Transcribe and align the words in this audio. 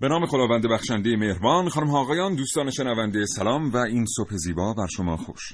به 0.00 0.08
نام 0.08 0.26
خداوند 0.26 0.66
بخشنده 0.66 1.16
مهربان 1.16 1.68
خانم 1.68 1.90
آقایان 1.94 2.34
دوستان 2.34 2.70
شنونده 2.70 3.26
سلام 3.26 3.70
و 3.72 3.76
این 3.76 4.06
صبح 4.16 4.36
زیبا 4.36 4.74
بر 4.74 4.86
شما 4.86 5.16
خوش. 5.16 5.52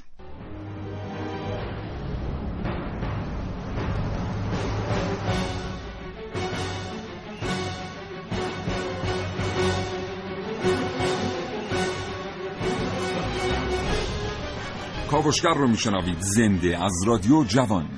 کاوشگر 15.10 15.54
رو 15.54 15.68
میشنوید 15.68 16.20
زنده 16.20 16.84
از 16.84 16.92
رادیو 17.06 17.44
جوان. 17.44 17.88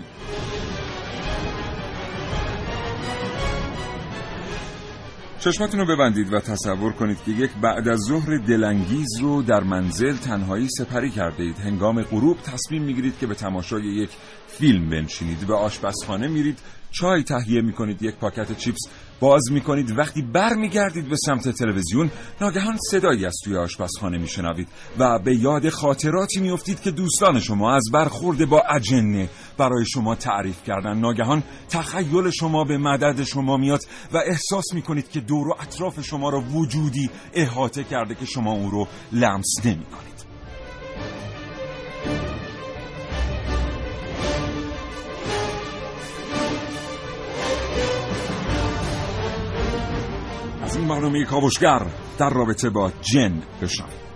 چشمتون 5.46 5.80
رو 5.80 5.86
ببندید 5.86 6.32
و 6.32 6.41
تصور 6.41 6.92
کنید 6.92 7.18
که 7.27 7.30
یک 7.30 7.50
بعد 7.62 7.88
از 7.88 8.00
ظهر 8.00 8.37
دلانگیز 8.37 9.09
رو 9.20 9.42
در 9.42 9.60
منزل 9.60 10.16
تنهایی 10.16 10.68
سپری 10.78 11.10
کرده 11.10 11.42
اید. 11.42 11.59
هنگام 11.59 12.02
غروب 12.02 12.38
تصمیم 12.42 12.82
می‌گیرید 12.82 13.18
که 13.18 13.26
به 13.26 13.34
تماشای 13.34 13.82
یک 13.82 14.10
فیلم 14.48 14.90
بنشینید. 14.90 15.46
به 15.46 15.54
آشپزخانه 15.54 16.29
میرید. 16.29 16.59
چای 16.90 17.23
تهیه 17.23 17.62
می‌کنید. 17.62 18.02
یک 18.02 18.15
پاکت 18.15 18.59
چیپس. 18.59 18.88
باز 19.20 19.42
می‌کنید. 19.52 19.98
وقتی 19.98 20.22
برمیگردید 20.22 21.09
به 21.09 21.16
سمت 21.16 21.48
تلویزیون 21.48 22.10
ناگهان 22.40 22.76
صدایی 22.90 23.26
از 23.26 23.34
توی 23.45 23.56
آشپزخانه 23.56 24.18
میشنوید 24.18 24.68
و 24.98 25.18
به 25.18 25.36
یاد 25.36 25.68
خاطراتی 25.68 26.40
میافتید 26.40 26.80
که 26.80 26.90
دوستان 26.90 27.40
شما 27.40 27.74
از 27.74 27.84
برخورد 27.92 28.48
با 28.48 28.62
اجنه 28.76 29.28
برای 29.59 29.84
شما 29.87 30.14
تعریف 30.14 30.62
کردن. 30.64 30.98
ناگهان 30.98 31.42
تخیل 31.68 32.30
شما 32.30 32.64
به 32.64 32.78
مدد 32.78 33.22
شما 33.22 33.56
میاد 33.56 33.80
و 34.12 34.16
احساس 34.16 34.74
می‌کنید 34.74 35.10
که 35.10 35.20
دور 35.20 35.48
و 35.48 35.56
اطراف 35.60 36.00
شما 36.00 36.30
را 36.30 36.40
وجودی 36.40 37.10
احاطه 37.34 37.84
کرده 37.84 38.14
که 38.14 38.26
شما 38.26 38.52
اون 38.52 38.70
رو 38.70 38.88
لمس 39.12 39.54
نمی‌کنید. 39.64 40.26
این 50.77 50.88
برنامه 50.88 51.24
کاوشگر 51.24 51.87
در 52.19 52.30
رابطه 52.30 52.71
با 52.71 52.93
جن 53.01 53.43
بشنوید 53.63 54.07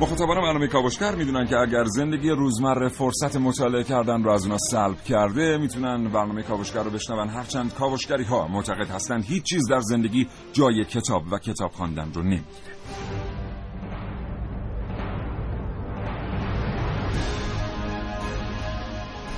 مخاطبان 0.00 0.40
برنامه 0.40 0.66
کاوشگر 0.66 1.14
می‌دونن 1.14 1.46
که 1.46 1.56
اگر 1.56 1.84
زندگی 1.84 2.30
روزمره 2.30 2.88
فرصت 2.88 3.36
مطالعه 3.36 3.84
کردن 3.84 4.22
رو 4.22 4.30
از 4.30 4.44
اونا 4.44 4.58
سلب 4.58 5.04
کرده 5.04 5.58
می‌تونن 5.58 6.10
برنامه 6.10 6.42
کاوشگر 6.42 6.82
رو 6.82 6.90
بشنون. 6.90 7.28
هرچند 7.28 7.74
کاوشگری 7.74 8.24
ها 8.24 8.48
معتقد 8.48 8.90
هستند 8.90 9.24
هیچ 9.24 9.42
چیز 9.44 9.68
در 9.70 9.80
زندگی 9.80 10.28
جای 10.52 10.84
کتاب 10.84 11.22
و 11.32 11.38
کتاب 11.38 11.72
خواندن 11.72 12.12
رو 12.14 12.22
نمی‌گیره 12.22 12.74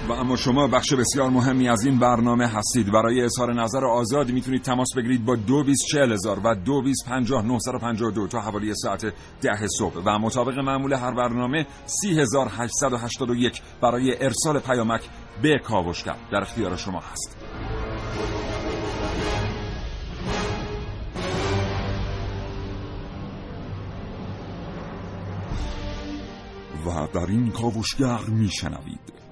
و 0.08 0.12
اما 0.12 0.36
شما 0.36 0.66
بخش 0.66 0.92
بسیار 0.92 1.30
مهمی 1.30 1.68
از 1.68 1.84
این 1.84 1.98
برنامه 1.98 2.46
هستید. 2.46 2.92
برای 2.92 3.22
اظهار 3.22 3.54
نظر 3.54 3.84
آزاد 3.84 4.30
می‌تونید 4.30 4.62
تماس 4.62 4.88
بگیرید 4.96 5.24
با 5.24 5.36
دو 5.36 5.62
و 8.02 8.10
دو 8.10 8.26
تا 8.26 8.40
حوالی 8.40 8.74
ساعت 8.74 9.14
ده 9.40 9.66
صبح. 9.78 10.02
و 10.04 10.18
مطابق 10.18 10.58
معمول 10.58 10.92
هر 10.92 11.14
برنامه 11.14 11.66
یک 13.34 13.62
برای 13.82 14.24
ارسال 14.24 14.58
پیامک 14.58 15.02
به 15.42 15.58
کاوشگر. 15.58 16.16
در 16.32 16.42
اختیار 16.42 16.76
شما 16.76 17.02
هست. 17.12 17.36
و 26.86 27.08
در 27.14 27.26
این 27.26 27.50
کاوشگر 27.50 28.20
میشنوید. 28.28 29.25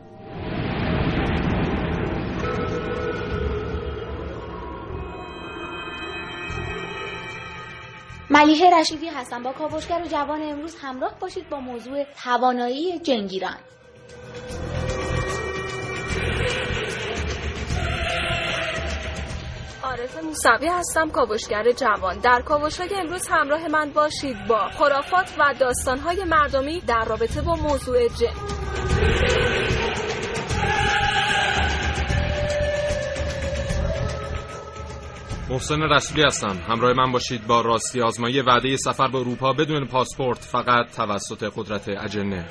ملیحه 8.31 8.81
رشیدی 8.81 9.09
هستم 9.09 9.43
با 9.43 9.53
کاوشگر 9.53 10.03
و 10.05 10.09
جوان 10.09 10.43
امروز 10.43 10.77
همراه 10.81 11.19
باشید 11.21 11.49
با 11.49 11.61
موضوع 11.61 12.05
توانایی 12.25 12.99
جنگیران. 12.99 13.57
عارف 19.83 20.25
موسوی 20.25 20.69
هستم 20.69 21.11
کاوشگر 21.11 21.73
جوان. 21.73 22.19
در 22.19 22.43
کاوشهای 22.43 22.95
امروز 22.95 23.29
همراه 23.29 23.69
من 23.69 23.91
باشید 23.91 24.37
با 24.49 24.69
خرافات 24.69 25.35
و 25.39 25.55
داستانهای 25.61 26.25
مردمی 26.25 26.81
در 26.81 27.05
رابطه 27.05 27.43
با 27.43 27.55
موضوع 27.55 28.09
جن 28.09 29.54
محسن 35.51 35.83
رسولی 35.83 36.23
هستم 36.23 36.57
همراه 36.69 36.93
من 36.93 37.13
باشید 37.13 37.47
با 37.47 37.61
راستی 37.61 38.01
آزمایی. 38.01 38.41
وعده 38.41 38.77
سفر 38.77 39.09
به 39.09 39.19
اروپا 39.19 39.53
بدون 39.53 39.87
پاسپورت 39.87 40.39
فقط 40.39 40.87
توسط 40.97 41.53
قدرت 41.57 41.89
اجنه. 41.89 42.47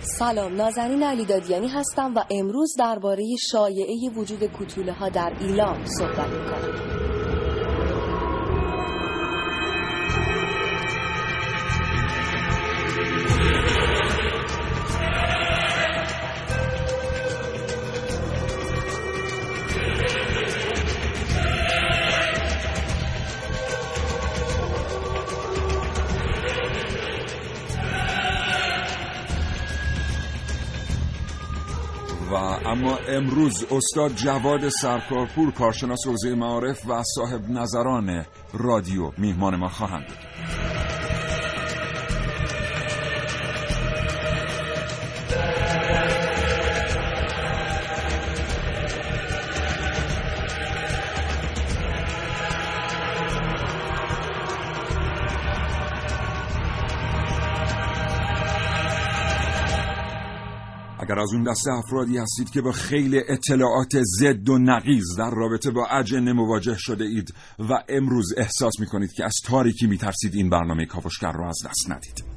سلام. 0.00 0.54
نازنین 0.54 1.02
علیدادیانی 1.02 1.68
هستم 1.68 2.14
و 2.14 2.24
امروز 2.30 2.74
درباره 2.78 3.24
شایعه 3.52 4.10
وجود 4.16 4.44
کوتوله 4.44 4.92
ها 4.92 5.08
در 5.08 5.32
ایلام 5.40 5.84
صحبت 5.84 6.28
می‌کنم 6.28 6.95
امروز 33.16 33.66
استاد 33.70 34.14
جواد 34.14 34.68
سرکارپور 34.68 35.52
کارشناس 35.52 36.06
حوزه 36.06 36.34
معارف 36.34 36.86
و 36.88 37.02
صاحب 37.14 37.50
نظران 37.50 38.26
رادیو 38.52 39.12
میهمان 39.18 39.56
ما 39.56 39.68
خواهند 39.68 40.06
بود. 40.06 40.25
اگر 61.06 61.18
از 61.18 61.32
اون 61.32 61.42
دسته 61.42 61.70
افرادی 61.72 62.18
هستید 62.18 62.50
که 62.50 62.60
با 62.60 62.72
خیلی 62.72 63.18
اطلاعات 63.28 64.02
زد 64.02 64.48
و 64.48 64.58
نقیز 64.58 65.16
در 65.18 65.30
رابطه 65.30 65.70
با 65.70 65.86
اجنه 65.86 66.32
مواجه 66.32 66.76
شده 66.78 67.04
اید 67.04 67.34
و 67.58 67.82
امروز 67.88 68.34
احساس 68.36 68.80
می‌کنید 68.80 69.12
که 69.12 69.24
از 69.24 69.34
تاریکی 69.44 69.86
میترسید 69.86 70.34
این 70.34 70.50
برنامه 70.50 70.86
کاوشگر 70.86 71.32
رو 71.32 71.48
از 71.48 71.58
دست 71.64 71.90
ندید. 71.90 72.35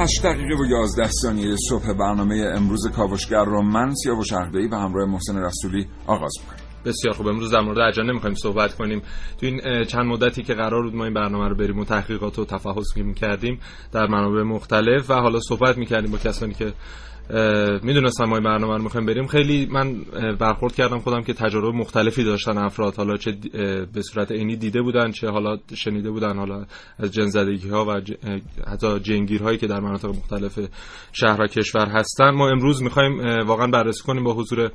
9 0.00 0.04
و 0.04 0.08
8 0.08 0.22
دقیقه 0.22 0.54
و 0.54 0.66
11 0.66 1.10
ثانیه 1.22 1.56
صبح 1.68 1.92
برنامه 1.92 2.52
امروز 2.54 2.90
کاوشگر 2.96 3.44
رو 3.44 3.62
من 3.62 3.94
سیاوش 3.94 4.32
عقده‌ای 4.32 4.66
و 4.66 4.74
همراه 4.74 5.08
محسن 5.08 5.42
رسولی 5.42 5.86
آغاز 6.06 6.32
می‌کنیم. 6.40 6.64
بسیار 6.84 7.14
خوب 7.14 7.26
امروز 7.26 7.52
در 7.52 7.60
مورد 7.60 7.78
اجنه 7.78 8.12
می‌خوایم 8.12 8.34
صحبت 8.34 8.74
کنیم 8.74 9.02
تو 9.40 9.46
این 9.46 9.84
چند 9.84 10.06
مدتی 10.06 10.42
که 10.42 10.54
قرار 10.54 10.82
بود 10.82 10.94
ما 10.94 11.04
این 11.04 11.14
برنامه 11.14 11.48
رو 11.48 11.54
بریم 11.54 11.78
و 11.78 11.84
تحقیقات 11.84 12.38
و 12.38 12.44
تفحص 12.44 12.86
کردیم 13.16 13.60
در 13.92 14.06
منابع 14.06 14.42
مختلف 14.42 15.10
و 15.10 15.14
حالا 15.14 15.40
صحبت 15.40 15.78
می‌کردیم 15.78 16.10
با 16.10 16.18
کسانی 16.18 16.54
که 16.54 16.72
می‌دونستم 17.82 18.24
ما 18.24 18.36
این 18.36 18.44
برنامه 18.44 18.76
رو 18.76 18.82
می‌خوایم 18.82 19.06
بریم. 19.06 19.26
خیلی 19.26 19.66
من 19.70 19.96
برخورد 20.40 20.74
کردم 20.74 20.98
خودم 20.98 21.22
که 21.22 21.32
تجربه 21.32 21.78
مختلفی 21.78 22.24
داشتن 22.24 22.58
افراد. 22.58 22.94
حالا 22.94 23.16
چه 23.16 23.32
به 23.92 24.02
صورت 24.02 24.32
عینی 24.32 24.56
دیده 24.56 24.82
بودن 24.82 25.10
چه 25.10 25.28
حالا 25.28 25.58
شنیده 25.74 26.10
بودن 26.10 26.36
حالا 26.36 26.66
از 26.98 27.12
جن 27.12 27.26
زدگی 27.26 27.68
ها 27.68 27.84
و 27.84 28.00
حتی 28.72 29.00
جنگیر 29.00 29.42
هایی 29.42 29.58
که 29.58 29.66
در 29.66 29.80
مناطق 29.80 30.08
مختلف 30.08 30.58
شهر 31.12 31.42
و 31.42 31.46
کشور 31.46 31.88
هستن. 31.88 32.30
ما 32.30 32.48
امروز 32.48 32.82
می‌خوایم 32.82 33.20
واقعا 33.46 33.66
بررسی 33.66 34.02
کنیم 34.02 34.24
با 34.24 34.34
حضور 34.34 34.70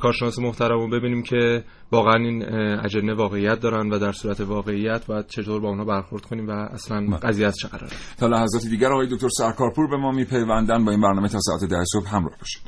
کارشناس 0.00 0.38
محترم 0.38 0.78
و 0.78 0.88
ببینیم 0.88 1.22
که 1.22 1.64
واقعا 1.92 2.14
این 2.14 2.44
اجنه 2.84 3.14
واقعیت 3.14 3.60
دارن 3.60 3.90
و 3.90 3.98
در 3.98 4.12
صورت 4.12 4.40
واقعیت 4.40 5.06
باید 5.06 5.26
چطور 5.26 5.60
با 5.60 5.68
اونها 5.68 5.84
برخورد 5.84 6.26
کنیم 6.26 6.48
و 6.48 6.50
اصلا 6.50 7.00
بله. 7.00 7.16
قضیه 7.16 7.46
از 7.46 7.56
چه 7.56 7.68
قراره؟ 7.68 7.92
تا 8.18 8.26
لحظات 8.26 8.66
دیگر 8.66 8.92
آقای 8.92 9.06
دکتر 9.06 9.28
سرکارپور 9.28 9.86
به 9.90 9.96
ما 9.96 10.10
میپیوندن. 10.10 10.84
با 10.84 10.90
این 10.90 11.00
برنامه 11.00 11.28
تا 11.28 11.38
ساعت 11.40 11.70
ده 11.70 11.84
صبح 11.92 12.08
همراه 12.08 12.36
باشید. 12.38 12.67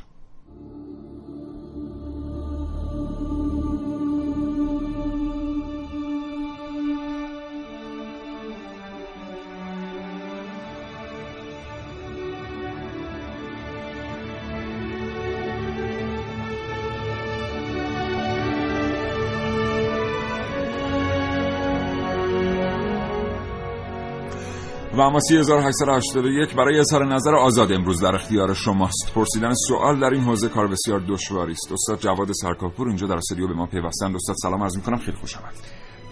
اما 25.05 25.19
3881 25.19 26.55
برای 26.55 26.79
اظهار 26.79 27.13
نظر 27.13 27.35
آزاد 27.35 27.71
امروز 27.71 28.01
در 28.01 28.15
اختیار 28.15 28.53
شماست. 28.53 29.11
پرسیدن 29.15 29.53
سوال 29.53 29.99
در 29.99 30.09
این 30.09 30.23
حوزه 30.23 30.49
کار 30.49 30.67
بسیار 30.67 30.99
دشواری 31.09 31.51
است. 31.51 31.71
استاد 31.71 31.99
جواد 31.99 32.31
سرکاپور 32.31 32.87
اینجا 32.87 33.07
در 33.07 33.15
استودیو 33.15 33.47
به 33.47 33.53
ما 33.53 33.65
پیوستند. 33.65 34.15
استاد 34.15 34.35
سلام 34.41 34.63
عرض 34.63 34.75
می‌کنم. 34.77 34.97
خیلی 34.97 35.17
خوش 35.17 35.37
آمد 35.37 35.53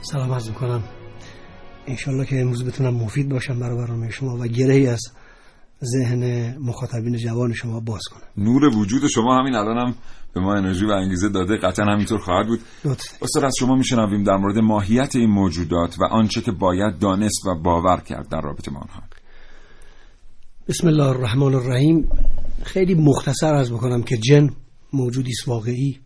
سلام 0.02 0.34
عرض 0.34 0.50
می‌کنم. 0.50 0.84
انشالله 1.88 2.26
که 2.26 2.42
امروز 2.42 2.66
بتونم 2.66 2.94
مفید 2.94 3.30
باشم 3.30 3.60
برای 3.60 3.78
برنامه 3.78 4.10
شما 4.10 4.38
و 4.40 4.48
گرهی 4.48 4.88
از 4.88 5.02
ذهن 5.84 6.56
مخاطبین 6.58 7.18
جوان 7.18 7.54
شما 7.54 7.80
باز 7.80 8.02
کنم 8.12 8.46
نور 8.46 8.78
وجود 8.78 9.08
شما 9.08 9.40
همین 9.40 9.56
الانم 9.56 9.88
هم 9.88 9.96
به 10.34 10.42
ما 10.42 10.56
انرژی 10.56 10.86
و 10.86 10.92
انگیزه 10.92 11.30
داده. 11.30 11.58
قطعا 11.58 11.86
همینطور 11.86 12.20
خواهد 12.20 12.48
بود. 12.48 12.60
استاد 13.22 13.44
از 13.44 13.54
شما 13.60 13.76
میشنویم 13.76 14.24
در 14.24 14.36
مورد 14.36 14.58
ماهیت 14.58 15.16
این 15.16 15.30
موجودات 15.30 16.00
و 16.00 16.04
آنچه 16.04 16.42
که 16.42 16.52
باید 16.52 17.00
دانست 17.00 17.46
و 17.46 17.56
باور 17.56 18.00
کرد 18.00 18.30
در 18.30 18.42
رابطه 18.42 18.72
با 18.72 18.78
آنها. 18.78 19.04
بسم 20.68 20.88
الله 20.88 21.08
الرحمن 21.08 21.56
الرحیم. 21.56 22.10
خیلی 22.64 22.94
مختصر 22.94 23.54
از 23.54 23.72
بکنم 23.72 24.04
که 24.04 24.18
جن 24.18 24.50
موجودی 24.94 25.32
است 25.32 25.48
واقعی. 25.48 26.00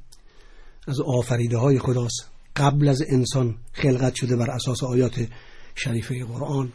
از 0.88 1.00
آفریده 1.02 1.58
های 1.58 1.80
خداست. 1.80 2.30
قبل 2.56 2.88
از 2.88 3.04
انسان 3.10 3.56
خلقت 3.74 4.16
شده 4.16 4.36
بر 4.36 4.52
اساس 4.52 4.84
آیات 4.84 5.28
شریفه 5.76 6.26
قرآن. 6.26 6.72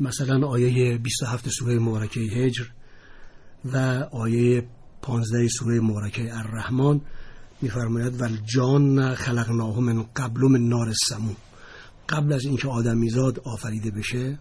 مثلا 0.00 0.46
آیه 0.46 0.98
27 0.98 1.48
سوره 1.48 1.78
مبارکه 1.78 2.20
هجر 2.20 2.64
و 3.64 3.76
آیه 4.12 4.64
15 5.02 5.48
سوره 5.48 5.80
مبارکه 5.80 6.36
الرحمن 6.36 7.00
میفرماید 7.62 8.20
ول 8.20 8.36
جان 8.44 9.14
خلقناه 9.14 9.80
من 9.80 10.02
قبل 10.16 10.40
من 10.40 10.68
نار 10.68 10.92
سموم. 11.08 11.36
قبل 12.08 12.32
از 12.32 12.44
اینکه 12.44 12.68
آدمیزاد 12.68 13.38
آفریده 13.38 13.90
بشه 13.90 14.38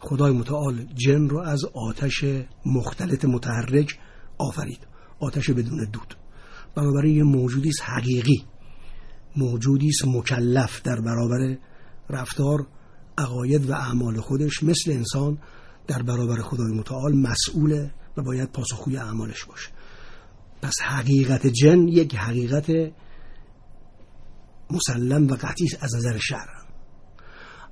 خدای 0.00 0.32
متعال 0.32 0.84
جن 0.94 1.28
رو 1.28 1.38
از 1.38 1.64
آتش 1.64 2.24
مختلط 2.66 3.24
متحرک 3.24 3.98
آفرید 4.38 4.86
آتش 5.20 5.50
بدون 5.50 5.90
دود. 5.92 6.14
بنابراین 6.74 7.16
یه 7.16 7.22
موجودی 7.22 7.70
حقیقی 7.82 8.44
موجودی 9.36 9.88
است 9.88 10.04
مکلف 10.06 10.82
در 10.82 11.00
برابر 11.00 11.56
رفتار 12.10 12.66
عقاید 13.18 13.70
و 13.70 13.72
اعمال 13.72 14.20
خودش 14.20 14.62
مثل 14.62 14.90
انسان 14.90 15.38
در 15.86 16.02
برابر 16.02 16.36
خدای 16.42 16.72
متعال 16.72 17.16
مسئوله 17.16 17.90
و 18.16 18.22
باید 18.22 18.52
پاسخوی 18.52 18.96
اعمالش 18.96 19.44
باشه. 19.44 19.68
پس 20.62 20.74
حقیقت 20.82 21.46
جن 21.46 21.88
یک 21.88 22.14
حقیقت 22.14 22.70
مسلم 24.70 25.26
و 25.26 25.34
قطعی 25.34 25.66
از 25.80 25.94
نظر 25.94 26.18
شرع 26.18 26.58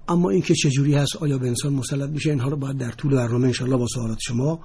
اما 0.09 0.31
اینکه 0.31 0.55
چجوری 0.55 0.95
هست 0.95 1.17
آیا 1.17 1.39
به 1.39 1.49
انسان 1.49 1.73
مسلط 1.73 2.11
میشه 2.11 2.31
اینها 2.31 2.49
رو 2.49 2.57
باید 2.57 2.79
در 2.79 2.91
طول 2.91 3.15
برنامه 3.15 3.47
انشالله 3.47 3.77
با 3.77 3.87
سوالات 3.87 4.19
شما 4.21 4.61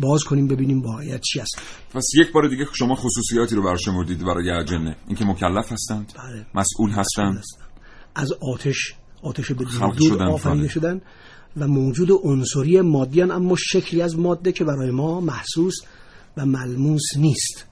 باز 0.00 0.24
کنیم 0.24 0.48
ببینیم 0.48 0.82
واقعیت 0.82 1.20
چی 1.20 1.40
است 1.40 1.58
پس 1.94 2.04
یک 2.14 2.32
بار 2.32 2.48
دیگه 2.48 2.66
شما 2.72 2.94
خصوصیاتی 2.94 3.54
رو 3.54 3.62
براش 3.62 3.88
مردید 3.88 4.24
برای 4.24 4.50
اجنه 4.50 4.96
اینکه 5.06 5.24
مکلف 5.24 5.72
هستند 5.72 6.12
بله. 6.16 6.46
مسئول 6.54 6.90
هستند. 6.90 7.44
از 8.14 8.32
آتش 8.32 8.94
آتش 9.24 9.52
به 9.52 9.64
دور 9.64 10.22
آفریده. 10.22 10.68
شدن 10.68 11.00
و 11.56 11.68
موجود 11.68 12.08
عنصری 12.22 12.80
مادی 12.80 13.22
اما 13.22 13.56
شکلی 13.58 14.02
از 14.02 14.18
ماده 14.18 14.52
که 14.52 14.64
برای 14.64 14.90
ما 14.90 15.20
محسوس 15.20 15.74
و 16.36 16.46
ملموس 16.46 17.16
نیست. 17.16 17.66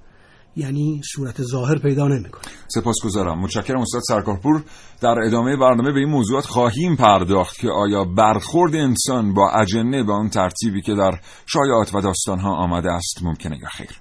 یعنی 0.57 1.01
صورت 1.15 1.43
ظاهر 1.43 1.79
پیدا 1.79 2.09
نمی‌کنه. 2.09 2.43
سپاسگزارم. 2.69 3.41
متشکرم 3.41 3.81
استاد 3.81 4.03
سرکارپور. 4.09 4.63
در 5.01 5.15
ادامه 5.27 5.57
برنامه 5.57 5.93
به 5.93 5.99
این 5.99 6.09
موضوعات 6.09 6.45
خواهیم 6.45 6.97
پرداخت 6.97 7.59
که 7.59 7.69
آیا 7.69 8.05
برخورد 8.05 8.75
انسان 8.75 9.35
با 9.35 9.51
اجنه 9.51 10.03
به 10.03 10.13
آن 10.13 10.29
ترتیبی 10.29 10.83
که 10.83 10.95
در 10.95 11.21
شایعات 11.47 11.95
و 11.95 12.01
داستانها 12.01 12.57
آمده 12.57 12.93
است 12.93 13.23
ممکنه 13.23 13.59
یا 13.63 13.69
خیر؟ 13.69 14.01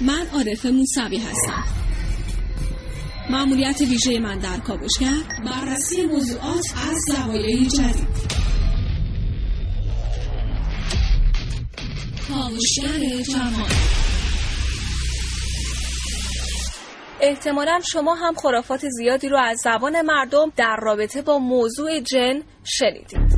من 0.00 0.26
عارف 0.34 0.66
موسوی 0.66 1.18
هستم. 1.18 1.89
معمولیت 3.30 3.80
ویژه 3.80 4.18
من 4.18 4.38
در 4.38 4.58
کاوشگر 4.58 5.22
بررسی 5.46 6.06
موضوعات 6.06 6.64
از 6.90 6.96
زوایای 7.08 7.66
جدید. 7.66 8.40
کاوشگر 12.28 13.22
جوان. 13.22 13.70
احتمالا 17.20 17.80
شما 17.92 18.14
هم 18.14 18.34
خرافات 18.34 18.88
زیادی 18.88 19.28
رو 19.28 19.38
از 19.38 19.58
زبان 19.64 20.02
مردم 20.02 20.52
در 20.56 20.76
رابطه 20.82 21.22
با 21.22 21.38
موضوع 21.38 22.00
جن 22.00 22.42
شنیدید. 22.64 23.29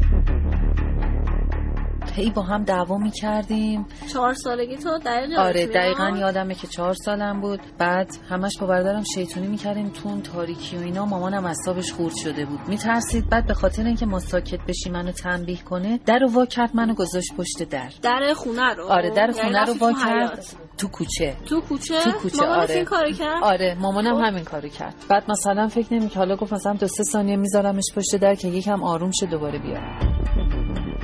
هی 2.15 2.31
با 2.31 2.43
هم 2.43 2.65
دعوا 2.65 2.99
می 2.99 3.11
کردیم 3.11 3.87
چهار 4.13 4.35
سالگی 4.35 4.77
تو 4.77 4.99
دقیقا 4.99 5.43
آره 5.43 5.67
دقیقا 5.67 6.17
یادمه 6.19 6.55
که 6.55 6.67
چهار 6.67 6.95
سالم 6.95 7.41
بود. 7.41 7.61
بعد 7.79 8.17
همش 8.29 8.59
با 8.61 8.67
برادرم 8.67 9.03
شیطونی 9.15 9.47
می 9.47 9.57
کردیم 9.57 9.89
تو 9.89 10.21
تاریکی 10.21 10.77
و 10.77 10.81
اینا. 10.81 11.07
مامانم 11.07 11.47
اصابش 11.47 11.93
خورد 11.93 12.15
شده 12.15 12.45
بود. 12.45 12.61
میترسید 12.69 13.29
بعد 13.31 13.47
به 13.47 13.55
خاطر 13.55 13.85
اینکه 13.85 14.07
ما 14.07 14.19
ساکت 14.19 14.61
بشیم 14.69 14.93
منو 14.93 15.13
تنبیه 15.13 15.63
کنه 15.63 16.01
در 16.07 16.25
وا 16.25 16.47
کرد 16.47 16.77
منو 16.77 16.95
گذاشت 16.95 17.35
پشت 17.37 17.63
در. 17.71 17.91
در 18.03 18.35
خونه 18.37 18.75
رو؟ 18.75 18.87
آره 18.87 19.11
در 19.11 19.31
خونه 19.31 19.53
یعنی 19.53 19.67
رو 19.67 19.75
وا 19.87 19.93
کرد. 19.93 20.45
تو 20.79 20.89
کوچه. 20.89 21.37
تو 21.47 21.61
کوچه؟ 21.61 22.03
تو 22.05 22.11
کوچه 22.13 22.47
آره. 22.47 22.75
این 22.75 22.85
کارو 22.85 23.13
کرد؟ 23.13 23.45
آره 23.45 23.77
مامانم 23.81 24.15
خب. 24.15 24.23
همین 24.25 24.45
کارو 24.45 24.69
کرد. 24.69 24.95
بعد 25.09 25.31
مثلا 25.31 25.69
فکر 25.69 25.95
نمی 25.95 26.09
که 26.09 26.19
حالا 26.19 26.37
گفت 26.37 26.53
مثلا 26.53 26.73
دو 26.73 26.87
سه 26.87 27.03
ثانیه 27.03 27.37
میذارمش 27.37 27.85
پشت 27.97 28.17
در 28.17 28.35
که 28.35 28.49
یکم 28.49 28.83
آروم 28.83 29.11
شه 29.11 29.27
دوباره 29.27 29.59
بیارم. 29.59 30.62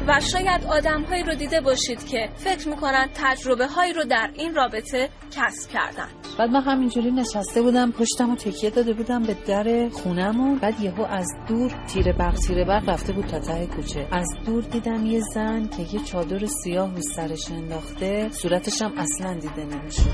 و 0.08 0.20
شاید 0.20 0.64
آدم 0.64 1.02
هایی 1.02 1.22
رو 1.22 1.34
دیده 1.34 1.60
باشید 1.60 2.06
که 2.06 2.28
فکر 2.36 2.68
می‌کنن 2.68 3.08
تجربه 3.14 3.66
هایی 3.66 3.92
رو 3.92 4.04
در 4.04 4.30
این 4.34 4.54
رابطه 4.54 5.08
کسب 5.30 5.70
کردن 5.70 6.08
بعد 6.38 6.50
من 6.50 6.62
همینجوری 6.62 7.10
نشسته 7.10 7.62
بودم 7.62 7.92
پشتم 7.92 8.30
و 8.30 8.36
تکیه 8.36 8.70
داده 8.70 8.92
بودم 8.92 9.22
به 9.22 9.36
در 9.46 9.88
خونم 9.88 10.58
بعد 10.58 10.80
یهو 10.80 11.02
از 11.02 11.26
دور 11.48 11.72
تیر 11.86 12.12
برق 12.12 12.34
تیر 12.46 12.64
برق 12.64 12.88
رفته 12.88 13.12
بود 13.12 13.26
تا 13.26 13.38
ته 13.38 13.66
کوچه. 13.66 14.08
از 14.12 14.26
دور 14.46 14.62
دیدم 14.62 15.06
یه 15.06 15.20
زن 15.34 15.68
که 15.68 15.82
یه 15.82 16.04
چادر 16.04 16.46
سیاه 16.64 16.94
رو 16.94 17.00
سرش 17.16 17.50
انداخته. 17.50 18.28
صورتش 18.32 18.82
هم 18.82 18.92
اصلا 18.98 19.34
دیده 19.34 19.64
نمی‌شد. 19.64 20.10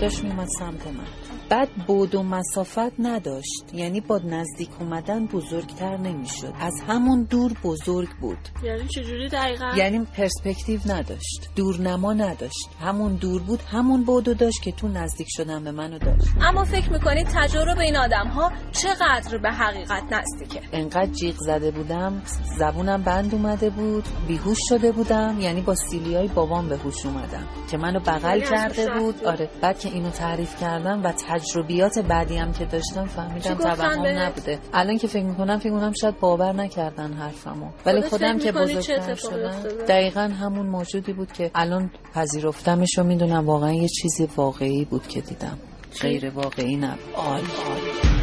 داشت 0.00 0.24
میومد 0.24 0.48
سمت 0.58 0.86
من. 0.86 1.35
بعد 1.50 1.68
بود 1.86 2.14
و 2.14 2.22
مسافت 2.22 2.92
نداشت. 2.98 3.64
یعنی 3.72 4.00
با 4.00 4.20
نزدیک 4.24 4.68
اومدن 4.80 5.26
بزرگتر 5.26 5.96
نمی‌شد. 5.96 6.52
از 6.60 6.74
همون 6.88 7.22
دور 7.30 7.52
بزرگ 7.64 8.08
بود. 8.20 8.38
یعنی 8.64 8.88
چجوری 8.88 9.28
دقیقا؟ 9.28 9.72
یعنی 9.76 10.06
پرسپکتیو 10.16 10.80
نداشت. 10.86 11.50
دورنما 11.56 12.12
نداشت. 12.12 12.68
همون 12.80 13.14
دور 13.14 13.42
بود 13.42 13.60
همون 13.62 14.04
بودو 14.04 14.34
داشت 14.34 14.62
که 14.62 14.72
تو 14.72 14.88
نزدیک 14.88 15.26
شدن 15.30 15.64
به 15.64 15.70
منو 15.70 15.98
داشت. 15.98 16.28
اما 16.40 16.64
فکر 16.64 16.92
می‌کنید 16.92 17.26
تجربه 17.34 17.80
این 17.80 17.96
آدم 17.96 18.28
ها 18.28 18.52
چقدر 18.72 19.38
به 19.38 19.50
حقیقت 19.50 20.02
نزدیکه؟ 20.12 20.60
انقدر 20.72 21.12
جیغ 21.12 21.34
زده 21.38 21.70
بودم 21.70 22.22
زبونم 22.58 23.02
بند 23.02 23.34
اومده 23.34 23.70
بود 23.70 24.04
بیهوش 24.28 24.58
شده 24.68 24.92
بودم. 24.92 25.36
یعنی 25.40 25.60
با 25.60 25.74
سیلیای 25.74 26.28
بابام 26.28 26.68
به 26.68 26.76
هوش 26.76 27.06
اومدم. 27.06 27.46
که 27.70 27.76
منو 27.76 28.00
بغل 28.00 28.38
یعنی 28.38 28.50
کرده 28.50 28.90
بود؟ 28.98 29.24
آره 29.24 29.50
بعد 29.62 29.78
که 29.78 29.88
اینو 29.88 30.10
تعریف 30.10 30.60
کردم 30.60 31.04
و 31.04 31.12
تجربیات 31.38 31.98
بعدی 31.98 32.36
هم 32.36 32.52
که 32.52 32.64
داشتم 32.64 33.04
فهمیدم 33.04 33.54
توهم؟ 33.54 34.06
نبوده. 34.06 34.58
الان 34.72 34.98
که 34.98 35.06
فکر 35.06 35.24
می‌کنم 35.24 35.58
فکر 35.58 35.70
می‌کنم 35.70 35.92
شاید 36.00 36.20
باور 36.20 36.52
نکردن 36.52 37.12
حرفمو. 37.12 37.66
ولی 37.86 38.02
خودم 38.02 38.38
که 38.38 38.52
بزرگتر 38.52 39.14
شدم؟ 39.14 39.62
دقیقا 39.88 40.20
همون 40.20 40.66
موجودی 40.66 41.12
بود 41.12 41.32
که 41.32 41.50
الان 41.54 41.90
پذیرفتمش 42.14 42.98
و 42.98 43.04
می‌دونم. 43.04 43.46
واقعا 43.46 43.72
یه 43.72 43.88
چیزی 43.88 44.28
واقعی 44.36 44.84
بود 44.84 45.06
که 45.06 45.20
دیدم. 45.20 45.58
غیر 46.00 46.30
واقعی 46.30 46.76
نبود. 46.76 48.15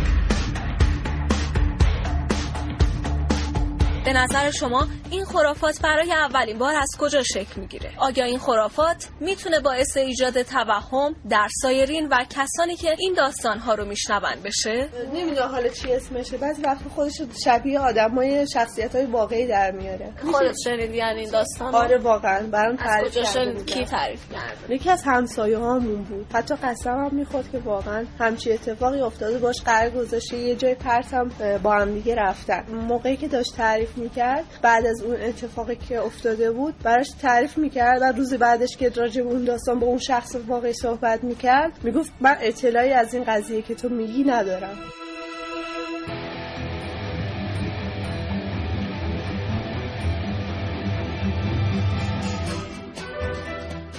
به 4.05 4.13
نظر 4.13 4.51
شما 4.51 4.87
این 5.11 5.25
خرافات 5.25 5.81
برای 5.81 6.11
اولین 6.11 6.57
بار 6.57 6.75
از 6.75 6.89
کجا 6.99 7.23
شکل 7.23 7.61
می‌گیره؟ 7.61 7.91
آیا 7.97 8.25
این 8.25 8.37
خرافات 8.37 9.09
می‌تونه 9.19 9.59
باعث 9.59 9.97
ایجاد 9.97 10.41
توهم 10.41 11.15
در 11.29 11.47
سایرین 11.61 12.07
و 12.11 12.25
کسانی 12.29 12.75
که 12.75 12.95
این 12.99 13.13
داستانها 13.13 13.73
رو 13.73 13.85
میشنون 13.85 14.35
بشه؟ 14.43 14.89
نمی‌دونم 15.13 15.47
حالا 15.47 15.67
چی 15.67 15.93
اسمشه 15.93 16.37
بعضی 16.37 16.61
وقت 16.61 16.87
خودش 16.95 17.21
شبیه 17.45 17.79
آدمای 17.79 18.47
شخصیت 18.47 18.95
های 18.95 19.05
واقعی 19.05 19.47
در 19.47 19.71
میاره 19.71 20.13
خودت 20.31 20.55
شنیدی 20.63 20.97
یعنی 20.97 21.19
این 21.19 21.29
داستان 21.31 21.75
آره 21.75 21.97
واقعا 21.97 22.47
برام 22.47 22.77
از 22.79 23.11
تعریف؟ 23.11 23.37
بودن. 23.37 23.65
کی 23.65 23.85
تعریف 23.85 24.33
کرده؟ 24.33 24.75
یکی 24.75 24.89
از 24.89 25.03
همسایه 25.05 25.57
هامون 25.57 26.03
بود 26.03 26.25
حتی 26.33 26.55
قسم 26.55 26.89
هم 26.89 27.15
می‌خورد 27.15 27.51
که 27.51 27.57
واقعا 27.57 28.05
همچی 28.19 28.51
اتفاقی 28.51 29.01
افتاده 29.01 29.37
باش 29.37 29.61
قرار 29.61 29.89
گذاشته 29.89 30.37
یه 30.37 30.55
جای 30.55 30.75
پرتم 30.75 31.29
با 31.63 31.73
هم 31.73 31.93
دیگه 31.93 32.15
رفتن 32.15 32.65
موقعی 32.71 33.17
که 33.17 33.27
داشت 33.27 33.55
تعریف 33.55 33.92
می‌کرد 33.97 34.43
بعد 34.61 34.85
از 34.85 35.01
اون 35.01 35.15
اتفاقی 35.21 35.75
که 35.75 35.99
افتاده 35.99 36.51
بود 36.51 36.75
براش 36.83 37.09
تعریف 37.21 37.57
می‌کرد 37.57 38.01
و 38.01 38.05
روز 38.05 38.33
بعدش 38.33 38.77
که 38.77 38.89
راجع 38.89 39.21
به 39.21 39.29
اون 39.29 39.43
داستان 39.43 39.79
با 39.79 39.87
اون 39.87 39.97
شخص 39.97 40.35
واقعی 40.47 40.73
صحبت 40.73 41.23
می‌کرد 41.23 41.71
می‌گفت 41.83 42.11
من 42.21 42.37
اطلاعی 42.41 42.91
از 42.91 43.13
این 43.13 43.23
قضیه 43.23 43.61
که 43.61 43.75
تو 43.75 43.89
میگی 43.89 44.23
ندارم. 44.23 44.77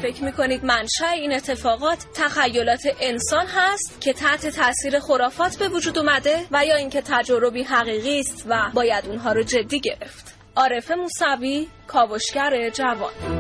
فکر 0.05 0.25
می‌کنید 0.25 0.65
منشأ 0.65 1.11
این 1.15 1.33
اتفاقات 1.33 1.99
تخیلات 2.15 2.81
انسان 3.01 3.47
هست 3.47 4.01
که 4.01 4.13
تحت 4.13 4.47
تاثیر 4.47 5.01
خرافات 5.01 5.59
به 5.59 5.69
وجود 5.69 5.99
اومده 5.99 6.45
و 6.51 6.65
یا 6.65 6.77
اینکه 6.77 7.03
تجربی 7.03 7.63
حقیقی 7.63 8.21
است 8.21 8.45
و 8.49 8.71
باید 8.75 9.07
اونها 9.07 9.33
رو 9.33 9.43
جدی 9.43 9.81
گرفت؟ 9.81 10.35
عارف 10.57 10.91
موسوی 10.91 11.67
کاوشگر 11.87 12.71
جوان. 12.71 13.34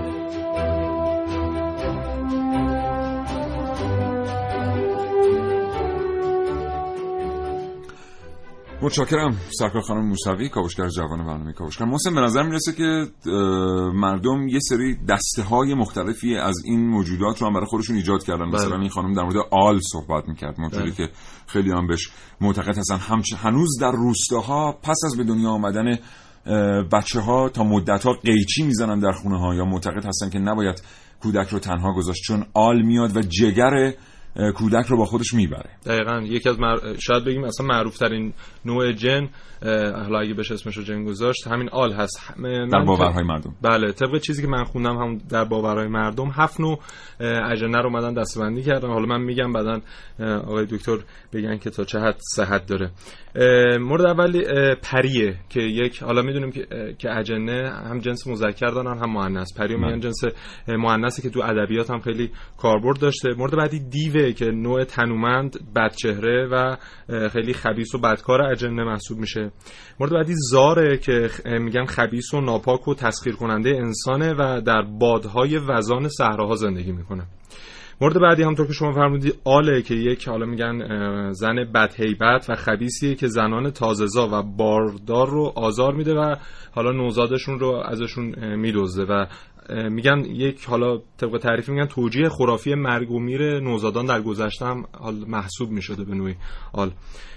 متشکرم. 8.85 9.37
سرکار 9.59 9.83
خانم 9.83 10.09
موسوی 10.09 10.49
کاوشگر 10.49 10.89
جوان 10.89 11.27
برنامه 11.27 11.53
کاوشگر. 11.53 11.85
محسن 11.85 12.15
به 12.15 12.21
نظر 12.21 12.43
می‌رسه 12.43 12.73
که 12.73 13.07
مردم 13.95 14.49
یه 14.49 14.59
سری 14.59 14.97
دسته 15.09 15.43
های 15.43 15.75
مختلفی 15.75 16.37
از 16.37 16.55
این 16.65 16.89
موجودات 16.89 17.43
رو 17.43 17.47
هم 17.47 17.55
برای 17.55 17.67
خودشون 17.67 17.97
ایجاد 17.97 18.25
کردن. 18.25 18.51
بله. 18.51 18.55
مثلا 18.55 18.81
این 18.81 18.89
خانم 18.89 19.15
در 19.15 19.23
مورد 19.23 19.37
آل 19.51 19.81
صحبت 19.93 20.29
می‌کرد. 20.29 20.61
موجودی 20.61 20.91
بله. 20.91 20.93
که 20.93 21.09
خیلی 21.47 21.71
هم 21.71 21.87
بهش 21.87 22.11
معتقد 22.41 22.79
هستن. 22.79 22.97
همچ... 22.97 23.35
هنوز 23.35 23.79
در 23.81 23.93
روستاها 23.93 24.73
پس 24.73 24.97
از 25.07 25.17
به 25.17 25.25
دنیا 25.25 25.51
آمدن 25.51 25.99
بچه 26.93 27.21
ها 27.21 27.49
تا 27.49 27.65
مدت 27.65 28.05
ها 28.05 28.13
قیچی 28.13 28.63
می‌زنن 28.63 28.99
در 28.99 29.13
خونه 29.13 29.39
ها 29.39 29.55
یا 29.55 29.65
معتقد 29.65 30.07
هستن 30.07 30.31
که 30.31 30.39
نباید 30.39 30.83
کودک 31.23 31.49
رو 31.49 31.59
تنها 31.59 31.95
گذاشت. 31.95 32.23
چون 32.23 32.45
آل 32.55 32.83
میاد 32.83 33.17
و 33.17 33.21
جگر 33.21 33.93
کودک 34.55 34.87
رو 34.87 34.97
با 34.97 35.05
خودش 35.05 35.35
می‌بره. 35.35 35.71
دقیقا. 35.87 36.21
یکی 36.25 36.49
از 36.49 36.61
مر... 36.61 36.77
شاید 36.99 37.25
بگیم 37.25 37.45
اصلا 37.45 37.67
معروف 37.67 37.99
ترین 37.99 38.33
نوع 38.65 38.93
جن 38.93 39.29
حالا 39.95 40.21
اگه 40.21 40.35
بشه 40.35 40.55
اسمش 40.55 40.77
رو 40.77 40.83
جن 40.83 41.05
گذاشت 41.05 41.47
همین 41.47 41.69
آل 41.69 41.93
هست. 41.93 42.35
من- 42.37 42.69
در 42.69 42.85
باورهای 42.85 43.25
مردم. 43.25 43.55
بله 43.63 43.93
طبق 43.93 44.19
چیزی 44.19 44.43
که 44.43 44.49
من 44.49 44.65
خوندم 44.65 44.97
هم 44.97 45.19
در 45.31 45.45
باورهای 45.45 45.89
مردم 45.89 46.31
هفت 46.35 46.61
نوع 46.61 46.81
اجنه 47.53 47.79
رو 47.79 47.87
اومدن 47.87 48.15
دستبندی 48.15 48.63
کردن. 48.63 48.89
حالا 48.89 49.07
من 49.07 49.23
میگم 49.23 49.53
بعدا 49.53 49.81
آقای 50.21 50.67
دکتر 50.67 50.99
بگن 51.33 51.59
که 51.59 51.71
تا 51.71 51.85
چه 51.85 51.99
حد 51.99 52.17
صحت 52.35 52.67
داره. 52.67 52.91
مورد 53.81 54.07
اولی 54.07 54.45
اه، 54.47 54.75
پریه 54.75 55.37
که 55.49 55.61
یک 55.61 56.03
حالا 56.03 56.23
می‌دونیم 56.23 56.51
که 56.99 57.17
اجنه 57.19 57.71
هم 57.71 57.99
جنس 57.99 58.27
مذکر 58.27 58.71
دارن 58.71 58.99
هم 58.99 59.11
مؤنث. 59.11 59.59
پریو 59.59 59.79
بله. 59.79 59.87
میگن 59.87 60.01
جنس 60.01 60.21
مؤنثی 60.69 61.23
که 61.23 61.31
تو 61.31 61.41
ادبیات 61.41 61.91
هم 61.91 62.01
خیلی 62.01 62.31
کاربرد 62.59 62.99
داشته. 63.01 63.35
مورد 63.39 63.57
بعدی 63.57 63.79
که 64.33 64.45
نوع 64.45 64.85
تنومند 64.85 65.75
بدچهره 65.77 66.49
و 66.53 66.77
خیلی 67.29 67.53
خبیث 67.53 67.95
و 67.95 67.99
بدکار 67.99 68.43
اجنه 68.43 68.85
محسوب 68.85 69.19
میشه. 69.19 69.51
مورد 70.01 70.13
بعدی 70.13 70.35
زاره 70.51 70.99
که 70.99 71.31
میگن 71.45 71.85
خبیث 71.85 72.35
و 72.35 72.41
ناپاک 72.41 72.89
و 72.89 72.95
تسخیر 72.95 73.35
کننده 73.35 73.71
انسانه 73.71 74.35
و 74.39 74.61
در 74.61 74.83
بادهای 74.83 75.59
وزان 75.59 76.09
صحراها 76.09 76.55
زندگی 76.55 76.93
می‌کنه. 76.93 77.27
مورد 78.01 78.21
بعدی 78.21 78.43
همطور 78.43 78.67
که 78.67 78.73
شما 78.73 78.93
فرمودید 78.93 79.35
آله 79.45 79.83
که 79.83 79.95
یک 79.95 80.29
حالا 80.29 80.47
میگن 80.47 81.33
زن 81.33 81.65
بدهیبت 81.75 82.47
و 82.51 82.55
خبیسیه 82.55 83.15
که 83.15 83.27
زنان 83.27 83.71
تازهزا 83.71 84.29
و 84.33 84.43
باردار 84.43 85.31
رو 85.31 85.53
آزار 85.57 85.95
میده 85.95 86.15
و 86.15 86.37
حالا 86.73 86.93
نوزادشون 86.93 87.59
رو 87.59 87.83
ازشون 87.87 88.35
اه، 88.39 88.57
میدزده 88.57 89.05
و 89.05 89.27
میگن 89.69 90.25
یک 90.25 90.65
حالا 90.65 90.99
طبق 91.17 91.39
تعریف 91.39 91.69
میگن 91.69 91.87
توجیه 91.87 92.29
خرافی 92.29 92.75
مرگ 92.75 93.11
و 93.11 93.21
میر 93.21 93.61
نوزادان 93.61 94.07
در 94.07 94.21
گذشته 94.21 94.67
هم 94.67 94.85
حال 94.93 95.15
محسوب 95.29 95.71
می‌شده 95.71 96.05
به 96.05 96.15
نوعی. 96.15 96.35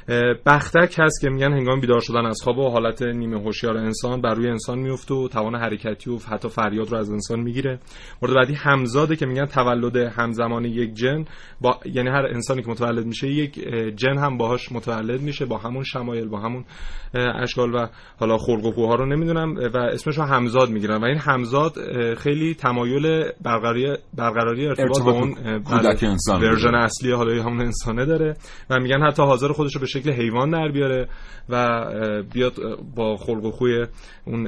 اه، 0.10 0.34
بختک 0.46 0.96
هست 1.00 1.22
که 1.22 1.30
میگن 1.30 1.54
هنگام 1.54 1.80
بیدار 1.80 2.00
شدن 2.00 2.26
از 2.26 2.40
خواب 2.44 2.58
و 2.58 2.70
حالت 2.70 3.02
نیمه 3.02 3.40
هوشیار 3.40 3.78
انسان 3.78 4.22
بر 4.22 4.34
روی 4.34 4.50
انسان 4.50 4.80
میفته 4.80 5.14
و 5.14 5.28
توان 5.28 5.56
حرکتی 5.56 6.10
و 6.10 6.18
حتی 6.18 6.50
فریاد 6.50 6.92
رو 6.92 6.98
از 6.98 7.10
انسان 7.12 7.40
می‌گیره. 7.40 7.80
مورد 8.22 8.36
بعدی 8.36 8.54
همزاده 8.54 9.16
که 9.16 9.26
میگن 9.26 9.46
تولد 9.46 9.96
همزمان 9.96 10.66
یک 10.66 10.94
جن 10.94 11.26
با 11.62 11.80
یعنی 11.86 12.10
هر 12.10 12.26
انسانی 12.26 12.62
که 12.62 12.70
متولد 12.70 13.06
میشه 13.06 13.28
یک 13.28 13.54
جن 13.96 14.18
هم 14.18 14.38
باهاش 14.38 14.72
متولد 14.72 15.22
میشه 15.22 15.46
با 15.46 15.58
همون 15.58 15.84
شمایل 15.84 16.28
با 16.28 16.40
همون 16.40 16.66
اشکال 17.14 17.76
و 17.76 17.88
حالا 18.20 18.38
خلق 18.38 18.78
و 18.78 18.96
رو 18.96 19.06
نمی‌دونم 19.06 19.56
و 19.74 19.78
اسمش 19.78 20.18
رو 20.18 20.24
همزاد 20.24 20.70
می‌گیرن. 20.70 20.98
و 20.98 21.06
این 21.06 21.18
همزاد 21.18 21.74
خیلی 22.18 22.56
تمایل 22.56 23.24
برقراری 23.42 23.98
برقراری 24.18 24.68
ارتباط 24.68 25.02
با 25.02 25.12
اون 25.12 25.34
کودک 25.60 26.00
بله، 26.00 26.10
انسان. 26.12 26.42
ورژن 26.42 26.76
اصلی 26.76 27.12
حالا 27.12 27.44
همون 27.44 27.62
انسانه 27.62 28.06
داره 28.06 28.36
و 28.70 28.80
میگن 28.80 29.02
حتی 29.08 29.24
حاضر 29.24 29.52
خودش 29.52 29.76
رو 29.76 29.82
به 29.82 29.88
شکل 29.88 30.12
حیوان 30.12 30.50
در 30.50 30.72
بیاره 30.72 31.08
و 31.50 31.86
بیاد 32.34 32.54
با 32.96 33.18
خلق 33.18 33.46
و 33.46 33.52
خوی 33.52 33.86
اون 34.26 34.48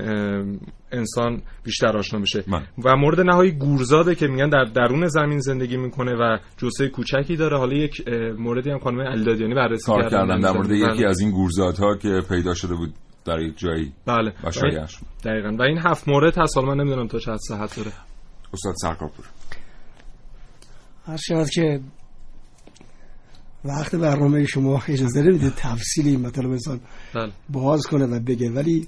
انسان 0.92 1.42
بیشتر 1.64 1.98
آشنا 1.98 2.20
بشه 2.20 2.44
بله. 2.48 2.64
و 2.86 2.96
مورد 2.96 3.20
نهایی 3.22 3.52
گورزاده 3.52 4.16
که 4.16 4.28
میگن 4.28 4.50
در 4.50 4.64
درون 4.64 5.08
زمین 5.08 5.40
زندگی 5.40 5.78
می‌کنه 5.78 6.16
و 6.16 6.38
جسه 6.58 6.88
کوچکی 6.88 7.36
داره 7.36 7.58
حالا 7.58 7.74
یک 7.74 8.08
موردی 8.38 8.70
هم 8.70 8.80
خانم 8.80 9.02
علیدادیانی 9.02 9.54
بررسی 9.54 9.92
کردن 9.92 10.40
در 10.40 10.52
مورد 10.52 10.68
بله. 10.68 10.78
یکی 10.78 11.06
از 11.06 11.20
این 11.20 11.32
گورزادها 11.32 11.96
که 11.96 12.22
پیدا 12.30 12.54
شده 12.54 12.76
بود 12.76 12.94
در 13.26 13.40
یک 13.40 13.58
جایی 13.58 13.94
بله. 14.06 14.34
و. 14.44 14.50
دقیقا. 15.24 15.56
و 15.60 15.62
این 15.62 15.78
هفت 15.86 16.08
مورد 16.08 16.38
هست. 16.38 16.58
حالا 16.58 16.68
من 16.68 16.84
نمی‌دونم 16.84 17.08
تا 17.08 17.20
چه 17.20 17.32
حد 17.32 17.40
صحت 17.48 17.76
داره. 17.76 17.92
استاد 18.54 18.74
سرکارپور 18.82 19.26
هر 21.06 21.18
شود 21.18 21.50
که 21.50 21.82
وقت 23.66 23.96
برنامه 23.96 24.46
شما 24.46 24.82
اجازه 24.88 25.22
نمیده 25.22 25.50
تفصیل 25.50 26.08
این 26.08 26.22
مطالب 26.22 26.52
انسان 26.52 26.80
بله. 27.16 27.32
باز 27.50 27.88
کنه 27.88 28.06
و 28.06 28.20
بگه. 28.20 28.52
ولی 28.52 28.88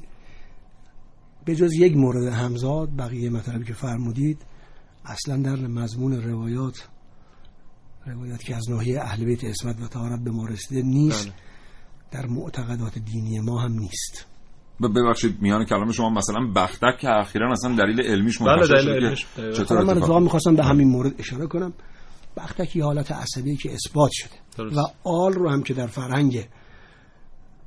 به 1.45 1.55
جز 1.55 1.73
یک 1.73 1.95
مورد 1.95 2.33
همزاد 2.33 2.89
بقیه 2.97 3.29
مطالبی 3.29 3.65
که 3.65 3.73
فرمودید 3.73 4.41
اصلا 5.05 5.37
در 5.37 5.55
مضمون 5.55 6.21
روایات 6.21 6.87
روایات 8.05 8.43
که 8.43 8.55
از 8.55 8.69
ناحیه 8.69 9.01
اهل 9.01 9.25
بیت 9.25 9.43
اسمت 9.43 9.81
و 9.81 9.87
طهارت 9.87 10.19
به 10.19 10.31
ما 10.31 10.45
رسیده 10.45 10.81
نیست. 10.81 11.25
بله. 11.25 11.35
در 12.11 12.25
معتقدات 12.25 12.99
دینی 12.99 13.39
ما 13.39 13.61
هم 13.61 13.71
نیست 13.71 14.25
ببخشید 14.89 15.41
میان 15.41 15.65
کلام 15.65 15.91
شما 15.91 16.09
مثلا 16.09 16.47
بختک 16.55 16.97
که 16.99 17.09
اخیرا 17.09 17.51
اصلا 17.51 17.75
دلیل 17.75 18.01
علمیش 18.01 18.37
بله، 18.37 18.55
منتشر 18.55 18.73
دلیل 18.75 19.15
شد 19.15 19.27
که 19.35 19.41
علمیش،. 19.41 19.57
چطور 19.57 19.83
من 19.83 19.97
اتفاق 19.97 20.21
می‌خواستم 20.23 20.55
به 20.55 20.63
همین 20.63 20.87
مورد 20.87 21.19
اشاره 21.19 21.47
کنم 21.47 21.73
بختکی 22.37 22.81
حالت 22.81 23.11
عصبی 23.11 23.55
که 23.55 23.73
اثبات 23.73 24.11
شده 24.13 24.29
درست. 24.57 24.77
و 24.77 25.09
آل 25.09 25.33
رو 25.33 25.49
هم 25.49 25.63
که 25.63 25.73
در 25.73 25.87
فرهنگ 25.87 26.47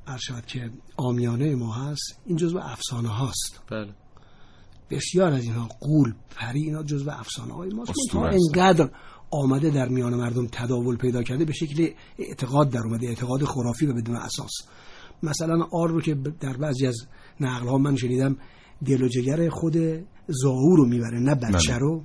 ارشد 0.07 0.45
که 0.45 0.69
آمیانه 0.97 1.55
ما 1.55 1.73
هست 1.73 2.19
این 2.25 2.37
جزو 2.37 2.57
افسانه 2.57 3.09
هاست 3.09 3.61
بله 3.71 3.93
بسیار 4.89 5.33
از 5.33 5.43
اینها 5.43 5.69
قول 5.79 6.13
پری 6.35 6.63
اینا 6.63 6.83
جزو 6.83 7.09
افسانه 7.09 7.53
های 7.53 7.69
ماست. 7.69 8.15
انقدر 8.15 8.89
آمده 9.31 9.69
در 9.69 9.87
میان 9.87 10.13
مردم 10.13 10.47
تداول 10.51 10.97
پیدا 10.97 11.23
کرده 11.23 11.45
به 11.45 11.53
شکل 11.53 11.89
اعتقاد 12.19 12.69
در 12.69 12.79
اومده 12.79 13.07
اعتقاد 13.07 13.43
خرافی 13.43 13.85
و 13.85 13.93
بدون 13.93 14.15
اساس. 14.15 14.51
مثلا 15.23 15.67
آر 15.71 15.89
رو 15.89 16.01
که 16.01 16.15
در 16.15 16.57
بعضی 16.57 16.87
از 16.87 17.07
نقل 17.39 17.67
ها 17.67 17.77
من 17.77 17.95
شنیدم 17.95 18.37
دل 18.85 19.01
و 19.03 19.07
جگر 19.07 19.49
خود 19.49 19.77
زاو 20.27 20.75
رو 20.75 20.85
می‌بره 20.85 21.19
نه 21.19 21.35
بچه 21.35 21.71
بله. 21.71 21.77
رو. 21.77 22.03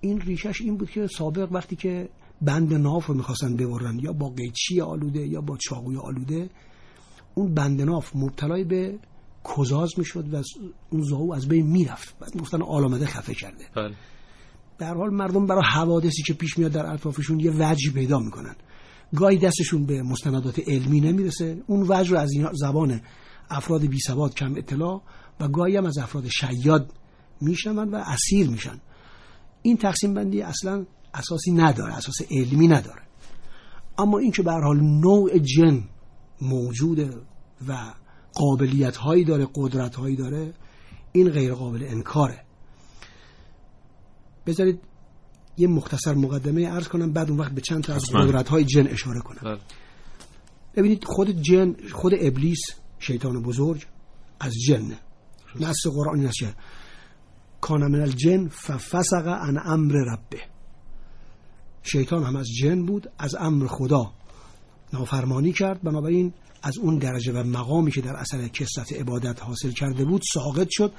این 0.00 0.20
ریشش 0.20 0.60
این 0.60 0.76
بود 0.76 0.90
که 0.90 1.06
سابق 1.06 1.52
وقتی 1.52 1.76
که 1.76 2.08
بند 2.42 2.74
ناف 2.74 3.06
رو 3.06 3.14
می‌خواستن 3.14 3.56
ببرن 3.56 3.98
یا 3.98 4.12
با 4.12 4.28
قیچی 4.28 4.80
آلوده 4.80 5.26
یا 5.26 5.40
با 5.40 5.56
چاقوی 5.56 5.96
آلوده 5.96 6.50
اون 7.34 7.54
بند 7.54 7.82
ناف 7.82 8.16
مبتلای 8.16 8.64
به 8.64 8.98
کزاز 9.56 9.90
می‌شد 9.98 10.34
و 10.34 10.42
اون 10.90 11.02
زاو 11.02 11.34
از 11.34 11.48
بین 11.48 11.66
می‌رفت. 11.66 12.18
بعد 12.18 12.36
گفتن 12.40 12.62
آل 12.62 12.84
آمده 12.84 13.06
خفه 13.06 13.34
کرده. 13.34 13.64
بله. 13.76 13.94
در 14.80 14.94
حال 14.94 15.10
مردم 15.10 15.46
برای 15.46 15.62
حوادثی 15.64 16.22
که 16.22 16.34
پیش 16.34 16.58
میاد 16.58 16.72
در 16.72 16.86
اطرافشون 16.86 17.40
یه 17.40 17.52
وجه 17.58 17.92
پیدا 17.92 18.18
می‌کنن. 18.18 18.56
گاهی 19.16 19.38
دستشون 19.38 19.86
به 19.86 20.02
مستندات 20.02 20.68
علمی 20.68 21.00
نمی‌رسه. 21.00 21.62
اون 21.66 21.86
وجه 21.88 22.10
رو 22.10 22.18
از 22.18 22.32
این 22.32 22.48
زبان 22.52 23.00
افراد 23.50 23.86
بی 23.86 23.98
سواد 23.98 24.34
کم 24.34 24.54
اطلاع 24.56 25.02
و 25.40 25.48
گاهی 25.48 25.76
هم 25.76 25.84
از 25.84 25.98
افراد 25.98 26.28
شیاد 26.28 26.92
میشنون 27.40 27.88
و 27.88 28.02
اسیر 28.06 28.50
میشن. 28.50 28.80
این 29.62 29.76
تقسیم 29.76 30.14
بندی 30.14 30.42
اصلا 30.42 30.86
اساسی 31.14 31.52
نداره 31.52 31.94
اساس 31.94 32.16
علمی 32.30 32.68
نداره. 32.68 33.02
اما 33.98 34.18
این 34.18 34.30
که 34.32 34.42
به 34.42 34.52
حال 34.52 34.80
نوع 34.80 35.38
جن 35.38 35.84
موجوده 36.42 37.10
و 37.68 37.94
قابلیت 38.34 38.96
هایی 38.96 39.24
داره 39.24 39.46
قدرت 39.54 39.94
هایی 39.94 40.16
داره 40.16 40.54
این 41.12 41.28
غیر 41.28 41.54
قابل 41.54 41.84
انکاره. 41.88 42.49
بذارید 44.50 44.80
یه 45.56 45.68
مختصر 45.68 46.14
مقدمه 46.14 46.68
عرض 46.68 46.88
کنم 46.88 47.12
بعد 47.12 47.30
اون 47.30 47.40
وقت 47.40 47.52
به 47.52 47.60
چند 47.60 47.82
تا 47.82 47.94
از. 47.94 48.04
قدرت 48.10 48.48
های 48.48 48.64
جن 48.64 48.86
اشاره 48.86 49.20
کنم. 49.20 49.40
بله. 49.42 49.60
ببینید 50.76 51.04
خود 51.04 51.42
جن 51.42 51.76
خود 51.92 52.12
ابلیس 52.20 52.60
شیطان 52.98 53.42
بزرگ 53.42 53.86
از 54.40 54.52
جن. 54.66 54.92
نص 55.60 55.86
قرآن 55.86 56.18
این 56.18 56.28
است 56.28 56.54
کان 57.60 57.80
من 57.92 58.00
الجن 58.00 58.48
ففسق 58.48 59.28
عن 59.28 59.58
امر 59.64 59.94
ربه. 59.94 60.40
شیطان 61.82 62.24
هم 62.24 62.36
از 62.36 62.46
جن 62.60 62.86
بود 62.86 63.10
از 63.18 63.34
امر 63.34 63.66
خدا 63.66 64.12
نافرمانی 64.92 65.52
کرد. 65.52 65.82
بنابراین 65.82 66.32
از 66.62 66.78
اون 66.78 66.98
درجه 66.98 67.32
و 67.32 67.44
مقامی 67.44 67.90
که 67.90 68.00
در 68.00 68.16
اثر 68.16 68.48
کسرت 68.48 68.92
عبادت 68.92 69.42
حاصل 69.42 69.70
کرده 69.70 70.04
بود 70.04 70.22
ساقط 70.32 70.68
شد 70.70 70.92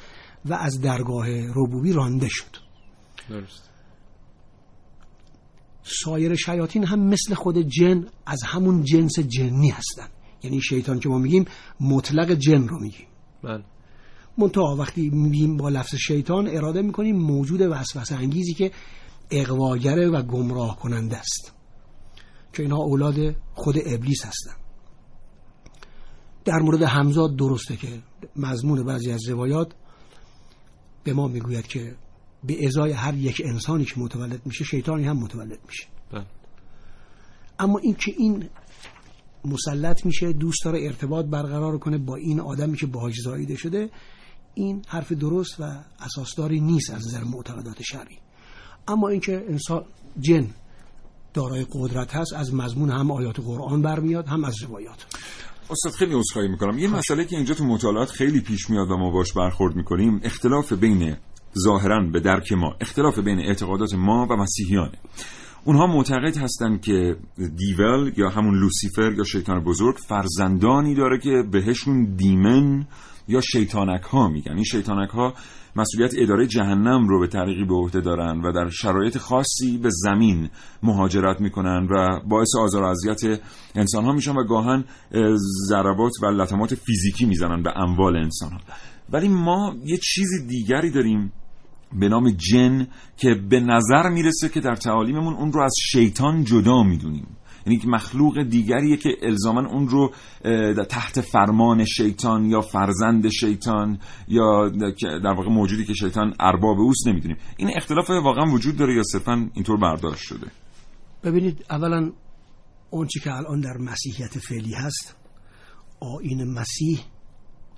و 0.46 0.53
از 0.53 0.81
درگاه 0.81 1.27
ربوبی 1.29 1.93
رانده 1.93 2.27
شد. 2.29 2.70
درست 3.31 3.69
سایر 5.83 6.35
شیاطین 6.35 6.83
هم 6.83 7.00
مثل 7.00 7.33
خود 7.33 7.57
جن 7.57 8.07
از 8.25 8.43
همون 8.43 8.83
جنس 8.83 9.19
جنی 9.19 9.69
هستن. 9.69 10.07
یعنی 10.43 10.61
شیطان 10.61 11.00
که 11.00 11.09
ما 11.09 11.17
میگیم 11.17 11.45
مطلق 11.79 12.31
جن 12.31 12.67
رو 12.67 12.79
میگیم. 12.79 13.07
بله. 13.43 13.63
منتها 14.38 14.75
وقتی 14.79 15.09
میگیم 15.09 15.57
با 15.57 15.69
لفظ 15.69 15.95
شیطان 15.95 16.47
اراده 16.47 16.81
می‌کنیم 16.81 17.15
موجود 17.15 17.61
وسوسه 17.61 18.15
انگیزی 18.15 18.53
که 18.53 18.71
اقواگره 19.31 20.09
و 20.09 20.21
گمراه 20.21 20.79
کننده 20.79 21.17
است. 21.17 21.53
که 22.53 22.63
اینها 22.63 22.77
اولاد 22.77 23.35
خود 23.53 23.75
ابلیس 23.85 24.25
هستن. 24.25 24.53
در 26.45 26.59
مورد 26.59 26.81
همزاد 26.81 27.35
درسته 27.35 27.75
که 27.75 27.88
مضمون 28.35 28.83
بعضی 28.83 29.11
از 29.11 29.29
روایات 29.29 29.73
به 31.03 31.13
ما 31.13 31.27
می‌گوید 31.27 31.67
که 31.67 31.95
به 32.43 32.67
ازای 32.67 32.91
هر 32.91 33.13
یک 33.13 33.41
انسانی 33.45 33.86
که 33.86 34.00
متولد 34.00 34.41
میشه 34.45 34.63
شیطانی 34.63 35.07
هم 35.07 35.17
متولد 35.17 35.60
میشه. 35.67 35.88
بله. 36.12 36.25
اما 37.60 37.79
این 37.79 37.95
که 37.95 38.13
این 38.17 38.50
مسلط 39.45 40.05
میشه 40.05 40.33
دوست 40.33 40.65
داره 40.65 40.86
ارتباط 40.86 41.25
برقرار 41.25 41.77
کنه 41.77 41.98
با 41.98 42.15
این 42.15 42.39
آدمی 42.39 42.77
که 42.77 42.85
باهاش 42.85 43.13
زاییده 43.24 43.55
شده 43.55 43.89
این 44.53 44.81
حرف 44.87 45.11
درست 45.11 45.59
و 45.59 45.63
اساسداری 46.00 46.59
نیست 46.59 46.89
از 46.89 47.07
نظر 47.07 47.24
معتقدات 47.24 47.81
شرعی. 47.81 48.18
اما 48.87 49.09
اینکه 49.09 49.46
انسان 49.50 49.85
جن 50.20 50.48
دارای 51.33 51.65
قدرت 51.72 52.15
هست 52.15 52.33
از 52.33 52.53
مضمون 52.53 52.89
هم 52.89 53.11
آیات 53.11 53.39
قرآن 53.39 53.81
برمیاد 53.81 54.27
هم 54.27 54.44
از 54.44 54.63
روایات. 54.63 55.05
استاد 55.70 55.94
خیلی 55.94 56.13
عذرخواهی 56.13 56.48
می‌کنم. 56.48 56.77
یه 56.77 56.87
مسئله 56.87 57.25
که 57.25 57.35
اینجا 57.35 57.53
تو 57.53 57.63
مطالعات 57.63 58.09
خیلی 58.09 58.42
پیش 58.42 58.70
میاد 58.70 58.92
و 58.92 58.98
ما 58.98 59.11
باش 59.11 59.33
برخورد 59.33 59.75
می‌کنیم 59.75 60.22
اختلاف 60.24 60.74
بین 60.74 61.15
ظاهرا 61.59 62.09
به 62.14 62.20
درک 62.20 62.53
ما. 62.53 62.75
اختلاف 62.81 63.20
بین 63.20 63.40
اعتقادات 63.40 63.94
ما 63.94 64.27
و 64.29 64.35
مسیحیانه. 64.35 64.98
اونها 65.66 65.87
معتقد 65.87 66.37
هستند 66.37 66.81
که 66.81 67.16
دیول 67.57 68.11
یا 68.18 68.29
همون 68.29 68.59
لوسیفر 68.59 69.14
یا 69.18 69.24
شیطان 69.24 69.64
بزرگ 69.64 69.96
فرزندانی 69.96 70.96
داره 70.96 71.20
که 71.20 71.44
بهشون 71.51 72.16
دیمن 72.16 72.87
یا 73.27 73.42
شیطانک 73.42 74.01
ها 74.01 74.27
میگن. 74.27 74.51
این 74.51 74.64
شیطانک 74.64 75.09
ها 75.09 75.33
مسئولیت 75.75 76.11
اداره 76.18 76.48
جهنم 76.48 77.07
رو 77.07 77.20
به 77.20 77.27
طریقی 77.27 77.66
به 77.66 77.75
عهده 77.75 78.01
دارن 78.01 78.42
و 78.42 78.51
در 78.51 78.70
شرایط 78.70 79.18
خاصی 79.18 79.77
به 79.77 79.90
زمین 79.92 80.50
مهاجرت 80.83 81.42
می‌کنن 81.42 81.87
و 81.92 82.20
باعث 82.29 82.55
آزار 82.59 82.83
و 82.83 82.85
اذیت 82.85 83.42
انسان 83.75 84.05
ها 84.05 84.11
میشن 84.11 84.31
و 84.31 84.44
گاهن 84.44 84.83
اه، 85.11 85.35
ضربات 85.70 86.11
و 86.24 86.25
لطمات 86.25 86.75
فیزیکی 86.75 87.25
می‌زنن 87.25 87.64
به 87.64 87.77
اموال 87.77 88.16
انسان 88.16 88.51
ها 88.51 88.59
ولی 89.09 89.27
ما 89.27 89.75
یه 89.85 89.98
چیز 89.98 90.48
دیگری 90.48 90.92
داریم 90.92 91.33
به 91.93 92.09
نام 92.09 92.29
جن 92.29 92.87
که 93.17 93.35
به 93.49 93.59
نظر 93.59 94.09
می‌رسه 94.09 94.49
که 94.49 94.59
در 94.59 94.75
تعالیممون 94.75 95.33
اون 95.33 95.51
رو 95.51 95.63
از 95.63 95.73
شیطان 95.91 96.43
جدا 96.43 96.83
می‌دونیم. 96.83 97.27
یعنی 97.65 97.79
که 97.79 97.87
مخلوق 97.87 98.43
دیگریه 98.43 98.97
که 98.97 99.09
الزاما 99.21 99.69
اون 99.69 99.87
رو 99.87 100.13
تحت 100.89 101.21
فرمان 101.21 101.85
شیطان 101.85 102.45
یا 102.45 102.61
فرزند 102.61 103.29
شیطان 103.29 103.99
یا 104.27 104.69
در 104.99 105.33
واقع 105.33 105.49
موجودی 105.49 105.85
که 105.85 105.93
شیطان 105.93 106.33
ارباب 106.39 106.79
اوست 106.79 107.07
نمی‌دونیم. 107.07 107.37
این 107.57 107.71
اختلاف 107.75 108.09
واقعا 108.09 108.51
وجود 108.53 108.77
داره 108.77 108.95
یا 108.95 109.03
صرفا 109.03 109.49
اینطور 109.53 109.77
برداشت 109.77 110.21
شده؟ 110.21 110.47
ببینید 111.23 111.65
اولا 111.69 112.11
اون 112.89 113.07
چی 113.07 113.19
که 113.19 113.33
الان 113.33 113.61
در 113.61 113.77
مسیحیت 113.77 114.39
فعلی 114.39 114.73
هست 114.73 115.15
آین 115.99 116.53
مسیح 116.53 116.99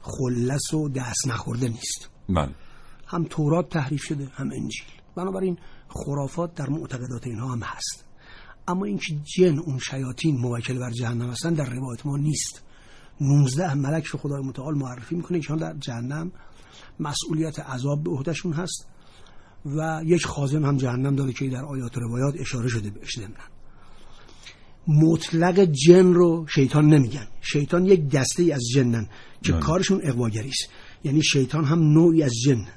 خلص 0.02 0.74
و 0.74 0.90
دست 0.90 1.28
نخورده 1.28 1.68
نیست. 1.68 2.10
بله. 2.30 2.56
هم 3.08 3.24
تورات 3.30 3.70
تحریف 3.70 4.04
شده 4.04 4.28
هم 4.34 4.52
انجیل. 4.52 4.86
بنابراین 5.16 5.58
خرافات 5.88 6.56
در 6.56 6.70
معتقدات 6.70 7.28
اینها 7.28 7.52
هم 7.52 7.60
هست. 7.64 8.06
اما 8.68 8.86
اینکه 8.86 9.16
جن 9.24 9.60
اون 9.60 9.80
شیاطین 9.80 10.38
موکل 10.38 10.80
بر 10.80 10.92
جهنم 10.92 11.30
هستن 11.30 11.54
در 11.54 11.70
روایت 11.70 12.06
ما 12.06 12.18
نیست. 12.18 12.64
19 13.22 13.74
ملک 13.74 14.06
رو 14.06 14.20
خدای 14.20 14.42
متعال 14.42 14.78
معرفی 14.78 15.16
می‌کنه 15.16 15.40
که 15.40 15.56
در 15.56 15.74
جهنم. 15.74 16.32
مسئولیت 17.00 17.60
عذاب 17.60 18.04
به 18.04 18.10
عهدهشون 18.10 18.54
هست 18.54 18.88
و 19.66 20.02
یک 20.06 20.26
خازن 20.26 20.66
هم 20.66 20.78
جهنم 20.78 21.16
داره 21.16 21.34
که 21.34 21.50
در 21.50 21.66
آیات 21.66 21.98
و 21.98 22.00
روایات 22.00 22.36
اشاره 22.40 22.68
شده 22.68 22.90
بهش 22.90 23.16
ضمناً. 23.16 23.54
مطلق 24.88 25.60
جن 25.60 26.14
رو 26.14 26.46
شیطان 26.48 26.88
نمیگن. 26.88 27.28
شیطان 27.42 27.86
یک 27.86 28.10
دسته 28.10 28.44
ای 28.44 28.52
از 28.52 28.62
جنن 28.74 29.10
که 29.42 29.52
بله. 29.52 29.62
کارشون 29.62 30.02
اقواگری 30.04 30.50
است 30.50 30.70
یعنی 31.04 31.24
شیطان 31.24 31.66
هم 31.66 31.80
نوعی 31.80 32.24
از 32.24 32.32
جن 32.46 32.68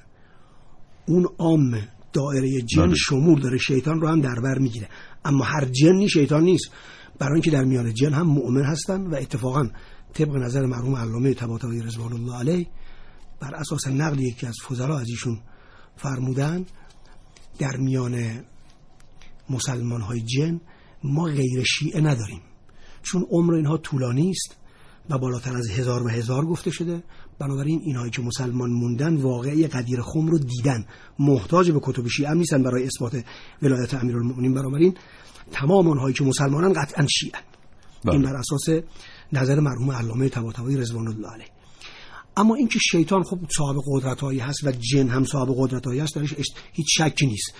اون 1.07 1.29
عام 1.38 1.79
دایره 2.12 2.62
جن 2.62 2.87
بله. 2.87 2.95
شمول 2.95 3.40
داره 3.40 3.59
شیطان 3.59 4.01
رو 4.01 4.09
هم 4.09 4.21
در 4.21 4.40
بر 4.40 4.59
می‌گیره. 4.59 4.88
اما 5.25 5.45
هر 5.45 5.64
جنی 5.64 6.09
شیطان 6.09 6.42
نیست. 6.42 6.71
برای 7.19 7.33
اینکه 7.33 7.51
در 7.51 7.64
میان 7.64 7.95
جن 7.95 8.12
هم 8.12 8.27
مؤمن 8.27 8.64
هستن 8.64 9.07
و 9.07 9.14
اتفاقا 9.14 9.69
طبق 10.14 10.37
نظر 10.37 10.66
مرحوم 10.66 10.97
علامه 10.97 11.35
طباطبایی 11.35 11.83
رضوان 11.83 12.12
الله 12.12 12.38
علیه 12.38 12.66
بر 13.40 13.55
اساس 13.55 13.87
نقل 13.87 14.21
یکی 14.21 14.47
از 14.47 14.55
فضلا 14.69 14.99
از 14.99 15.09
ایشون 15.09 15.40
فرمودن 15.97 16.66
در 17.59 17.77
میان 17.77 18.45
مسلمان 19.51 20.01
های 20.01 20.21
جن 20.21 20.61
ما 21.05 21.25
غیر 21.25 21.64
شیعه 21.64 22.01
نداریم. 22.01 22.40
چون 23.03 23.27
عمر 23.31 23.55
اینها 23.55 23.77
طولانی 23.77 24.31
است 24.31 24.57
و 25.11 25.19
بالاتر 25.19 25.57
از 25.57 25.71
هزار 25.71 26.03
و 26.03 26.09
هزار 26.09 26.47
گفته 26.47 26.71
شده 26.71 27.03
بنابراین 27.38 27.81
اینهایی 27.85 28.11
که 28.11 28.22
مسلمان 28.22 28.70
موندن 28.70 29.16
واقعی 29.16 29.66
قدیر 29.66 30.03
خم 30.03 30.27
رو 30.27 30.38
دیدن. 30.38 30.85
محتاج 31.18 31.70
به 31.70 31.81
کتب 31.83 32.09
شیعه 32.09 32.31
هم 32.31 32.38
نیستن 32.38 32.62
برای 32.62 32.87
اثبات 32.87 33.25
ولایت 33.62 33.94
امیرالمؤمنین. 33.94 34.55
بنابراین 34.55 34.94
تمام 35.53 35.88
آنهایی 35.88 36.14
که 36.14 36.25
مسلمانان 36.25 36.72
قطعا 36.72 37.07
شیعه 37.07 37.38
این 38.05 38.22
بر 38.22 38.37
اساس 38.37 38.85
نظر 39.33 39.61
مرحوم 39.61 39.92
علامه 39.92 40.29
طباطبایی 40.29 40.77
رضوان 40.77 41.09
الله 41.09 41.31
علیه. 41.31 41.46
اما 42.37 42.55
اینکه 42.55 42.79
شیطان 42.79 43.22
خب 43.22 43.38
صاحب 43.57 43.77
قدرت 43.87 44.20
هایی 44.20 44.38
هست 44.38 44.64
و 44.64 44.70
جن 44.70 45.09
هم 45.09 45.25
صاحب 45.25 45.49
قدرت 45.59 45.87
هایی 45.87 46.01
هست 46.01 46.14
درش 46.14 46.35
هیچ 46.72 46.87
شکی 46.99 47.27
نیست. 47.27 47.55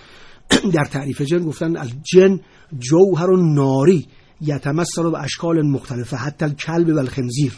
در 0.75 0.85
تعریف 0.85 1.23
جن 1.23 1.45
گفتن 1.45 1.77
الجن 1.77 2.41
جوهر 2.79 3.31
و 3.31 3.55
ناری 3.55 4.09
یتمثل 4.41 5.11
به 5.11 5.19
اشکال 5.19 5.63
مختلفه 5.63 6.17
حتی 6.17 6.45
الکلب 6.45 6.89
و 6.89 6.99
الخنزیر. 6.99 7.53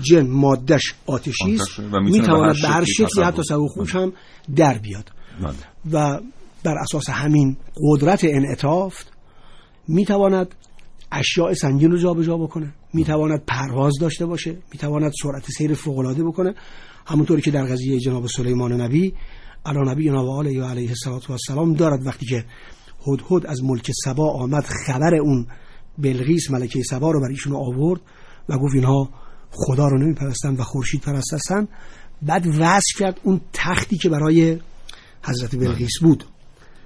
جن 0.00 0.26
مادش 0.26 0.94
آتشی 1.06 1.54
است 1.54 1.80
می‌تواند 1.80 2.62
به 2.62 2.68
هر 2.68 2.84
شکلی 2.84 3.24
حتی 3.24 3.42
سر 3.42 3.58
و 3.58 3.68
خوش 3.68 3.94
هم 3.94 4.12
در 4.56 4.78
بیاد. 4.78 5.12
بله. 5.42 5.54
و 5.92 6.20
بر 6.64 6.78
اساس 6.78 7.10
همین 7.10 7.56
قدرت 7.76 8.24
انعطاف 8.24 9.04
می‌تواند 9.88 10.54
اشیاء 11.12 11.54
سنگین 11.54 11.90
رو 11.90 11.98
جابجا 11.98 12.36
بکنه 12.36 12.74
می‌تواند 12.94 13.44
پرواز 13.46 13.92
داشته 14.00 14.26
باشه 14.26 14.56
می‌تواند 14.72 15.12
سرعت 15.22 15.50
سیر 15.50 15.74
فوق 15.74 15.98
العاده 15.98 16.24
بکنه. 16.24 16.54
همونطوری 17.06 17.42
که 17.42 17.50
در 17.50 17.64
قضیه 17.64 17.98
جناب 17.98 18.26
سلیمان 18.26 18.80
نبی 18.80 19.14
علی 19.66 19.78
نبی 19.90 20.08
و 20.08 20.40
علیه 20.40 20.64
علیه 20.64 20.90
السلام 21.30 21.74
دارد 21.74 22.06
وقتی 22.06 22.26
که 22.26 22.44
هدهد 23.06 23.46
از 23.46 23.64
ملک 23.64 23.90
سبا 24.04 24.32
آمد 24.32 24.64
خبر 24.86 25.14
اون 25.14 25.46
بلغیس 25.98 26.50
ملکه 26.50 26.82
سبا 26.82 27.10
رو 27.10 27.20
بر 27.20 27.28
ایشون 27.28 27.54
آورد 27.54 28.00
و 28.48 28.58
گفت 28.58 28.74
اینها 28.74 29.08
خدا 29.52 29.88
رو 29.88 29.98
نمیپرستن 29.98 30.54
و 30.54 30.62
خورشید 30.62 31.00
پرست 31.00 31.34
هستن 31.34 31.68
بعد 32.22 32.46
وصف 32.46 32.98
کرد 32.98 33.20
اون 33.22 33.40
تختی 33.52 33.98
که 33.98 34.08
برای 34.08 34.58
حضرت 35.22 35.56
بلقیس 35.56 35.98
بود. 36.00 36.24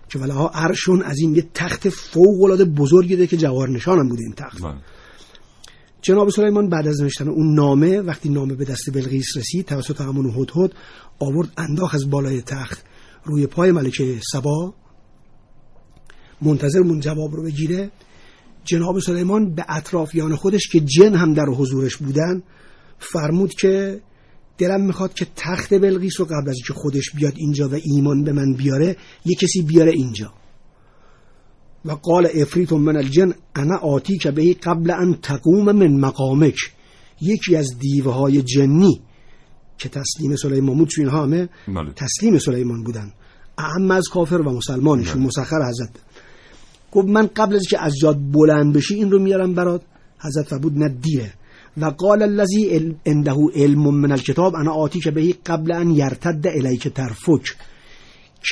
که 0.08 0.18
ولها 0.18 0.48
عرشون 0.48 1.02
از 1.02 1.18
این 1.18 1.34
یه 1.34 1.46
تخت 1.54 1.88
فوق 1.88 2.42
العاده 2.42 2.64
بزرگی 2.64 3.16
ده 3.16 3.26
که 3.26 3.36
جوار 3.36 3.68
نشان 3.68 3.98
هم 3.98 4.08
بوده 4.08 4.22
این 4.22 4.32
تخت. 4.32 4.62
بله. 4.62 4.74
جناب 6.02 6.30
سلیمان 6.30 6.68
بعد 6.68 6.88
از 6.88 7.02
نوشتن 7.02 7.28
اون 7.28 7.54
نامه 7.54 8.00
وقتی 8.00 8.28
نامه 8.28 8.54
به 8.54 8.64
دست 8.64 8.90
بلقیس 8.94 9.36
رسید 9.36 9.66
توسط 9.66 10.00
همون 10.00 10.30
هدهد 10.30 10.72
آورد 11.18 11.48
انداخت 11.56 11.94
از 11.94 12.10
بالای 12.10 12.42
تخت 12.42 12.84
روی 13.24 13.46
پای 13.46 13.72
ملکه 13.72 14.20
سبا. 14.32 14.74
منتظر 16.42 16.80
مون 16.80 17.00
جواب 17.00 17.34
رو 17.34 17.42
بگیره. 17.42 17.90
جناب 18.66 19.00
سلیمان 19.00 19.54
به 19.54 19.64
اطرافیان 19.68 20.36
خودش 20.36 20.68
که 20.68 20.80
جن 20.80 21.14
هم 21.14 21.34
در 21.34 21.46
حضورش 21.46 21.96
بودن 21.96 22.42
فرمود 22.98 23.54
که 23.54 24.00
دلم 24.58 24.86
می‌خواد 24.86 25.14
که 25.14 25.26
تخت 25.36 25.74
بلقیس 25.74 26.20
رو 26.20 26.26
قبل 26.26 26.48
از 26.48 26.54
اینکه 26.56 26.72
خودش 26.72 27.10
بیاد 27.16 27.32
اینجا 27.36 27.68
و 27.68 27.74
ایمان 27.84 28.24
به 28.24 28.32
من 28.32 28.54
بیاره 28.54 28.96
یه 29.24 29.34
کسی 29.34 29.62
بیاره 29.62 29.92
اینجا. 29.92 30.32
و 31.84 31.92
قال 31.92 32.28
افریت 32.34 32.72
من 32.72 32.96
الجن 32.96 33.34
انا 33.54 33.76
آتی 33.76 34.18
که 34.18 34.30
به 34.30 34.54
قبل 34.54 34.90
ان 34.90 35.18
تقوم 35.22 35.72
من 35.72 36.00
مقامک. 36.00 36.56
یکی 37.20 37.56
از 37.56 37.78
دیوه 37.78 38.12
های 38.12 38.42
جنی 38.42 39.00
که 39.78 39.88
تسلیم 39.88 40.36
سلیمان 40.36 40.78
بود 40.78 40.88
چون 40.88 41.04
اینها 41.04 41.22
همه 41.22 41.48
بله. 41.68 41.92
تسلیم 41.92 42.38
سلیمان 42.38 42.84
بودن. 42.84 43.12
اعم 43.58 43.90
از 43.90 44.08
کافر 44.08 44.36
و 44.36 44.52
مسلمانشون 44.52 45.22
مسخر 45.22 45.68
حضرت. 45.68 45.90
گفت 46.96 47.08
من 47.08 47.26
قبل 47.36 47.54
از 47.54 47.62
که 47.70 47.84
از 47.84 47.94
جاد 48.02 48.18
بلند 48.32 48.74
بشی 48.76 48.94
این 48.94 49.10
رو 49.10 49.18
میارم 49.18 49.54
برات. 49.54 49.82
حضرت 50.18 50.46
فرمود 50.48 50.78
نه 50.78 50.88
دیره 50.88 51.32
و 51.76 51.84
قال 51.84 52.22
الذی 52.22 52.78
ال- 52.78 52.94
عنده 53.06 53.32
علم 53.54 53.94
من 53.94 54.12
الکتاب 54.12 54.54
انا 54.54 54.72
آتی 54.72 55.00
که 55.00 55.10
بهی 55.10 55.34
قبل 55.46 55.72
ان 55.72 55.90
یرتد 55.90 56.46
الیک 56.46 56.88
ترفک 56.88 57.56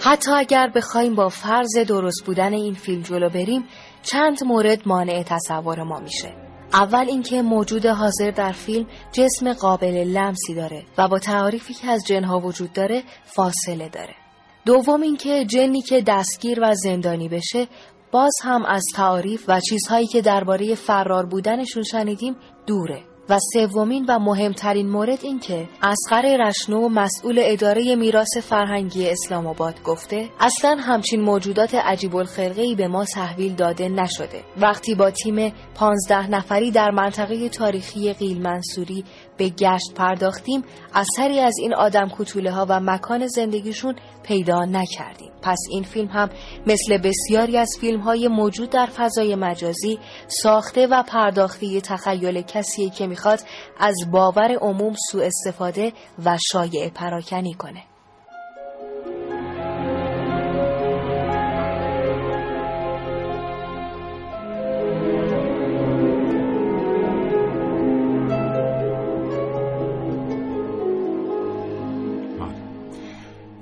حتی 0.02 0.32
اگر 0.32 0.72
بخوایم 0.76 1.16
با 1.16 1.30
فرض 1.30 1.78
درست 1.78 2.26
بودن 2.26 2.54
این 2.54 2.74
فیلم 2.74 3.02
جلو 3.02 3.30
بریم 3.30 3.64
چند 4.04 4.44
مورد 4.44 4.88
مانع 4.88 5.24
تصور 5.24 5.84
ما 5.84 6.00
میشه 6.00 6.36
اول 6.74 7.06
اینکه 7.10 7.42
موجود 7.42 7.86
حاضر 7.86 8.32
در 8.32 8.52
فیلم 8.52 8.88
جسم 9.12 9.54
قابل 9.54 10.04
لمسی 10.04 10.56
داره 10.56 10.84
و 10.98 11.08
با 11.08 11.20
تعاریفی 11.20 11.74
که 11.74 11.88
از 11.88 12.06
جنها 12.08 12.40
وجود 12.40 12.74
داره 12.74 13.04
فاصله 13.24 13.90
داره 13.90 14.27
دوم 14.68 15.02
اینکه 15.02 15.46
جنی 15.46 15.82
که 15.82 16.02
دستگیر 16.02 16.60
و 16.62 16.74
زندانی 16.76 17.30
بشه 17.30 17.68
باز 18.12 18.34
هم 18.44 18.66
از 18.66 18.84
تعاریف 18.96 19.46
و 19.48 19.60
چیزهایی 19.60 20.08
که 20.08 20.22
درباره 20.22 20.76
فرار 20.76 21.26
بودنشون 21.26 21.84
شنیدیم 21.84 22.36
دوره. 22.66 23.04
و 23.30 23.40
سومین 23.54 24.06
و 24.10 24.20
مهمترین 24.20 24.90
مورد 24.90 25.20
این 25.24 25.40
که 25.40 25.70
اسقر 25.82 26.48
رشنو 26.48 26.90
مسئول 26.90 27.40
اداره 27.44 27.96
میراث 27.96 28.38
فرهنگی 28.38 29.10
اسلام 29.10 29.48
آباد 29.48 29.84
گفته 29.84 30.30
اصلا 30.40 30.78
همچین 30.80 31.22
موجودات 31.22 31.76
عجیب 31.76 32.16
الخلقه 32.16 32.76
به 32.76 32.88
ما 32.88 33.06
تحویل 33.06 33.56
داده 33.56 33.90
نشده. 33.90 34.44
وقتی 34.62 34.96
با 34.96 35.12
تیم 35.12 35.54
15 35.76 36.30
نفری 36.30 36.72
در 36.72 36.92
منطقه 36.92 37.50
تاریخی 37.50 38.14
قیل 38.14 38.42
منصوری 38.42 39.04
به 39.38 39.50
گشت 39.50 39.94
پرداختیم 39.96 40.64
اثری 40.94 41.40
از 41.40 41.54
این 41.60 41.76
آدم 41.76 42.10
کتوله 42.18 42.52
ها 42.52 42.66
و 42.70 42.80
مکان 42.80 43.28
زندگیشون 43.28 43.96
پیدا 44.24 44.66
نکردیم. 44.66 45.32
پس 45.42 45.58
این 45.72 45.84
فیلم 45.84 46.08
هم 46.08 46.30
مثل 46.68 46.98
بسیاری 46.98 47.58
از 47.58 47.70
فیلم 47.82 48.00
های 48.00 48.28
موجود 48.28 48.70
در 48.70 48.86
فضای 48.86 49.36
مجازی 49.36 50.00
ساخته 50.28 50.88
و 50.88 51.04
پرداخته 51.04 51.82
تخیل 51.82 52.42
کسیه 52.42 52.90
که 52.90 53.08
می‌خواد 53.08 53.40
از 53.80 53.96
باور 54.12 54.58
عموم 54.62 54.94
سوء 55.12 55.26
استفاده 55.26 55.94
و 56.26 56.38
شایع 56.52 56.90
پراکنی 56.90 57.54
کنه. 57.54 57.84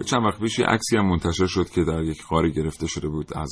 چند 0.06 0.26
وقت 0.26 0.40
پیش 0.40 0.60
یه 0.60 0.66
عکسی 0.66 0.98
هم 0.98 1.06
منتشر 1.06 1.48
شد 1.48 1.70
که 1.70 1.84
در 1.84 2.04
یک 2.04 2.24
قاری 2.30 2.52
گرفته 2.52 2.88
شده 2.88 3.08
بود 3.08 3.38
از 3.38 3.52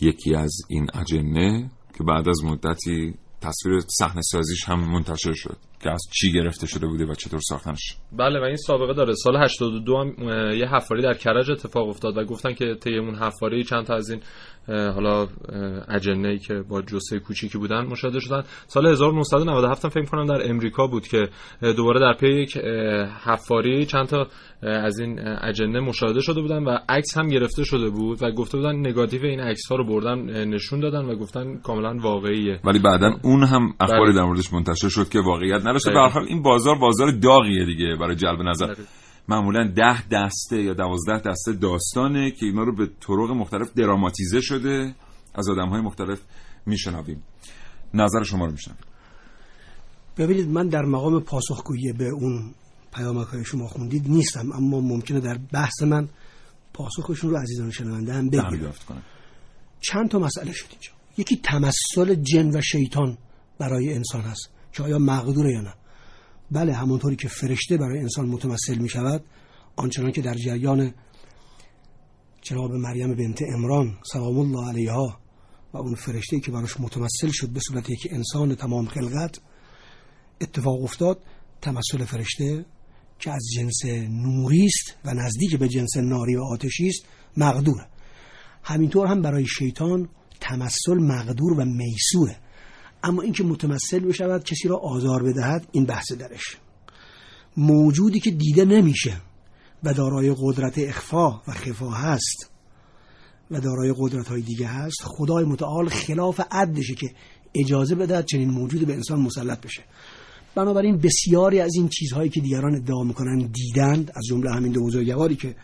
یکی 0.00 0.34
از 0.34 0.52
این 0.68 0.86
اجنه 0.94 1.70
که 1.98 2.04
بعد 2.04 2.28
از 2.28 2.44
مدتی 2.44 3.14
تصویر 3.40 3.80
صحنه 3.98 4.20
سازیش 4.22 4.68
هم 4.68 4.92
منتشر 4.92 5.32
شد. 5.32 5.56
که 5.82 5.90
از 5.90 6.02
چی 6.12 6.32
گرفته 6.32 6.66
شده 6.66 6.86
بوده 6.86 7.04
و 7.04 7.14
چطور 7.14 7.40
ساختنش. 7.40 7.96
بله 8.12 8.40
و 8.40 8.42
این 8.42 8.56
سابقه 8.56 8.94
داره. 8.94 9.14
سال 9.14 9.36
82 9.36 9.96
هم 9.96 10.28
یه 10.58 10.66
حفاری 10.66 11.02
در 11.02 11.14
کرج 11.14 11.50
اتفاق 11.50 11.88
افتاد 11.88 12.16
و 12.16 12.24
گفتن 12.24 12.54
که 12.54 12.74
طی 12.74 12.98
اون 12.98 13.14
حفاری 13.14 13.64
چند 13.64 13.86
تا 13.86 13.94
از 13.94 14.10
این 14.10 14.20
حالا 14.68 15.28
اجنه 15.88 16.28
ای 16.28 16.38
که 16.38 16.54
با 16.68 16.82
جسه 16.82 17.18
کوچیکی 17.18 17.58
بودن 17.58 17.86
مشاهده 17.86 18.20
شدن. 18.20 18.42
سال 18.66 18.86
1997 18.86 19.84
هم 19.84 19.90
فکر 19.90 20.04
کنم 20.04 20.26
در 20.26 20.50
امریکا 20.50 20.86
بود 20.86 21.06
که 21.08 21.28
دوباره 21.76 22.00
در 22.00 22.12
پی 22.12 22.28
یک 22.28 22.56
حفاری 23.24 23.86
چند 23.86 24.06
تا 24.06 24.26
از 24.62 24.98
این 24.98 25.18
اجنه 25.42 25.80
مشاهده 25.80 26.20
شده 26.20 26.40
بودن 26.40 26.64
و 26.64 26.78
عکس 26.88 27.18
هم 27.18 27.28
گرفته 27.28 27.64
شده 27.64 27.90
بود 27.90 28.22
و 28.22 28.30
گفته 28.32 28.58
بودن 28.58 28.76
نگاتیو 28.76 29.24
این 29.24 29.40
عکس 29.40 29.68
ها 29.70 29.76
رو 29.76 29.86
بردن 29.86 30.48
نشون 30.48 30.80
دادن 30.80 31.04
و 31.04 31.16
گفتن 31.16 31.56
کاملا 31.56 31.96
واقعیه. 32.02 32.60
ولی 32.64 32.78
بعدا 32.78 33.14
اون 33.22 33.44
هم 33.44 33.74
اخباری 33.80 34.12
بله. 34.12 34.12
در 34.12 34.24
موردش 34.24 34.52
منتشر 34.52 34.88
شد 34.88 35.08
که 35.08 35.20
واقعیت 35.20 35.62
نداشت 35.72 35.86
نرسه 35.86 36.00
به 36.00 36.12
حال 36.12 36.28
این 36.28 36.42
بازار 36.42 36.78
بازار 36.78 37.10
داغیه 37.10 37.64
دیگه 37.64 37.96
برای 38.00 38.16
جلب 38.16 38.40
نظر. 38.42 38.74
معمولا 39.28 39.72
ده 39.76 40.08
دسته 40.08 40.62
یا 40.62 40.74
دوازده 40.74 41.18
دسته 41.30 41.52
داستانه 41.52 42.30
که 42.30 42.46
اینا 42.46 42.62
رو 42.62 42.76
به 42.76 42.86
طرق 42.86 43.30
مختلف 43.30 43.72
دراماتیزه 43.72 44.40
شده 44.40 44.94
از 45.34 45.48
آدم 45.48 45.68
های 45.68 45.80
مختلف 45.80 46.20
میشنویم. 46.66 47.22
نظر 47.94 48.22
شما 48.22 48.46
رو 48.46 48.52
میشنویم. 48.52 48.80
ببینید 50.16 50.48
من 50.48 50.68
در 50.68 50.82
مقام 50.82 51.20
پاسخگویی 51.20 51.92
به 51.92 52.08
اون 52.08 52.54
پیامک 52.94 53.26
های 53.26 53.44
شما 53.44 53.66
خوندید 53.66 54.08
نیستم 54.08 54.52
اما 54.52 54.80
ممکنه 54.80 55.20
در 55.20 55.38
بحث 55.52 55.82
من 55.82 56.08
پاسخشون 56.74 57.30
رو 57.30 57.36
عزیزان 57.36 57.70
شنونده 57.70 58.12
هم 58.12 58.30
بگیرم. 58.30 58.72
چند 59.80 60.10
تا 60.10 60.18
مسئله 60.18 60.52
شد 60.52 60.66
اینجا. 60.70 60.90
یکی 61.16 61.36
تمثل 61.36 62.14
جن 62.14 62.56
و 62.56 62.60
شیطان 62.60 63.18
برای 63.58 63.94
انسان 63.94 64.20
هست. 64.20 64.51
که 64.72 64.82
آیا 64.82 64.98
مقدوره 64.98 65.52
یا 65.52 65.60
نه. 65.60 65.74
بله 66.50 66.74
همونطوری 66.74 67.16
که 67.16 67.28
فرشته 67.28 67.76
برای 67.76 67.98
انسان 67.98 68.28
متمثل 68.28 68.78
می 68.78 68.88
شود 68.88 69.24
آنچنان 69.76 70.12
که 70.12 70.22
در 70.22 70.34
جریان 70.34 70.94
جناب 72.42 72.72
مریم 72.72 73.14
بنت 73.14 73.42
امران 73.54 73.98
سلام 74.12 74.38
الله 74.38 74.68
علیها 74.68 75.20
و 75.72 75.78
اون 75.78 75.94
فرشته 75.94 76.40
که 76.40 76.50
براش 76.50 76.80
متمثل 76.80 77.30
شد 77.32 77.48
به 77.48 77.60
صورت 77.60 77.90
یک 77.90 78.08
انسان 78.10 78.54
تمام 78.54 78.86
خلقت 78.86 79.40
اتفاق 80.40 80.82
افتاد 80.82 81.22
تمثل 81.60 82.04
فرشته 82.04 82.64
که 83.18 83.30
از 83.30 83.42
جنس 83.54 83.84
نوری 84.10 84.66
است 84.66 84.96
و 85.04 85.14
نزدیک 85.14 85.56
به 85.56 85.68
جنس 85.68 85.96
ناری 85.96 86.36
و 86.36 86.42
آتشی 86.42 86.88
است 86.88 87.04
مقدوره. 87.36 87.86
همینطور 88.62 89.06
هم 89.06 89.22
برای 89.22 89.46
شیطان 89.46 90.08
تمثل 90.40 90.94
مقدور 90.94 91.52
و 91.52 91.64
میسوره. 91.64 92.36
اما 93.02 93.22
اینکه 93.22 93.44
متمثل 93.44 93.98
بشود 93.98 94.44
کسی 94.44 94.68
را 94.68 94.76
آزار 94.76 95.22
بدهد 95.22 95.66
این 95.72 95.84
بحث 95.84 96.12
درش. 96.12 96.56
موجودی 97.56 98.20
که 98.20 98.30
دیده 98.30 98.64
نمیشه 98.64 99.20
و 99.84 99.94
دارای 99.94 100.34
قدرت 100.38 100.78
اخفا 100.78 101.30
و 101.30 101.52
خفا 101.52 101.90
هست 101.90 102.50
و 103.50 103.60
دارای 103.60 103.94
قدرت 103.98 104.28
های 104.28 104.42
دیگه 104.42 104.66
هست 104.66 105.02
خدای 105.02 105.44
متعال 105.44 105.88
خلاف 105.88 106.40
عدشه 106.50 106.94
که 106.94 107.10
اجازه 107.54 107.94
بدهد 107.94 108.26
چنین 108.26 108.50
موجود 108.50 108.86
به 108.86 108.94
انسان 108.94 109.20
مسلط 109.20 109.60
بشه. 109.60 109.82
بنابراین 110.54 110.98
بسیاری 110.98 111.60
از 111.60 111.74
این 111.74 111.88
چیزهایی 111.88 112.30
که 112.30 112.40
دیگران 112.40 112.74
ادعا 112.74 113.02
می‌کنن 113.02 113.38
دیدند 113.38 114.12
از 114.16 114.22
جمله 114.28 114.50
همین 114.50 114.72
دو 114.72 114.84
بزرگواری 114.84 115.36
که 115.36 115.56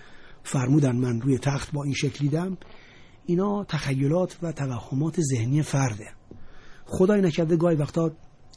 فرمودن 0.44 0.96
من 0.96 1.20
روی 1.20 1.38
تخت 1.38 1.72
با 1.72 1.84
این 1.84 1.94
شکل 1.94 2.18
دیدم 2.18 2.58
اینا 3.26 3.64
تخیلات 3.64 4.38
و 4.42 4.52
توهمات 4.52 5.20
ذهنی 5.20 5.62
فرده. 5.62 6.06
خدای 6.88 7.20
نکرده 7.20 7.56
گاهی 7.56 7.76
وقتا 7.76 8.12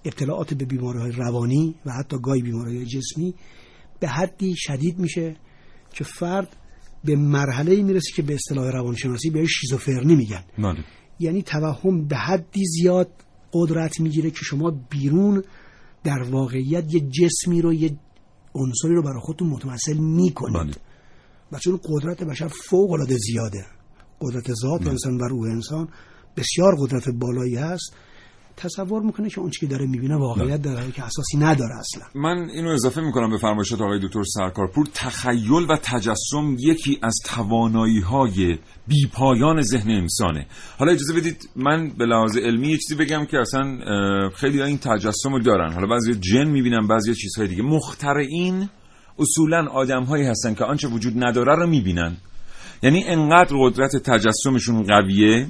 ابتلاعات 0.05 0.53
به 0.53 0.65
بیماری 0.65 0.99
های 0.99 1.11
روانی 1.11 1.75
و 1.85 1.91
حتی 1.91 2.17
گاهی 2.19 2.41
بیماری 2.41 2.77
های 2.77 2.85
جسمی 2.85 3.33
به 3.99 4.07
حدی 4.07 4.55
شدید 4.57 4.99
میشه 4.99 5.35
که 5.93 6.03
فرد 6.03 6.55
به 7.03 7.15
مرحله 7.15 7.83
می‌رسه 7.83 8.11
که 8.15 8.21
به 8.21 8.33
اصطلاح 8.33 8.71
روانشناسی 8.71 9.29
بهش 9.29 9.49
شیزوفرنی 9.61 10.15
میگن 10.15 10.43
بله. 10.57 10.83
یعنی 11.19 11.41
توهم 11.41 12.07
به 12.07 12.15
حدی 12.15 12.65
زیاد 12.65 13.11
قدرت 13.53 13.99
می‌گیره 13.99 14.31
که 14.31 14.39
شما 14.43 14.71
بیرون 14.89 15.43
در 16.03 16.21
واقعیت 16.21 16.93
یه 16.93 16.99
جسمی 16.99 17.61
رو 17.61 17.73
یه 17.73 17.97
عنصری 18.55 18.95
رو 18.95 19.03
برای 19.03 19.19
خودتون 19.19 19.49
متمثل 19.49 19.97
می‌کنید 19.97 20.57
بله. 20.57 20.75
و 21.51 21.59
چون 21.59 21.79
قدرت 21.83 22.23
بشر 22.23 22.47
فوق 22.47 22.91
العاده 22.91 23.17
زیاده 23.17 23.65
قدرت 24.21 24.53
ذات 24.53 24.81
بله. 24.81 24.89
انسان 24.89 25.17
و 25.17 25.23
روح 25.23 25.51
انسان 25.51 25.87
بسیار 26.37 26.75
قدرت 26.79 27.09
بالایی 27.09 27.55
هست 27.55 27.95
تصور 28.57 29.01
می‌کنه 29.01 29.29
که 29.29 29.39
اون 29.39 29.49
که 29.59 29.67
داره 29.67 29.87
می‌بینه 29.87 30.15
واقعیت 30.15 30.61
داره 30.61 30.91
که 30.91 31.03
اساسی 31.03 31.37
نداره 31.37 31.75
اصلا. 31.79 32.21
من 32.21 32.49
اینو 32.49 32.69
اضافه 32.69 33.01
می‌کنم 33.01 33.29
به 33.29 33.37
فرمایشات 33.37 33.81
آقای 33.81 33.99
دکتر 33.99 34.23
سرکارپور. 34.23 34.87
تخیل 34.93 35.65
و 35.69 35.77
تجسم 35.83 36.55
یکی 36.59 36.99
از 37.03 37.15
توانایی 37.25 37.99
های 37.99 38.57
بیپایان 38.87 39.61
ذهن 39.61 39.91
انسانه. 39.91 40.45
حالا 40.79 40.91
اجازه 40.91 41.13
بدید 41.13 41.49
من 41.55 41.89
به 41.97 42.05
لحاظ 42.05 42.37
علمی 42.37 42.67
یه 42.67 42.77
چیزی 42.77 42.95
بگم 42.95 43.25
که 43.25 43.39
اصلا 43.39 43.79
خیلی 44.29 44.59
ها 44.59 44.65
این 44.65 44.77
تجسم 44.77 45.33
رو 45.33 45.39
دارن. 45.39 45.73
حالا 45.73 45.87
بعضی 45.87 46.15
جن 46.15 46.47
می‌بینن 46.47 46.87
بعضی 46.87 47.15
چیزهای 47.15 47.47
دیگه. 47.47 47.63
مخترعین 47.63 48.69
اصولا 49.19 49.67
آدم 49.67 50.03
هایی 50.03 50.25
هستن 50.25 50.53
که 50.53 50.63
آنچه 50.63 50.87
وجود 50.87 51.23
نداره 51.23 51.55
رو 51.55 51.67
می‌بینن. 51.67 52.17
یعنی 52.83 53.03
انقدر 53.03 53.55
قدرت 53.59 53.95
تجسمشون 53.95 54.83
قویه 54.83 55.47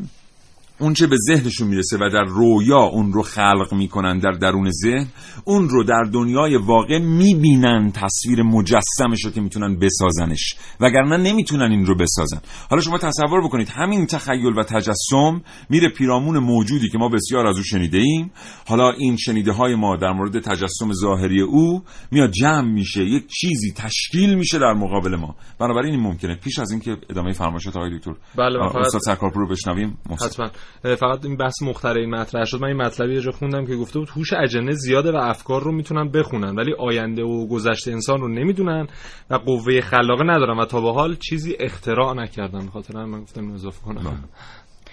اون 0.81 0.93
چه 0.93 1.07
به 1.07 1.15
ذهنشون 1.27 1.67
می‌رسه 1.67 1.97
و 1.97 2.09
در 2.13 2.23
رویا 2.23 2.77
اون 2.79 3.13
رو 3.13 3.21
خلق 3.21 3.73
می‌کنن 3.73 4.19
در 4.19 4.31
درون 4.31 4.71
ذهن 4.71 5.07
اون 5.45 5.69
رو 5.69 5.83
در 5.83 6.03
دنیای 6.13 6.55
واقع 6.55 6.99
می‌بینن 6.99 7.91
تصویر 7.91 8.43
مجسمش 8.43 9.25
رو 9.25 9.31
که 9.31 9.41
می‌تونن 9.41 9.79
بسازنش. 9.79 10.55
وگرنه 10.79 11.17
نمی‌تونن 11.17 11.71
این 11.71 11.85
رو 11.85 11.95
بسازن. 11.95 12.41
حالا 12.69 12.81
شما 12.81 12.97
تصور 12.97 13.43
بکنید 13.43 13.69
همین 13.69 14.05
تخیل 14.05 14.59
و 14.59 14.63
تجسم 14.63 15.41
میره 15.69 15.89
پیرامون 15.89 16.37
موجودی 16.39 16.89
که 16.89 16.97
ما 16.97 17.09
بسیار 17.09 17.47
از 17.47 17.57
او 17.57 17.63
شنیده 17.63 17.97
ایم 17.97 18.31
حالا 18.67 18.91
این 18.91 19.17
شنیده 19.17 19.51
های 19.51 19.75
ما 19.75 19.97
در 19.97 20.11
مورد 20.11 20.39
تجسم 20.39 20.91
ظاهری 20.93 21.41
او 21.41 21.83
میاد 22.11 22.31
جمع 22.31 22.71
میشه 22.71 23.03
یک 23.03 23.27
چیزی 23.27 23.73
تشکیل 23.75 24.35
میشه 24.35 24.59
در 24.59 24.73
مقابل 24.73 25.15
ما. 25.15 25.35
بنابراین 25.59 25.93
این 25.93 26.03
ممکنه. 26.03 26.35
پیش 26.35 26.59
از 26.59 26.71
اینکه 26.71 26.97
ادامه 27.09 27.33
فرمایشات 27.33 27.75
آقای 27.77 27.97
دکتر 27.97 28.11
بله، 28.37 28.69
فقط- 28.69 28.75
استاد 28.75 29.01
سرکارپور 29.01 29.41
رو 29.41 29.47
بشنویم. 29.49 29.97
حتما. 30.11 30.49
فقط 30.83 31.25
این 31.25 31.37
بحث 31.37 31.61
مخترعین 31.61 32.09
مطرح 32.09 32.45
شد. 32.45 32.61
من 32.61 32.67
این 32.67 32.77
مطلبی 32.77 33.13
یه 33.13 33.21
جا 33.21 33.31
خوندم 33.31 33.65
که 33.65 33.75
گفته 33.75 33.99
بود 33.99 34.09
هوش 34.09 34.33
اجنه 34.33 34.71
زیاده 34.71 35.11
و 35.11 35.15
افکار 35.15 35.63
رو 35.63 35.71
می‌تونن 35.71 36.11
بخونن 36.11 36.55
ولی 36.55 36.73
آینده 36.79 37.23
و 37.23 37.47
گذشته 37.47 37.91
انسان 37.91 38.21
رو 38.21 38.27
نمی‌دونن 38.27 38.87
و 39.29 39.35
قوه 39.35 39.81
خلاقه 39.81 40.23
ندارن 40.23 40.59
و 40.59 40.65
تا 40.65 40.81
به 40.81 40.93
حال 40.93 41.15
چیزی 41.15 41.55
اختراع 41.59 42.13
نکردن. 42.13 42.67
خاطر 42.67 43.05
من 43.05 43.21
گفتم 43.21 43.51
اضافه 43.51 43.81
کنم. 43.81 44.23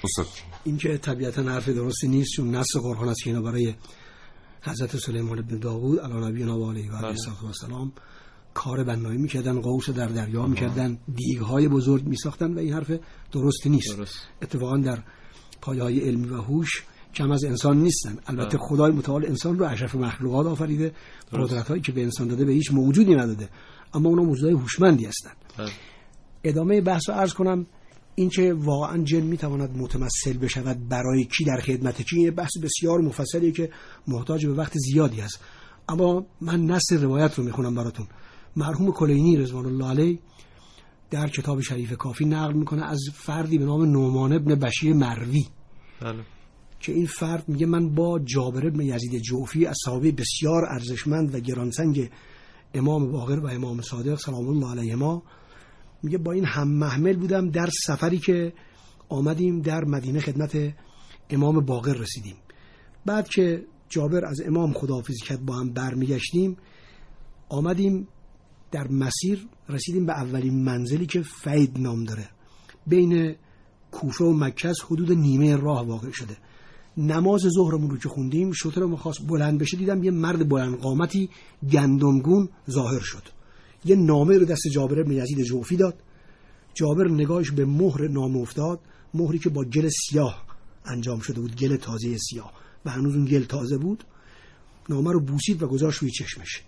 استاد 0.05 0.27
این 0.65 0.77
که 0.77 0.99
طبیعتا 0.99 1.43
حرف 1.43 1.69
درستی 1.69 2.09
نیست 2.09 2.31
چون 2.37 2.55
نص 2.55 2.77
قرآن 2.77 3.09
است 3.09 3.25
که 3.25 3.31
اینا 3.31 3.43
برای 3.43 3.75
حضرت 4.63 4.97
سلیمان 4.97 5.43
بن 5.43 5.59
داوود 5.59 6.01
علی 6.01 6.27
نبینا 6.27 6.59
و 6.59 6.71
علیه 6.71 6.93
و 6.93 6.97
آله 6.97 7.15
و 7.49 7.53
سلام 7.53 7.93
کار 8.55 8.85
بنایی 8.85 9.19
می‌کردن 9.19 9.61
قوس 9.61 9.91
در 9.91 10.07
دریا 10.07 10.47
می‌کردن 10.47 10.99
دیگهای 11.15 11.69
بزرگ 11.69 12.05
میساختن 12.05 12.55
و 12.55 12.59
این 12.59 12.73
حرف 12.73 12.91
درستی 13.33 13.71
نیست. 13.71 13.97
درست. 13.97 14.29
اتفاقا 14.43 14.77
در 14.77 14.99
پایه 15.61 15.83
های 15.83 16.01
علمی 16.01 16.29
و 16.29 16.37
هوش 16.37 16.83
کم 17.15 17.31
از 17.31 17.45
انسان 17.45 17.83
نیستن. 17.83 18.19
البته 18.27 18.59
خدای 18.59 18.93
متعال 18.93 19.27
انسان 19.27 19.59
رو 19.59 19.65
اشرف 19.65 19.95
مخلوقات 19.95 20.47
آفریده. 20.47 20.93
قدرت 21.33 21.69
هایی 21.69 21.83
که 21.83 21.93
به 21.93 22.03
انسان 22.03 22.29
داده 22.29 22.45
به 22.45 22.53
هیچ 22.53 22.73
موجودی 22.73 23.15
نداده. 23.15 23.49
اما 23.95 24.09
اونا 24.09 24.23
موجودهای 24.23 24.55
هوشمندی 24.55 25.05
هستند 25.05 25.37
بله. 25.59 25.71
ادامه 26.45 26.81
بحث 26.81 27.09
رو 27.09 27.15
عرض 27.15 27.33
کنم. 27.33 27.67
این 28.15 28.29
که 28.29 28.53
واقعا 28.53 29.03
جن 29.03 29.21
می‌تواند 29.21 29.77
متمثل 29.77 30.39
بشود 30.39 30.89
برای 30.89 31.25
کی 31.25 31.45
در 31.45 31.61
خدمت 31.61 32.03
کی 32.03 32.21
یه 32.21 32.31
بحث 32.31 32.51
بسیار 32.63 33.01
مفصلیه 33.01 33.53
که 33.53 33.71
محتاج 34.09 34.47
به 34.47 34.53
وقت 34.53 34.73
زیادی 34.75 35.21
است. 35.21 35.41
اما 35.89 36.27
من 36.41 36.65
نصر 36.65 36.97
روایت 36.97 37.35
رو 37.35 37.45
می‌خونم 37.45 37.75
براتون. 37.75 38.07
مرحوم 38.57 38.93
کلینی 38.93 39.37
رضوان 39.37 39.67
الله 39.67 39.89
علیه 39.89 40.19
در 41.11 41.29
کتاب 41.29 41.61
شریف 41.61 41.93
کافی 41.93 42.25
نقل 42.25 42.53
می‌کنه 42.53 42.85
از 42.85 43.01
فردی 43.15 43.59
به 43.59 43.65
نام 43.65 43.85
نومان 43.85 44.33
ابن 44.33 44.55
بشیر 44.55 44.95
مروی. 44.95 45.47
بله. 46.01 46.25
که 46.81 46.93
این 46.93 47.07
فرد 47.07 47.49
میگه 47.49 47.67
من 47.67 47.95
با 47.95 48.19
جابر 48.19 48.67
ابن 48.67 48.81
یزید 48.81 49.23
جوفی 49.23 49.67
از 49.67 49.77
صحابه 49.85 50.13
بسیار 50.13 50.65
ارزشمند 50.65 51.35
و 51.35 51.41
گرانسنگ 51.41 52.11
امام 52.75 53.13
باقر 53.13 53.39
و 53.39 53.47
امام 53.47 53.81
صادق 53.81 54.19
سلام 54.19 54.49
الله 54.49 54.71
علیهما 54.71 55.23
میگه 56.03 56.19
با 56.19 56.33
این 56.33 56.45
هم 56.45 56.69
محمل 56.69 57.17
بودم 57.17 57.51
در 57.51 57.69
سفری 57.87 58.19
که 58.19 58.53
آمدیم 59.09 59.61
در 59.61 59.85
مدینه 59.85 60.21
خدمت 60.21 60.75
امام 61.31 61.61
باقر 61.61 61.93
رسیدیم. 61.93 62.37
بعد 63.07 63.29
که 63.29 63.65
جابر 63.89 64.25
از 64.25 64.41
امام 64.47 64.73
خداحافظی 64.73 65.21
کرد 65.27 65.45
با 65.45 65.55
هم 65.55 65.73
برمیگشتیم 65.73 66.57
آمدیم 67.49 68.09
در 68.71 68.89
مسیر 68.89 69.47
رسیدیم 69.69 70.07
به 70.07 70.13
اولین 70.13 70.65
منزلی 70.65 71.07
که 71.07 71.23
فید 71.23 71.79
نام 71.79 72.05
داره. 72.05 72.29
بین 72.87 73.37
کوفه 73.91 74.25
و 74.25 74.33
مکه 74.33 74.73
حدود 74.87 75.13
نیمه 75.13 75.57
راه 75.57 75.87
واقع 75.87 76.11
شده. 76.11 76.37
نماز 76.97 77.41
ظهرمون 77.41 77.91
رو 77.91 77.99
که 77.99 78.09
خوندیم 78.09 78.53
شترمون 78.53 78.97
خواست 78.97 79.27
بلند 79.27 79.59
بشه 79.61 79.77
دیدم 79.77 80.05
یه 80.05 80.11
مرد 80.11 80.49
بلند 80.49 80.79
قامتی 80.79 81.31
گندمگون 81.73 82.49
ظاهر 82.71 83.01
شد. 83.01 83.23
یه 83.85 83.97
نامه 83.97 84.39
رو 84.39 84.45
دست 84.45 84.69
جابر 84.73 85.03
بن 85.03 85.13
یزید 85.13 85.43
جوفی 85.43 85.77
داد. 85.77 85.95
جابر 86.75 87.09
نگاهش 87.09 87.51
به 87.51 87.65
مهر 87.65 88.09
نامه 88.09 88.39
افتاد. 88.39 88.81
مهری 89.15 89.39
که 89.39 89.51
با 89.51 89.65
گل 89.65 89.89
سیاه 89.89 90.45
انجام 90.85 91.21
شده 91.21 91.41
بود 91.41 91.57
گل 91.57 91.77
تازه 91.77 92.17
سیاه. 92.19 92.53
و 92.85 92.91
هنوز 92.91 93.15
اون 93.15 93.25
گل 93.25 93.45
تازه 93.45 93.79
بود. 93.79 94.05
نامه 94.89 95.13
رو 95.13 95.21
بوسید 95.21 95.63
و 95.63 95.67
گذاشت 95.67 95.99
روی 95.99 96.11
چشمش. 96.11 96.63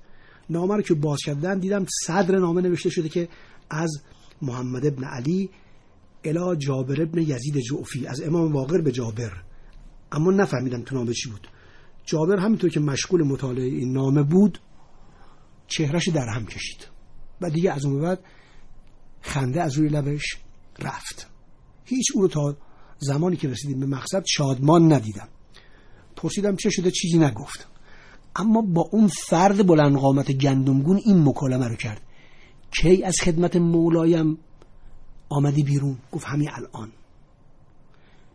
نامه 0.50 0.76
رو 0.76 0.82
که 0.82 0.94
باز 0.94 1.18
کردن 1.26 1.58
دیدم 1.58 1.86
صدر 2.06 2.38
نامه 2.38 2.62
نوشته 2.62 2.90
شده 2.90 3.08
که 3.08 3.28
از 3.70 4.02
محمد 4.42 4.86
ابن 4.86 5.04
علی 5.04 5.50
الا 6.24 6.54
جابر 6.54 7.02
ابن 7.02 7.18
یزید 7.18 7.58
جعفی 7.58 8.06
از 8.06 8.20
امام 8.20 8.52
واقر 8.52 8.80
به 8.80 8.92
جابر. 8.92 9.32
اما 10.12 10.30
نفهمیدم 10.30 10.82
تو 10.82 10.94
نامه 10.94 11.12
چی 11.12 11.30
بود. 11.30 11.48
جابر 12.04 12.36
همینطور 12.36 12.70
که 12.70 12.80
مشغول 12.80 13.22
مطالعه 13.22 13.64
این 13.64 13.92
نامه 13.92 14.22
بود 14.22 14.58
چهرش 15.66 16.08
در 16.08 16.28
هم 16.28 16.46
کشید. 16.46 16.88
و 17.40 17.50
دیگه 17.50 17.72
از 17.72 17.84
اون 17.84 18.00
بعد 18.00 18.24
خنده 19.20 19.62
از 19.62 19.74
روی 19.74 19.88
لبش 19.88 20.36
رفت. 20.78 21.30
هیچ 21.84 22.06
او 22.14 22.22
رو 22.22 22.28
تا 22.28 22.56
زمانی 22.98 23.36
که 23.36 23.48
رسیدیم 23.48 23.80
به 23.80 23.86
مقصد 23.86 24.24
شادمان 24.26 24.92
ندیدم. 24.92 25.28
پرسیدم 26.16 26.56
چه 26.56 26.70
شده؟ 26.70 26.90
چیزی 26.90 27.18
نگفت. 27.18 27.68
اما 28.36 28.62
با 28.62 28.88
اون 28.92 29.08
فرد 29.08 29.66
بلند 29.66 29.96
قامت 29.96 30.32
گندمگون 30.32 30.96
این 30.96 31.28
مکالمه 31.28 31.68
رو 31.68 31.76
کرد. 31.76 32.02
کی 32.70 33.02
از 33.02 33.16
خدمت 33.22 33.56
مولایم 33.56 34.38
آمدی 35.28 35.62
بیرون؟ 35.62 35.98
گفت 36.12 36.26
همین 36.26 36.48
الان. 36.52 36.92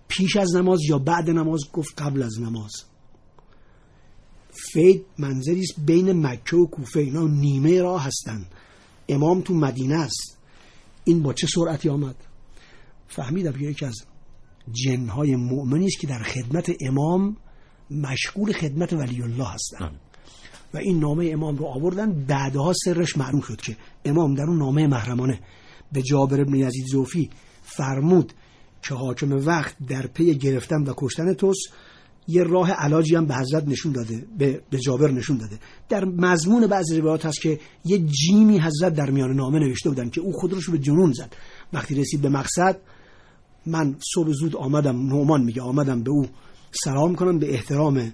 پیش 0.07 0.35
از 0.35 0.55
نماز 0.55 0.79
یا 0.89 0.99
بعد 0.99 1.29
نماز؟ 1.29 1.61
گفت 1.73 2.01
قبل 2.01 2.23
از 2.23 2.41
نماز. 2.41 2.71
فید 4.51 5.05
منظری 5.17 5.59
است 5.59 5.79
بین 5.85 6.25
مکه 6.27 6.55
و 6.55 6.65
کوفه 6.65 6.99
اینا 6.99 7.27
نیمه 7.27 7.81
راه 7.81 8.03
هستن. 8.03 8.45
امام 9.09 9.41
تو 9.41 9.53
مدینه 9.53 9.95
است. 9.95 10.37
این 11.03 11.23
با 11.23 11.33
چه 11.33 11.47
سرعتی 11.47 11.89
آمد؟ 11.89 12.15
فهمیدم 13.07 13.51
که 13.51 13.59
یکی 13.59 13.85
از 13.85 13.95
جنهای 14.71 15.35
مؤمنی 15.35 15.85
است 15.85 15.99
که 15.99 16.07
در 16.07 16.23
خدمت 16.23 16.71
امام 16.81 17.37
مشغول 17.91 18.53
خدمت 18.53 18.93
ولی 18.93 19.21
الله 19.21 19.47
هستن. 19.47 19.91
و 20.73 20.77
این 20.77 20.99
نامه 20.99 21.29
امام 21.33 21.57
رو 21.57 21.65
آوردن. 21.65 22.25
بعدها 22.25 22.73
سرش 22.85 23.17
معلوم 23.17 23.41
شد 23.41 23.61
که 23.61 23.77
امام 24.05 24.35
در 24.35 24.43
اون 24.43 24.57
نامه 24.57 24.87
محرمانه. 24.87 25.39
به 25.91 26.01
جابر 26.01 26.41
ابن 26.41 26.55
یزید 26.55 26.85
زوفی 26.85 27.29
فرمود 27.63 28.33
که 28.81 28.95
حاکم 28.95 29.31
وقت 29.31 29.75
در 29.87 30.07
پی 30.07 30.35
گرفتن 30.35 30.83
و 30.83 30.93
کشتن 30.97 31.33
توست 31.33 31.69
یه 32.27 32.43
راه 32.43 32.71
علاجی 32.71 33.15
هم 33.15 33.25
به 33.25 33.35
حضرت 33.35 33.67
نشون 33.67 33.91
داده 33.91 34.25
به, 34.37 34.61
به 34.69 34.79
جابر 34.79 35.11
نشون 35.11 35.37
داده. 35.37 35.59
در 35.89 36.05
مضمون 36.05 36.67
بعضی 36.67 36.99
روایات 36.99 37.25
هست 37.25 37.41
که 37.41 37.59
یه 37.85 37.97
جیمی 37.97 38.59
حضرت 38.59 38.93
در 38.93 39.09
میان 39.09 39.33
نامه 39.33 39.59
نوشته 39.59 39.89
بودن 39.89 40.09
که 40.09 40.21
او 40.21 40.31
خود 40.31 40.53
رو 40.53 40.71
به 40.71 40.79
جنون 40.79 41.13
زد. 41.13 41.35
وقتی 41.73 41.95
رسید 41.95 42.21
به 42.21 42.29
مقصد 42.29 42.77
من 43.65 43.95
صبح 44.13 44.31
زود 44.31 44.55
آمدم 44.55 45.07
نومان 45.07 45.43
میگه 45.43 45.61
آمدم 45.61 46.03
به 46.03 46.11
او 46.11 46.27
سلام 46.83 47.15
کنم 47.15 47.39
به 47.39 47.53
احترام 47.53 48.11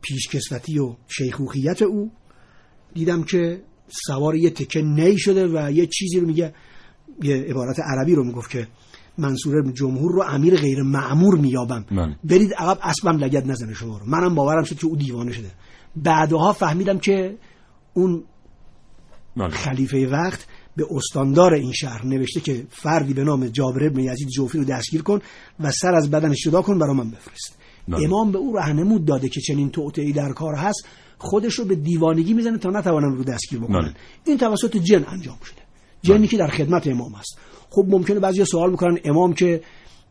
پیشکسوتی 0.00 0.78
و 0.78 0.96
شیخوخیت 1.08 1.82
او. 1.82 2.10
دیدم 2.94 3.22
که 3.22 3.62
سوار 4.06 4.36
یه 4.36 4.50
تکه 4.50 4.82
نی 4.82 5.18
شده 5.18 5.46
و 5.46 5.70
یه 5.70 5.86
چیزی 5.86 6.20
رو 6.20 6.26
میگه 6.26 6.54
یه 7.22 7.36
عبارت 7.36 7.80
عربی 7.80 8.14
رو 8.14 8.24
می‌گفت 8.24 8.50
که 8.50 8.68
منصور 9.18 9.72
جمهور 9.72 10.12
رو 10.12 10.22
امیر 10.22 10.56
غیر 10.56 10.82
معمور 10.82 11.38
میابم 11.38 11.84
بله. 11.90 12.16
برید 12.24 12.54
عقب 12.54 12.78
اسبم 12.82 13.16
لگد 13.16 13.50
نزنه 13.50 13.74
شما 13.74 13.98
رو. 13.98 14.06
منم 14.06 14.34
باورم 14.34 14.64
شد 14.64 14.78
که 14.78 14.86
او 14.86 14.96
دیوانه 14.96 15.32
شده. 15.32 15.50
بعدها 15.96 16.52
فهمیدم 16.52 16.98
که 16.98 17.38
اون 17.94 18.24
بله. 19.36 19.48
خلیفه 19.48 20.06
وقت 20.06 20.46
به 20.76 20.86
استاندار 20.90 21.54
این 21.54 21.72
شهر 21.72 22.06
نوشته 22.06 22.40
که 22.40 22.66
فردی 22.70 23.14
به 23.14 23.24
نام 23.24 23.46
جابر 23.46 23.86
ابن 23.86 24.00
یزید 24.00 24.28
جوفی 24.28 24.58
رو 24.58 24.64
دستگیر 24.64 25.02
کن 25.02 25.20
و 25.60 25.70
سر 25.70 25.94
از 25.94 26.10
بدنش 26.10 26.44
جدا 26.44 26.62
کن 26.62 26.78
برا 26.78 26.94
من 26.94 27.10
بفرست. 27.10 27.58
بله. 27.88 28.04
امام 28.04 28.32
به 28.32 28.38
او 28.38 28.56
رهنمود 28.56 29.04
داده 29.04 29.28
که 29.28 29.40
چنین 29.40 29.70
توطئه‌ای 29.70 30.12
در 30.12 30.32
کار 30.32 30.54
هست 30.54 30.86
خودش 31.18 31.54
رو 31.54 31.64
به 31.64 31.74
دیوانگی 31.74 32.34
می‌زنه 32.34 32.58
تا 32.58 32.70
نتوانن 32.70 33.16
رو 33.16 33.24
دستگیر 33.24 33.60
بکنن. 33.60 33.82
بله. 33.82 33.94
این 34.26 34.38
توسط 34.38 34.76
جن 34.76 35.04
انجام 35.08 35.38
شده. 35.44 35.62
جنی 36.02 36.26
که 36.26 36.36
در 36.36 36.48
خدمت 36.48 36.86
امام 36.86 37.12
هست 37.12 37.38
خب 37.70 37.84
ممکنه 37.88 38.20
بعضی 38.20 38.44
سوال 38.44 38.70
می‌کنن 38.70 38.98
امام 39.04 39.34
که 39.34 39.60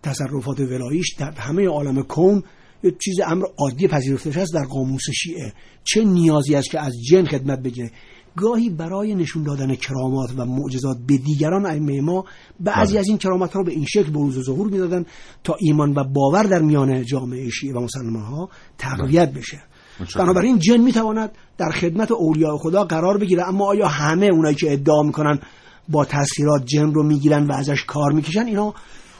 تصرفات 0.04 0.60
ولاییش 0.60 1.16
در 1.20 1.32
همه 1.32 1.68
عالم 1.68 2.04
کون 2.04 2.44
یه 2.84 2.96
چیز 3.04 3.20
امر 3.26 3.46
عادی 3.58 3.88
پذیرفته 3.88 4.32
شده 4.32 4.42
است 4.42 4.54
در 4.54 4.66
قاموس 4.66 5.04
شیعه. 5.14 5.54
چه 5.84 6.04
نیازی 6.04 6.56
است 6.56 6.70
که 6.70 6.80
از 6.80 6.94
جن 7.10 7.26
خدمت 7.26 7.60
بگیره؟ 7.60 7.92
گاهی 8.38 8.70
برای 8.70 9.16
نشون 9.16 9.44
دادن 9.44 9.76
کرامات 9.76 10.30
و 10.38 10.46
معجزات 10.46 10.98
به 11.08 11.18
دیگران 11.18 11.66
ائمه 11.66 12.02
ما 12.02 12.26
بعضی 12.60 12.92
بله. 12.92 13.00
از 13.00 13.08
این 13.08 13.18
کرامات 13.18 13.54
ها 13.54 13.60
رو 13.60 13.66
به 13.66 13.72
این 13.72 13.86
شکل 13.86 14.12
بروز 14.12 14.38
و 14.38 14.44
ظهور 14.44 14.68
می‌دادن 14.68 15.06
تا 15.44 15.56
ایمان 15.60 15.94
و 15.96 16.04
باور 16.04 16.44
در 16.44 16.60
میان 16.60 17.06
جامعه 17.06 17.50
شیعه 17.50 17.74
و 17.74 17.80
مسلمان 17.80 18.24
ها 18.24 18.50
تقویت 18.78 19.34
بشه 19.34 19.62
متشکرم. 20.00 20.24
بنابراین 20.24 20.60
جن 20.60 20.78
می‌تواند 20.78 21.32
در 21.58 21.70
خدمت 21.72 22.12
اولیاء 22.12 22.58
خدا 22.58 22.84
قرار 22.84 23.18
بگیره 23.18 23.48
اما 23.48 23.66
آیا 23.66 23.88
همه 23.88 24.26
اونایی 24.26 24.56
که 24.56 24.74
ادعا 24.74 25.04
می‌کنن 25.04 25.40
با 25.90 26.06
تاثیرات 26.06 26.66
جن 26.66 26.94
رو 26.94 27.04
می‌گیرن 27.04 27.48
و 27.48 27.54
ازش 27.54 27.84
کار 27.84 28.12
می‌کشن 28.12 28.46
اینا 28.46 28.74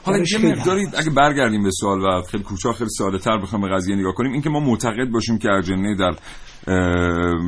حالا 0.04 0.18
یه 0.18 0.38
مقداری 0.38 0.86
اگه 0.96 1.10
برگردیم 1.10 1.62
به 1.62 1.70
سوال 1.70 2.00
و 2.00 2.22
خیلی 2.22 2.42
کوتاه 2.42 2.74
خیلی 2.74 2.90
ساده 2.90 3.18
تر 3.18 3.38
بخوام 3.38 3.62
به 3.62 3.68
قضیه 3.68 3.96
نگاه 3.96 4.14
کنیم 4.14 4.32
اینکه 4.32 4.50
ما 4.50 4.60
معتقد 4.60 5.10
باشیم 5.12 5.38
که 5.38 5.48
اجنه 5.50 5.96
در 5.96 6.12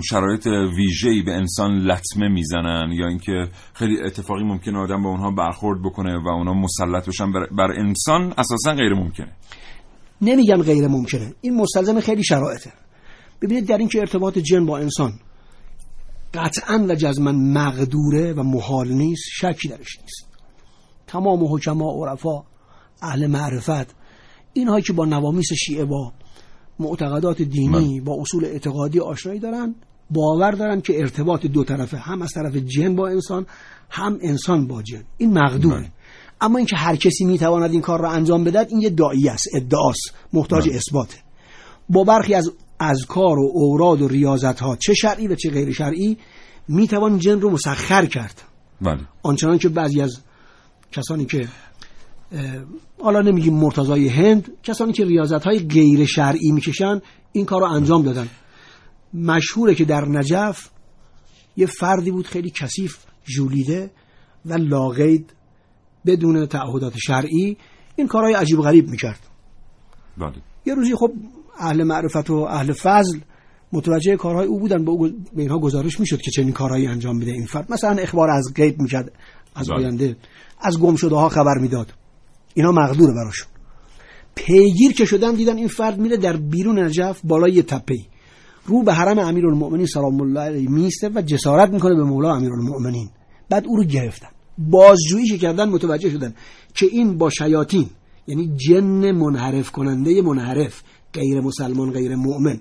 شرایط 0.09 0.47
ویژه‌ای 0.77 1.23
به 1.23 1.33
انسان 1.33 1.79
لطمه 1.79 2.29
می‌زنن 2.29 2.93
یا 2.93 3.09
اینکه 3.09 3.49
خیلی 3.75 4.01
اتفاقی 4.03 4.45
ممکنه 4.45 4.79
آدم 4.79 5.03
با 5.03 5.09
اونها 5.11 5.31
برخورد 5.31 5.83
بکنه 5.83 6.19
و 6.19 6.29
اونها 6.29 6.55
مسلط 6.55 7.09
بشن 7.09 7.33
بر, 7.33 7.47
بر 7.47 7.73
انسان 7.73 8.35
اساسا 8.39 8.75
غیر 8.75 8.95
ممکنه. 8.95 9.33
نمیگم 10.23 10.63
غیر 10.63 10.89
ممکنه. 10.89 11.35
این 11.41 11.61
مستلزم 11.61 12.01
خیلی 12.01 12.25
شرایطه. 12.25 12.73
ببینید 13.43 13.69
در 13.69 13.79
اینکه 13.79 14.01
ارتباط 14.01 14.39
جن 14.39 14.67
با 14.67 14.79
انسان 14.79 15.13
قطعا 16.35 16.87
و 16.89 16.95
جزما 16.95 17.33
مقدوره 17.33 18.33
و 18.33 18.43
محال 18.43 18.89
نیست 18.89 19.25
شکی 19.33 19.69
درش 19.69 19.99
نیست. 20.01 20.26
تمام 21.07 21.55
حکما 21.55 21.93
عرفا 21.93 22.43
اهل 23.03 23.27
معرفت 23.27 23.95
اینهایی 24.53 24.83
که 24.83 24.93
با 24.93 25.05
نوامیس 25.05 25.53
شیعه 25.53 25.85
با 25.85 26.13
معتقدات 26.79 27.43
دینی 27.43 28.01
با 28.01 28.17
اصول 28.21 28.45
اعتقادی 28.45 29.01
آشنایی 29.01 29.41
دارن 29.41 29.75
باور 30.11 30.51
دارن 30.51 30.81
که 30.81 30.99
ارتباط 30.99 31.47
دو 31.47 31.65
طرفه 31.65 31.97
هم 31.97 32.23
از 32.23 32.33
طرف 32.33 32.57
جن 32.57 32.97
با 32.97 33.09
انسان 33.09 33.47
هم 33.91 34.19
انسان 34.23 34.67
با 34.67 34.83
جن. 34.83 35.05
این 35.17 35.39
مقدوره 35.39 35.81
بله. 35.81 35.93
اما 36.41 36.59
اینکه 36.59 36.77
هر 36.77 36.97
کسی 36.97 37.25
می‌تواند 37.25 37.73
این 37.73 37.81
کار 37.81 38.01
را 38.01 38.11
انجام 38.11 38.45
بدهد 38.45 38.69
این 38.71 38.81
یه 38.81 38.91
دایی 38.91 39.29
است 39.29 39.49
ادعاست 39.55 40.15
محتاج 40.33 40.69
بله. 40.69 40.77
اثباته. 40.77 41.17
با 41.89 42.05
برخی 42.05 42.35
از 42.35 42.53
اذکار 42.81 43.39
و 43.39 43.51
اوراد 43.55 44.03
و 44.03 44.09
ریاضت 44.09 44.61
ها 44.61 44.77
چه 44.77 44.95
شرعی 44.95 45.29
و 45.29 45.35
چه 45.35 45.51
غیر 45.51 45.73
شرعی 45.73 46.19
می‌توان 46.69 47.19
جن 47.19 47.41
رو 47.41 47.51
مسخر 47.51 48.07
کرد. 48.07 48.43
بله. 48.81 49.01
آنچنان 49.23 49.59
که 49.59 49.69
بعضی 49.69 50.01
از 50.01 50.21
کسانی 50.93 51.25
که 51.25 51.49
حالا 53.03 53.21
نمیگیم 53.21 53.55
مرتضای 53.55 54.09
هند 54.09 54.53
کسانی 54.63 54.93
که 54.93 55.05
ریاضت 55.05 55.45
های 55.45 55.59
غیر 55.59 56.05
شرعی 56.05 56.53
می‌کشن 56.53 57.01
این 57.33 57.45
کار 57.45 57.61
رو 57.61 57.67
انجام 57.67 58.03
دادن. 58.03 58.29
مشهوره 59.15 59.75
که 59.75 59.85
در 59.85 60.05
نجف 60.05 60.69
یه 61.57 61.67
فردی 61.67 62.11
بود 62.11 62.27
خیلی 62.27 62.51
کثیف 62.51 62.99
ژولیده 63.27 63.91
و 64.47 64.55
لاقید 64.55 65.33
بدون 66.07 66.47
تعهدات 66.47 66.95
شرعی 66.97 67.57
این 67.97 68.07
کارهای 68.07 68.35
عجیب 68.35 68.61
غریب 68.61 68.89
می‌کرد. 68.89 69.21
بله. 70.19 70.35
یه 70.67 70.75
روزی 70.75 70.95
خب 70.95 71.13
اهل 71.59 71.83
معرفت 71.83 72.31
و 72.31 72.35
اهل 72.35 72.73
فضل 72.73 73.19
متوجه 73.77 74.17
کارهای 74.17 74.47
او 74.47 74.61
بودن 74.61 74.85
به, 74.85 74.91
او 74.91 75.09
به 75.09 75.43
اینها 75.43 75.59
گزارش 75.59 76.01
می‌شد 76.01 76.21
که 76.21 76.31
چنین 76.31 76.53
کارهایی 76.53 76.87
انجام 76.87 77.17
میده 77.17 77.33
این 77.33 77.47
فرد. 77.47 77.73
مثلا 77.73 77.97
اخبار 78.03 78.31
از 78.31 78.53
غیب 78.55 78.81
می‌کرد 78.81 79.13
از 79.55 79.69
بله. 79.69 79.79
آینده 79.79 80.17
از 80.61 80.81
گم 80.81 80.97
شده 80.97 81.15
ها 81.15 81.29
خبر 81.29 81.59
می‌داد. 81.61 81.93
اینا 82.55 82.73
مقدوره 82.73 83.13
براشون. 83.15 83.49
پیگیر 84.35 84.93
که 84.93 85.05
شدن 85.05 85.35
دیدن 85.35 85.57
این 85.57 85.69
فرد 85.69 85.99
میره 85.99 86.17
در 86.17 86.37
بیرون 86.37 86.79
نجف 86.79 87.21
بالای 87.25 87.53
یه 87.53 87.63
تپه 87.63 87.97
رو 88.67 88.83
به 88.83 88.93
حرم 88.93 89.19
امیرالمؤمنین 89.19 89.87
سلام 89.87 90.21
الله 90.21 90.41
علیه 90.41 90.71
میسته 90.71 91.09
و 91.15 91.23
جسارت 91.23 91.71
می‌کنه 91.71 91.95
به 91.95 92.05
مولا 92.05 92.35
امیرالمؤمنین. 92.35 93.11
بعد 93.49 93.67
او 93.67 93.77
رو 93.77 93.85
گرفتن. 93.85 94.29
بازجویی 94.59 95.29
که 95.29 95.39
کردن 95.39 95.69
متوجه 95.69 96.11
شدن 96.11 96.35
که 96.75 96.87
این 96.87 97.19
با 97.19 97.31
شیاطین 97.31 97.87
یعنی 98.27 98.57
جن 98.57 99.11
منحرف 99.11 99.71
کننده 99.71 100.23
منحرف 100.23 100.83
غیر 101.13 101.41
مسلمان 101.41 101.91
غیر 101.91 102.15
مؤمن 102.15 102.61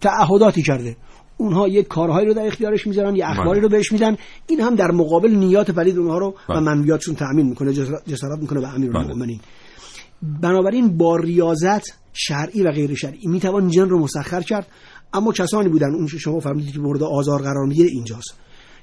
تعهداتی 0.00 0.62
کرده. 0.62 0.96
اونها 1.36 1.68
یک 1.68 1.88
کارهایی 1.88 2.26
رو 2.26 2.34
در 2.34 2.46
اختیارش 2.46 2.86
می‌ذارن 2.86 3.16
یه 3.16 3.30
اخباری 3.30 3.60
رو 3.60 3.68
بهش 3.68 3.92
میدن. 3.92 4.16
این 4.46 4.60
هم 4.60 4.74
در 4.74 4.90
مقابل 4.90 5.30
نیات 5.30 5.70
پلید 5.70 5.98
اونها 5.98 6.18
رو 6.18 6.28
و 6.28 6.52
بله. 6.52 6.60
منویاتشون 6.60 7.14
تأمین 7.14 7.46
می‌کنه 7.46 7.72
جسارت- 7.72 8.40
می‌کنه 8.40 8.60
به 8.60 8.74
امیرالمؤمنین 8.74 9.40
بنابراین 10.22 10.96
با 10.96 11.16
ریاضت 11.16 11.82
شرعی 12.12 12.62
و 12.62 12.70
غیر 12.70 12.94
شرعی 12.94 13.26
می‌توان 13.26 13.68
جن 13.68 13.88
رو 13.88 13.98
مسخر 13.98 14.40
کرد. 14.40 14.66
اما 15.12 15.32
کسانی 15.32 15.68
بودن 15.68 15.94
اون 15.94 16.06
شما 16.06 16.40
فرمودید 16.40 16.72
که 16.72 16.78
مورد 16.78 17.02
آزار 17.02 17.42
قرار 17.42 17.66
می‌گیره 17.66 17.90
اینجاست. 17.90 18.34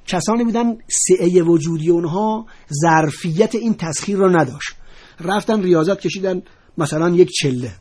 کسانی 0.07 0.43
بودن 0.43 0.77
سعه 0.87 1.43
وجودی 1.43 1.89
اونها 1.89 2.45
ظرفیت 2.81 3.55
این 3.55 3.73
تسخیر 3.73 4.17
رو 4.17 4.29
نداشت. 4.29 4.73
رفتن 5.19 5.63
ریاضت 5.63 5.99
کشیدن 5.99 6.41
مثلا 6.77 7.09
یک 7.09 7.29
چله. 7.31 7.71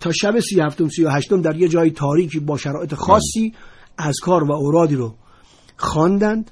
تا 0.00 0.12
شب 0.12 0.40
سی 0.40 0.60
هفتم 0.60 0.88
سی 0.88 1.04
و 1.04 1.10
هشتم 1.10 1.42
در 1.42 1.56
یه 1.56 1.68
جای 1.68 1.90
تاریکی 1.90 2.40
با 2.40 2.56
شرایط 2.56 2.94
خاصی 2.94 3.54
از 3.98 4.16
کار 4.22 4.44
و 4.44 4.52
اورادی 4.52 4.94
رو 4.94 5.14
خواندند 5.76 6.50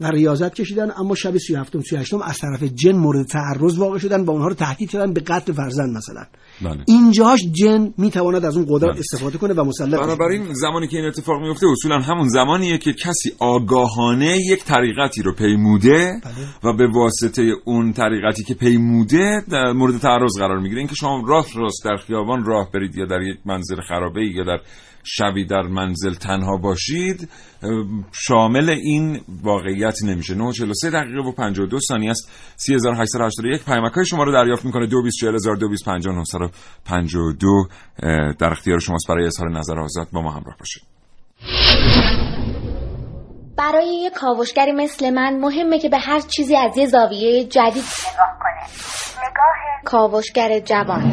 و 0.00 0.10
ریاضت 0.10 0.54
کشیدن. 0.54 0.90
اما 0.96 1.14
شب 1.14 1.38
37 1.38 1.80
38 1.80 2.14
از 2.14 2.38
طرف 2.38 2.62
جن 2.62 2.96
مورد 2.96 3.26
تعرض 3.26 3.78
واقع 3.78 3.98
شدن 3.98 4.24
و 4.24 4.30
اونها 4.30 4.48
رو 4.48 4.54
تهدید 4.54 4.90
کردن 4.90 5.12
به 5.12 5.20
قتل 5.20 5.52
فرزند 5.52 5.96
مثلا. 5.96 6.26
بله. 6.64 6.84
اینجاش 6.86 7.40
جن 7.52 7.94
می‌تواند 7.98 8.44
از 8.44 8.56
اون 8.56 8.66
قدرت 8.68 8.98
استفاده 8.98 9.38
کنه 9.38 9.54
و 9.54 9.64
مسلط. 9.64 10.00
بنابراین 10.00 10.54
زمانی 10.54 10.88
که 10.88 10.96
این 10.96 11.06
اتفاق 11.06 11.42
میفته 11.42 11.66
اصولا 11.66 11.98
همون 11.98 12.28
زمانیه 12.28 12.78
که 12.78 12.92
کسی 12.92 13.32
آگاهانه 13.38 14.38
یک 14.50 14.64
طریقتی 14.64 15.22
رو 15.22 15.34
پیموده 15.34 16.12
و 16.64 16.72
به 16.72 16.88
واسطه 16.94 17.52
اون 17.64 17.92
طریقتی 17.92 18.44
که 18.44 18.54
پیموده 18.54 19.42
در 19.50 19.72
مورد 19.72 19.98
تعرض 19.98 20.38
قرار 20.38 20.58
می‌گیره. 20.58 20.78
اینکه 20.78 20.94
شما 20.94 21.22
راه 21.26 21.46
راست 21.56 21.84
در 21.84 21.96
خیابان 21.96 22.44
راه 22.44 22.70
برید 22.74 22.96
یا 22.96 23.06
در 23.06 23.22
یک 23.22 23.38
منزل 23.44 23.80
خرابه 23.88 24.26
یا 24.26 24.44
در 24.44 24.58
شبی 25.04 25.46
در 25.46 25.62
منزل 25.62 26.14
تنها 26.14 26.56
باشید 26.56 27.28
شامل 28.12 28.70
این 28.70 29.20
واقعیت 29.42 29.94
نمیشه. 30.04 30.34
943 30.34 30.90
دقیقه 30.90 31.28
و 31.28 31.32
52 31.32 31.78
ثانیه 31.88 32.10
است. 32.10 32.30
3881 32.56 33.64
پیامک 33.64 33.92
های 33.92 34.06
شما 34.06 34.24
رو 34.24 34.32
دریافت 34.32 34.64
می‌کنه. 34.64 34.86
224000 34.86 36.51
در 38.38 38.50
اختیار 38.50 38.78
شماست 38.78 39.08
برای 39.08 39.26
اظهار 39.26 39.50
نظر 39.50 39.78
آزاد 39.78 40.06
با 40.12 40.22
ما 40.22 40.30
همراه 40.30 40.56
باشید. 40.58 40.82
برای 43.58 43.86
یه 44.02 44.10
کاوشگری 44.10 44.72
مثل 44.72 45.10
من 45.10 45.40
مهمه 45.40 45.78
که 45.78 45.88
به 45.88 45.98
هر 45.98 46.20
چیزی 46.20 46.56
از 46.56 46.78
یه 46.78 46.86
زاویه 46.86 47.44
جدید 47.44 47.84
نگاه 48.12 48.38
کنه. 48.40 48.62
نگاه 49.30 49.82
کاوشگر 49.84 50.60
جوان. 50.60 51.12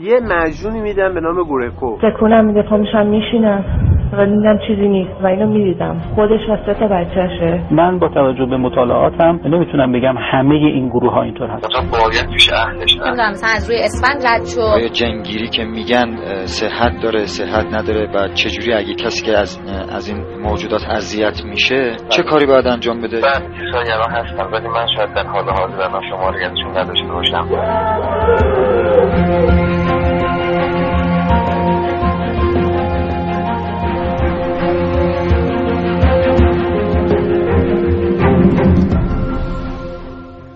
یه 0.00 0.20
مجونی 0.20 0.80
میدن 0.80 1.14
به 1.14 1.20
نام 1.20 1.42
گورکو. 1.44 1.98
تکونم 2.02 2.46
میده 2.46 2.62
پا 2.70 2.76
میشم 2.76 3.06
میشینم 3.06 3.91
و 4.12 4.26
دیدم 4.26 4.58
چیزی 4.66 4.88
نیست 4.88 5.10
و 5.22 5.26
اینو 5.26 5.46
می‌دیدم. 5.46 6.00
خودش 6.14 6.40
و 6.48 6.56
سه 6.66 6.74
تا 6.74 6.88
بچهشه. 6.88 7.60
من 7.70 7.98
با 7.98 8.08
توجه 8.08 8.46
به 8.46 8.56
مطالعاتم 8.56 9.40
نمی‌تونم 9.44 9.92
بگم 9.92 10.14
همه 10.32 10.54
این 10.54 10.88
گروه 10.88 11.12
ها 11.12 11.22
اینطور 11.22 11.50
هست 11.50 11.68
باید 11.92 12.32
پیش 12.32 12.52
اهلش 12.52 12.96
نمی‌دونم 12.96 13.30
مثلا 13.30 13.50
از 13.56 13.70
روی 13.70 13.78
اسفند 13.78 14.26
رد 14.26 14.46
شد. 14.46 14.60
آیا 14.60 14.88
جنگیری 14.88 15.48
که 15.48 15.64
میگن 15.64 16.16
صحت 16.44 16.92
داره 17.02 17.18
صحت 17.18 17.74
نداره 17.74 18.08
و 18.14 18.28
چجوری 18.28 18.72
اگه 18.72 18.94
کسی 18.94 19.26
که 19.26 19.38
از 19.38 19.60
از 19.96 20.08
این 20.08 20.24
موجودات 20.42 20.82
اذیت 20.90 21.44
میشه 21.44 21.96
چه 22.08 22.22
کاری 22.22 22.46
باید 22.46 22.66
انجام 22.66 23.00
بده؟ 23.00 23.16
من 23.16 23.40
کسایی 23.70 23.90
الان 23.90 24.10
هستن 24.10 24.44
ولی 24.52 24.68
من 24.68 24.86
شاید 24.96 25.14
در 25.14 25.26
حال 25.26 25.44
حاضر 25.44 25.82
الان 25.82 26.02
شماریتشون 26.10 26.78
نداشته 26.78 27.12
باشم. 27.12 27.48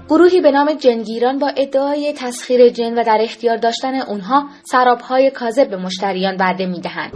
گروهی 0.08 0.40
به 0.40 0.50
نام 0.50 0.72
جنگیران 0.72 1.38
با 1.38 1.48
ادعای 1.56 2.12
تسخیر 2.12 2.68
جن 2.68 2.98
و 2.98 3.04
در 3.04 3.18
اختیار 3.20 3.56
داشتن 3.56 3.94
اونها 3.94 4.46
سرابهای 4.64 5.30
کاذب 5.30 5.70
به 5.70 5.76
مشتریان 5.76 6.36
وعده 6.36 6.66
می‌دهند 6.66 7.12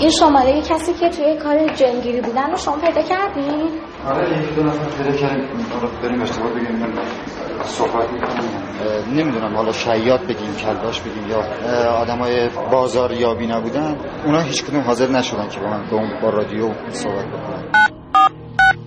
این 0.00 0.10
شماره 0.10 0.62
کسی 0.62 0.92
که 0.94 1.08
توی 1.08 1.36
کار 1.36 1.74
جنگیری 1.74 2.20
بودن 2.20 2.50
رو 2.50 2.56
شما 2.56 2.76
پیدا 2.76 3.02
کردین؟ 3.02 3.81
آره 4.06 4.38
یکی 4.38 4.54
دو 4.54 4.62
نفر 4.62 5.02
پیدا 5.02 5.16
کردیم. 5.16 5.66
حالا 5.72 5.88
بریم 6.02 6.22
اشتباه 6.22 6.54
بگیم 6.54 6.76
من 6.76 6.92
صحبت 7.62 8.12
می‌کنم 8.12 8.62
نمی‌دونم 9.16 9.56
حالا 9.56 9.72
شیاد 9.72 10.20
بگیم 10.20 10.54
کلاش 10.54 11.00
بگیم 11.00 11.28
یا 11.28 11.40
آدمای 11.90 12.48
بازاریابی 12.72 13.46
نبودن 13.46 13.96
اونا 14.24 14.40
هیچ 14.40 14.64
کدوم 14.64 14.80
حاضر 14.80 15.08
نشدن 15.18 15.48
که 15.48 15.60
با 15.60 15.66
من 15.66 16.10
با, 16.22 16.30
رادیو 16.30 16.72
صحبت 16.88 17.26
بکنن. 17.26 17.64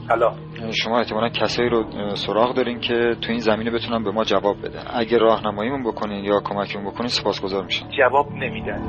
الو. 0.09 0.29
شما 0.71 0.99
احتمالا 0.99 1.29
کسایی 1.29 1.69
رو 1.69 1.85
سراغ 2.15 2.55
دارین 2.55 2.79
که 2.79 3.15
تو 3.21 3.31
این 3.31 3.39
زمینه 3.39 3.71
بتونن 3.71 4.03
به 4.03 4.11
ما 4.11 4.23
جواب 4.23 4.57
بدن. 4.63 4.83
اگه 4.93 5.17
راهنماییمون 5.17 5.83
بکنین 5.83 6.25
یا 6.25 6.41
کمکمون 6.43 6.85
بکنین 6.85 7.07
سپاسگزار 7.07 7.63
میشم. 7.63 7.87
جواب 7.97 8.31
نمیدن. 8.31 8.81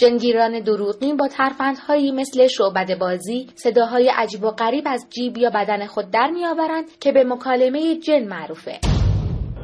جنگیران 0.00 0.52
دروغین 0.66 1.16
با 1.16 1.28
ترفندهایی 1.38 2.12
مثل 2.12 2.46
شعبد 2.46 2.98
بازی 3.00 3.46
صداهای 3.54 4.10
عجیب 4.18 4.44
و 4.44 4.50
غریب 4.50 4.84
از 4.86 5.06
جیب 5.14 5.38
یا 5.38 5.50
بدن 5.54 5.86
خود 5.86 6.04
در 6.12 6.30
میآورند 6.30 6.84
که 7.00 7.12
به 7.12 7.24
مکالمه 7.24 7.80
جن 8.06 8.24
معروفه. 8.28 8.76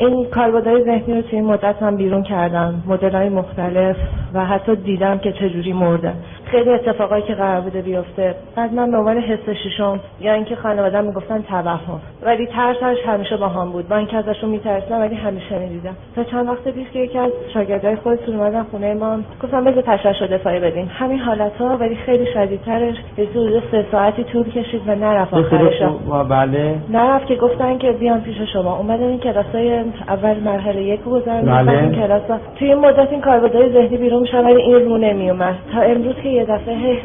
این 0.01 0.30
کالبدهای 0.35 0.85
ذهنی 0.85 1.14
رو 1.14 1.22
توی 1.22 1.39
این 1.39 1.45
مدت 1.45 1.76
هم 1.80 1.97
بیرون 1.97 2.22
کردم. 2.22 2.85
مدل 2.87 3.12
های 3.12 3.28
مختلف 3.28 3.97
و 4.35 4.47
حتی 4.47 4.76
دیدم 4.76 5.18
که 5.18 5.32
چجوری 5.32 5.72
مرده. 5.72 6.14
خیلی 6.55 6.70
اتفاقایی 6.70 7.22
که 7.22 7.34
قرار 7.34 7.61
بوده 7.61 7.82
بیفته. 7.82 8.34
بعد 8.57 8.72
من 8.74 8.90
به 8.90 8.96
عنوان 8.96 9.18
حس 9.18 9.48
ششم 9.64 10.00
یا 10.20 10.32
اینکه 10.32 10.57
خانواده 10.57 11.00
می‌گفتن 11.00 11.42
توهم. 11.42 12.00
ولی 12.22 12.46
ترسش 12.46 12.96
همیشه 13.07 13.36
با 13.36 13.48
هم 13.48 13.70
بود. 13.70 13.88
با 13.88 13.96
اینکه 13.96 14.16
ازشون 14.16 14.50
میترسیدم 14.50 15.00
ولی 15.00 15.14
همیشه 15.14 15.59
می‌دیدم. 15.59 15.96
تا 16.16 16.24
چند 16.24 16.48
وقت 16.48 16.68
پیش 16.68 16.90
که 16.92 16.98
یکی 16.98 17.18
از 17.18 17.30
شاگردای 17.55 17.96
خودتون 17.96 18.34
اومدن 18.34 18.62
خونه 18.62 18.94
ما 18.94 19.18
گفتم 19.42 19.64
بذار 19.64 19.82
تشخیص 19.82 20.22
و 20.22 20.26
دفاعی 20.26 20.61
بدیم. 20.61 20.90
همین 20.98 21.18
حالت 21.18 21.57
ها 21.57 21.76
ولی 21.76 21.94
خیلی 21.94 22.26
شدیدترش 22.34 22.96
یه 23.18 23.24
حدود 23.24 23.62
سه 23.70 23.86
ساعتی 23.92 24.24
طول 24.24 24.50
کشید 24.50 24.82
و 24.86 24.94
نرفت 24.94 25.34
آخرش 25.34 25.82
بله. 26.28 26.74
نرفت 26.90 27.26
که 27.26 27.34
گفتن 27.34 27.78
که 27.78 27.92
بیان 27.92 28.20
پیش 28.20 28.36
شما. 28.52 28.78
اومدن 28.78 29.02
این 29.02 29.18
کلاسای 29.18 29.84
اول 30.09 30.40
مرحله 30.40 30.82
یک 30.82 31.00
رو 31.05 31.11
گذارن 31.11 31.44
بله. 31.44 31.78
این 31.78 31.92
کلاس 31.92 32.22
توی 32.59 32.68
این 32.68 32.78
مدت 32.78 33.11
این 33.11 33.20
کاربردهای 33.20 33.72
ذهنی 33.72 33.96
بیرون 33.96 34.22
میشن 34.22 34.44
ولی 34.44 34.62
این 34.62 34.84
رو 34.84 34.98
نمی 34.98 35.30
اومد 35.30 35.55
تا 35.72 35.80
امروز 35.80 36.14
که 36.22 36.43
یه 36.45 36.51
دفعه. 36.51 36.76
هی 36.76 37.03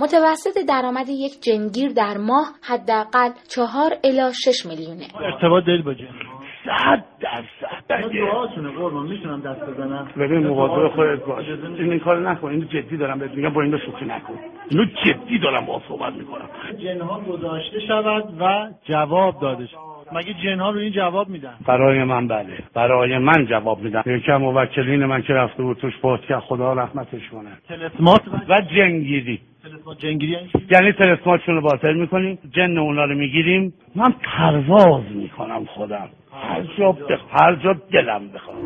متوسط 0.00 0.58
درآمد 0.68 1.08
یک 1.08 1.40
جنگیر 1.42 1.92
در 1.92 2.16
ماه 2.16 2.46
حداقل 2.62 3.30
چهار 3.48 3.90
الی 4.04 4.32
6 4.44 4.66
میلیونه. 4.66 5.06
ارتباط 5.20 5.64
دارید 5.66 5.84
با 5.84 5.94
جن 5.94 6.27
صد 6.68 7.04
درصد 7.20 8.12
دعاتونه 8.12 8.70
قربان 8.70 9.06
می‌تونم 9.06 9.40
دست 9.40 9.60
بزنم؟ 9.60 10.08
ببین 10.18 10.46
مواظب 10.46 10.88
خودت 10.94 11.24
باش. 11.24 11.48
این 11.48 11.90
این 11.90 11.98
کار 11.98 12.30
نکن 12.30 12.48
اینو 12.48 12.64
جدی 12.64 12.96
دارم 12.96 13.18
بهت 13.18 13.30
میگم 13.30 13.48
با 13.48 13.62
اینو 13.62 13.78
شوخی 13.78 14.04
نکن. 14.04 14.34
اینو 14.70 14.84
جدی 15.04 15.38
دارم 15.38 15.66
با 15.66 15.82
صحبت 15.88 16.14
می‌کنم. 16.14 16.48
جنها 16.78 17.20
گذاشته 17.20 17.80
شود 17.80 18.24
و 18.40 18.68
جواب 18.84 19.40
داده 19.40 19.66
شود. 19.66 19.88
مگه 20.12 20.34
جنها 20.44 20.70
رو 20.70 20.78
این 20.78 20.92
جواب 20.92 21.28
میدن؟ 21.28 21.54
برای 21.66 22.04
من 22.04 22.28
بله. 22.28 22.58
برای 22.74 23.18
من 23.18 23.46
جواب 23.46 23.82
میدم 23.82 24.02
یکی 24.06 24.32
موکلین 24.32 25.04
من 25.04 25.22
که 25.22 25.32
رفته 25.32 25.62
بود 25.62 25.76
توش 25.76 25.94
کرد 26.28 26.40
خدا 26.40 26.72
رحمتش 26.72 27.28
کنه. 27.28 27.50
تلسمات 27.68 28.20
و 28.48 28.60
جنگیری 28.60 29.40
تلسمات 29.68 29.98
جنگیری 29.98 30.32
یعنی؟ 30.32 30.50
یعنی 30.70 30.92
تلسماتشون 30.92 31.54
رو 31.54 31.60
باطل 31.60 31.94
می‌کنیم 31.94 32.38
جن 32.56 32.78
اونا 32.78 33.04
رو 33.04 33.14
می‌گیریم. 33.14 33.74
من 33.96 34.14
پرواز 34.38 35.04
می‌کنم 35.14 35.64
خودم. 35.64 36.08
هر 36.32 36.62
جا 36.78 36.92
بخ... 36.92 37.20
هر 37.30 37.54
جا 37.54 37.72
دلم 37.92 38.28
بخواد. 38.28 38.56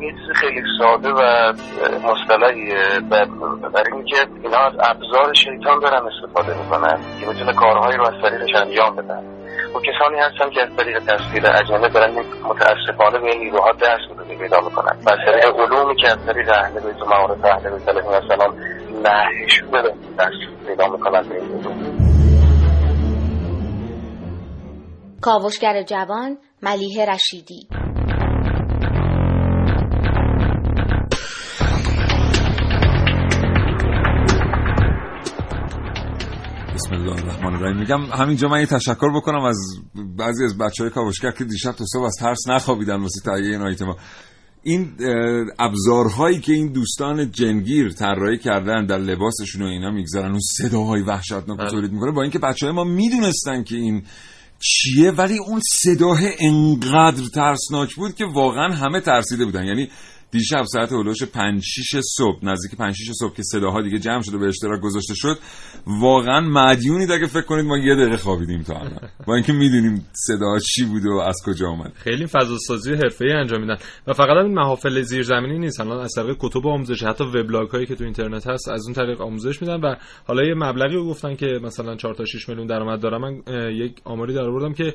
یه 0.00 0.12
چیز 0.12 0.30
خیلی 0.34 0.62
ساده 0.78 1.08
و 1.08 1.52
مصطلحیه. 2.08 3.00
بر- 3.10 3.68
برای 3.74 3.92
اینکه 3.92 4.16
اینا 4.42 4.58
از 4.58 4.72
ابزار 4.72 5.34
شیطان 5.34 5.80
دارن 5.80 6.06
استفاده 6.06 6.58
می‌کنن 6.58 6.98
که 7.20 7.26
می‌تونه 7.28 7.52
کارهایی 7.52 7.96
رو 7.96 8.02
از 8.02 8.22
طریقش 8.22 8.54
انجام 8.54 8.96
بدن. 8.96 9.35
و 9.74 9.80
کسانی 9.80 10.18
هستن 10.18 10.50
که 10.50 10.62
از 10.62 10.76
طریق 10.76 10.98
تصویر 10.98 11.46
اجنبی 11.46 11.88
دارن 11.88 12.14
متاسفانه 12.44 13.18
به 13.18 13.34
نیروها 13.38 13.72
دست 13.72 14.18
بده 14.18 14.38
پیدا 14.38 14.60
می‌کنن. 14.60 14.98
و 15.06 15.16
طریق 15.26 15.60
علومی 15.60 15.96
که 15.96 16.08
از 16.08 16.26
طریق 16.26 16.48
اهل 16.48 16.72
بیت 16.72 17.02
و 17.02 17.04
معارف 17.04 17.44
اهل 17.44 17.78
بیت 17.78 17.88
علیهم 17.88 18.08
السلام 18.08 18.54
نهی 19.02 19.48
شده 19.48 19.94
دست 20.18 20.66
پیدا 20.66 20.88
می‌کنن 20.88 21.28
به 21.28 21.34
این 21.34 21.52
علوم 21.52 21.96
کاوشگر 25.20 25.82
جوان 25.82 26.38
ملیه 26.62 27.04
رشیدی 27.04 27.68
الرحیم 37.54 37.76
میگم 37.80 38.00
همینجا 38.00 38.48
من 38.48 38.60
یه 38.60 38.66
تشکر 38.66 39.16
بکنم 39.16 39.44
از 39.44 39.56
بعضی 40.16 40.44
از 40.44 40.58
بچه 40.58 40.84
های 40.84 40.90
کاوشگر 40.90 41.30
که 41.30 41.44
دیشب 41.44 41.72
تا 41.72 41.84
صبح 41.92 42.04
از 42.04 42.14
ترس 42.20 42.48
نخوابیدن 42.48 42.96
واسه 42.96 43.20
تهیه 43.20 43.50
این 43.50 43.62
آیتم 43.62 43.96
این 44.62 44.92
ابزارهایی 45.58 46.40
که 46.40 46.52
این 46.52 46.72
دوستان 46.72 47.30
جنگیر 47.30 47.92
طراحی 47.92 48.38
کردن 48.38 48.86
در 48.86 48.98
لباسشون 48.98 49.62
و 49.62 49.66
اینا 49.66 49.90
می‌گذارن 49.90 50.30
اون 50.30 50.40
صداهای 50.40 51.02
وحشتناک 51.02 51.70
تولید 51.70 51.92
می‌کنه 51.92 52.10
با 52.10 52.22
اینکه 52.22 52.38
بچه 52.38 52.66
های 52.66 52.74
ما 52.74 52.84
می‌دونستن 52.84 53.62
که 53.62 53.76
این 53.76 54.02
چیه 54.58 55.10
ولی 55.10 55.38
اون 55.38 55.60
صداه 55.82 56.18
انقدر 56.38 57.24
ترسناک 57.34 57.94
بود 57.94 58.14
که 58.14 58.24
واقعا 58.24 58.74
همه 58.74 59.00
ترسیده 59.00 59.44
بودن. 59.44 59.64
یعنی 59.64 59.88
دیشب 60.30 60.62
ساعت 60.64 60.92
هلوش 60.92 61.22
5 61.22 61.62
6 61.64 62.00
صبح 62.16 62.38
نزدیک 62.42 62.78
5 62.78 62.94
6 62.94 63.10
صبح 63.20 63.34
که 63.34 63.42
صداها 63.42 63.82
دیگه 63.82 63.98
جمع 63.98 64.22
شده 64.22 64.38
به 64.38 64.46
اشتراک 64.46 64.80
گذاشته 64.80 65.14
شد. 65.14 65.38
واقعا 65.86 66.40
مدیونید 66.40 67.10
اگه 67.10 67.26
فکر 67.26 67.42
کنید 67.42 67.64
ما 67.64 67.78
یه 67.78 67.94
دقیقه 67.94 68.16
خوابیدیم 68.16 68.62
تا 68.62 68.74
الان. 68.74 69.10
با 69.26 69.34
اینکه 69.34 69.52
می‌دونیم 69.52 70.06
صدا 70.12 70.58
چی 70.58 70.84
بوده 70.84 71.10
و 71.10 71.16
از 71.16 71.36
کجا 71.46 71.68
اومد 71.68 71.92
خیلی 71.94 72.26
فضا 72.26 72.58
سازی 72.58 72.94
حرفه‌ای 72.94 73.32
انجام 73.32 73.60
میدن. 73.60 73.76
و 74.06 74.12
فقط 74.12 74.36
این 74.44 74.54
محافل 74.54 75.02
زیرزمینی 75.02 75.58
نیست. 75.58 75.80
الان 75.80 76.00
از 76.00 76.12
طریق 76.16 76.36
کتب 76.40 76.66
آموزش 76.66 77.02
حتی 77.02 77.24
وبلاگ 77.24 77.68
هایی 77.68 77.86
که 77.86 77.94
تو 77.94 78.04
اینترنت 78.04 78.46
هست 78.46 78.68
از 78.68 78.84
اون 78.84 78.94
طریق 78.94 79.20
آموزش 79.20 79.62
میدن 79.62 79.80
و 79.80 79.94
حالا 80.26 80.44
یه 80.44 80.54
مبلغی 80.54 80.94
رو 80.94 81.08
گفتن 81.08 81.34
که 81.34 81.46
مثلا 81.62 81.96
4 81.96 82.14
تا 82.14 82.24
6 82.24 82.48
میلیون 82.48 82.66
درآمد 82.66 83.00
داره 83.00 83.18
من 83.18 83.42
یک 83.72 83.96
آماری 84.04 84.34
در 84.34 84.48
آوردم 84.48 84.72
که 84.72 84.94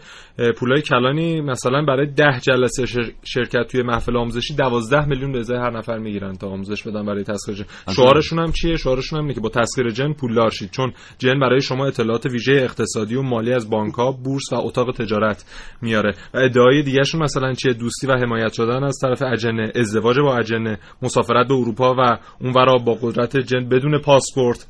پولای 0.58 0.82
کلانی 0.82 1.42
مثلا 1.42 1.86
برای 1.86 2.08
10 2.08 2.40
جلسه 2.42 2.86
شرکت 3.24 3.68
توی 3.72 3.82
محفل 3.82 4.18
آموزشی 4.18 4.56
12 4.56 5.06
میلیون 5.06 5.21
به 5.28 5.40
ازای 5.40 5.58
هر 5.58 5.78
نفر 5.78 5.98
می‌گیرن 5.98 6.34
تا 6.36 6.48
آموزش 6.48 6.84
بدن 6.84 7.06
برای 7.06 7.24
تسخیر 7.24 7.56
جن. 7.56 7.66
شعارشون 7.96 8.40
هم 8.40 8.52
چیه؟ 8.52 8.78
شعارشون 8.78 9.20
هم 9.20 9.26
اینه 9.26 9.36
که 9.36 9.42
با 9.42 9.50
تسخیر 9.50 9.90
جن 9.90 10.14
پولدار 10.14 10.50
شید. 10.50 10.72
چون 10.72 10.94
جن 11.18 11.40
برای 11.40 11.62
شما 11.62 11.86
اطلاعات 11.86 12.26
ویژه 12.26 12.54
اقتصادی 12.54 13.16
و 13.16 13.22
مالی 13.22 13.54
از 13.54 13.70
بانک 13.70 13.94
ها 13.94 14.12
بورس 14.12 14.54
و 14.54 14.56
اتاق 14.56 14.92
تجارت 14.92 15.46
میاره. 15.82 16.16
و 16.34 16.38
ادعای 16.38 16.84
دیگهشون 16.84 17.24
مثلا 17.24 17.54
چیه؟ 17.54 17.74
دوستی 17.74 18.08
و 18.08 18.12
حمایت 18.12 18.54
شدن 18.54 18.84
از 18.84 18.98
طرف 19.02 19.24
اجنه 19.34 19.72
ازدواج 19.76 20.20
با 20.20 20.38
اجنه 20.38 20.80
مسافرت 21.02 21.48
به 21.48 21.54
اروپا 21.54 21.96
و 21.98 22.18
اونورا 22.40 22.78
با 22.78 22.98
قدرت 23.02 23.38
جن 23.38 23.70
بدون 23.70 23.98
پاسپورت. 23.98 24.68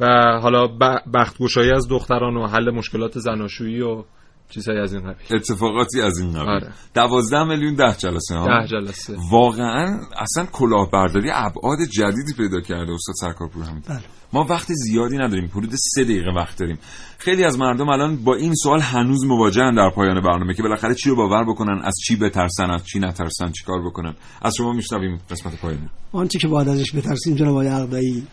و 0.00 0.06
حالا 0.42 0.66
بختگشایی 1.14 1.70
از 1.70 1.88
دختران 1.88 2.36
و 2.36 2.46
حل 2.46 2.70
مشکلات 2.70 3.18
زناشویی 3.18 3.80
و 3.80 4.04
چیزایی 4.50 4.78
از 4.78 4.94
این 4.94 5.02
قبیل. 5.02 5.26
اتفاقاتی 5.36 6.00
از 6.00 6.18
این 6.18 6.32
قبیل. 6.32 6.48
آره. 6.48 6.72
12 6.94 7.44
میلیون 7.44 7.74
10 7.74 7.96
جلسه 7.98 8.34
ها 8.34 8.60
ده 8.60 8.68
جلسه. 8.68 9.16
واقعا 9.30 10.00
اصلا 10.18 10.46
کلاهبرداری 10.52 11.30
ابعاد 11.32 11.78
جدیدی 11.92 12.32
پیدا 12.36 12.60
کرده 12.60 12.92
استاد 12.92 13.14
سرکارپور 13.20 13.64
همین 13.64 13.82
بله. 13.88 14.00
ما 14.32 14.46
وقت 14.50 14.72
زیادی 14.72 15.16
نداریم 15.16 15.50
حدود 15.54 15.70
سه 15.74 16.04
دقیقه 16.04 16.30
وقت 16.36 16.58
داریم. 16.58 16.78
خیلی 17.18 17.44
از 17.44 17.58
مردم 17.58 17.88
الان 17.88 18.16
با 18.16 18.34
این 18.34 18.54
سوال 18.54 18.80
هنوز 18.80 19.24
مواجهن 19.24 19.74
در 19.74 19.90
پایان 19.90 20.20
برنامه 20.20 20.54
که 20.54 20.62
بالاخره 20.62 20.94
چی 20.94 21.10
رو 21.10 21.16
باور 21.16 21.44
بکنن 21.44 21.82
از 21.84 21.94
چی 22.06 22.16
بترسن 22.16 22.70
از 22.70 22.84
چی 22.86 22.98
نترسن 22.98 23.52
چیکار 23.52 23.86
بکنن. 23.86 24.14
از 24.42 24.54
شما 24.56 24.72
میشنویم 24.72 25.20
قسمت 25.30 25.60
پایانی. 25.60 25.88
آنچه 26.12 26.38
که 26.38 26.48
باید 26.48 26.68
ازش 26.68 26.94
بترسیم 26.94 27.34
جناب 27.34 27.50
آقای 27.50 27.68
عقدایی 27.68 28.26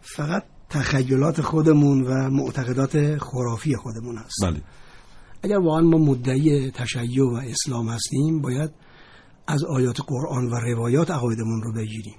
فقط 0.00 0.42
تخیلات 0.70 1.40
خودمون 1.40 2.02
و 2.02 2.30
معتقدات 2.30 3.18
خرافی 3.18 3.76
خودمون 3.76 4.18
هست. 4.18 4.44
بله. 4.44 4.60
اگر 5.42 5.58
واقعا 5.58 5.80
ما 5.80 5.98
مدعی 5.98 6.70
تشیع 6.70 7.24
و 7.24 7.34
اسلام 7.34 7.88
هستیم 7.88 8.40
باید 8.40 8.70
از 9.46 9.64
آیات 9.64 10.00
قرآن 10.00 10.50
و 10.50 10.54
روایات 10.54 11.10
عقایدمون 11.10 11.62
رو 11.62 11.72
بگیریم. 11.72 12.14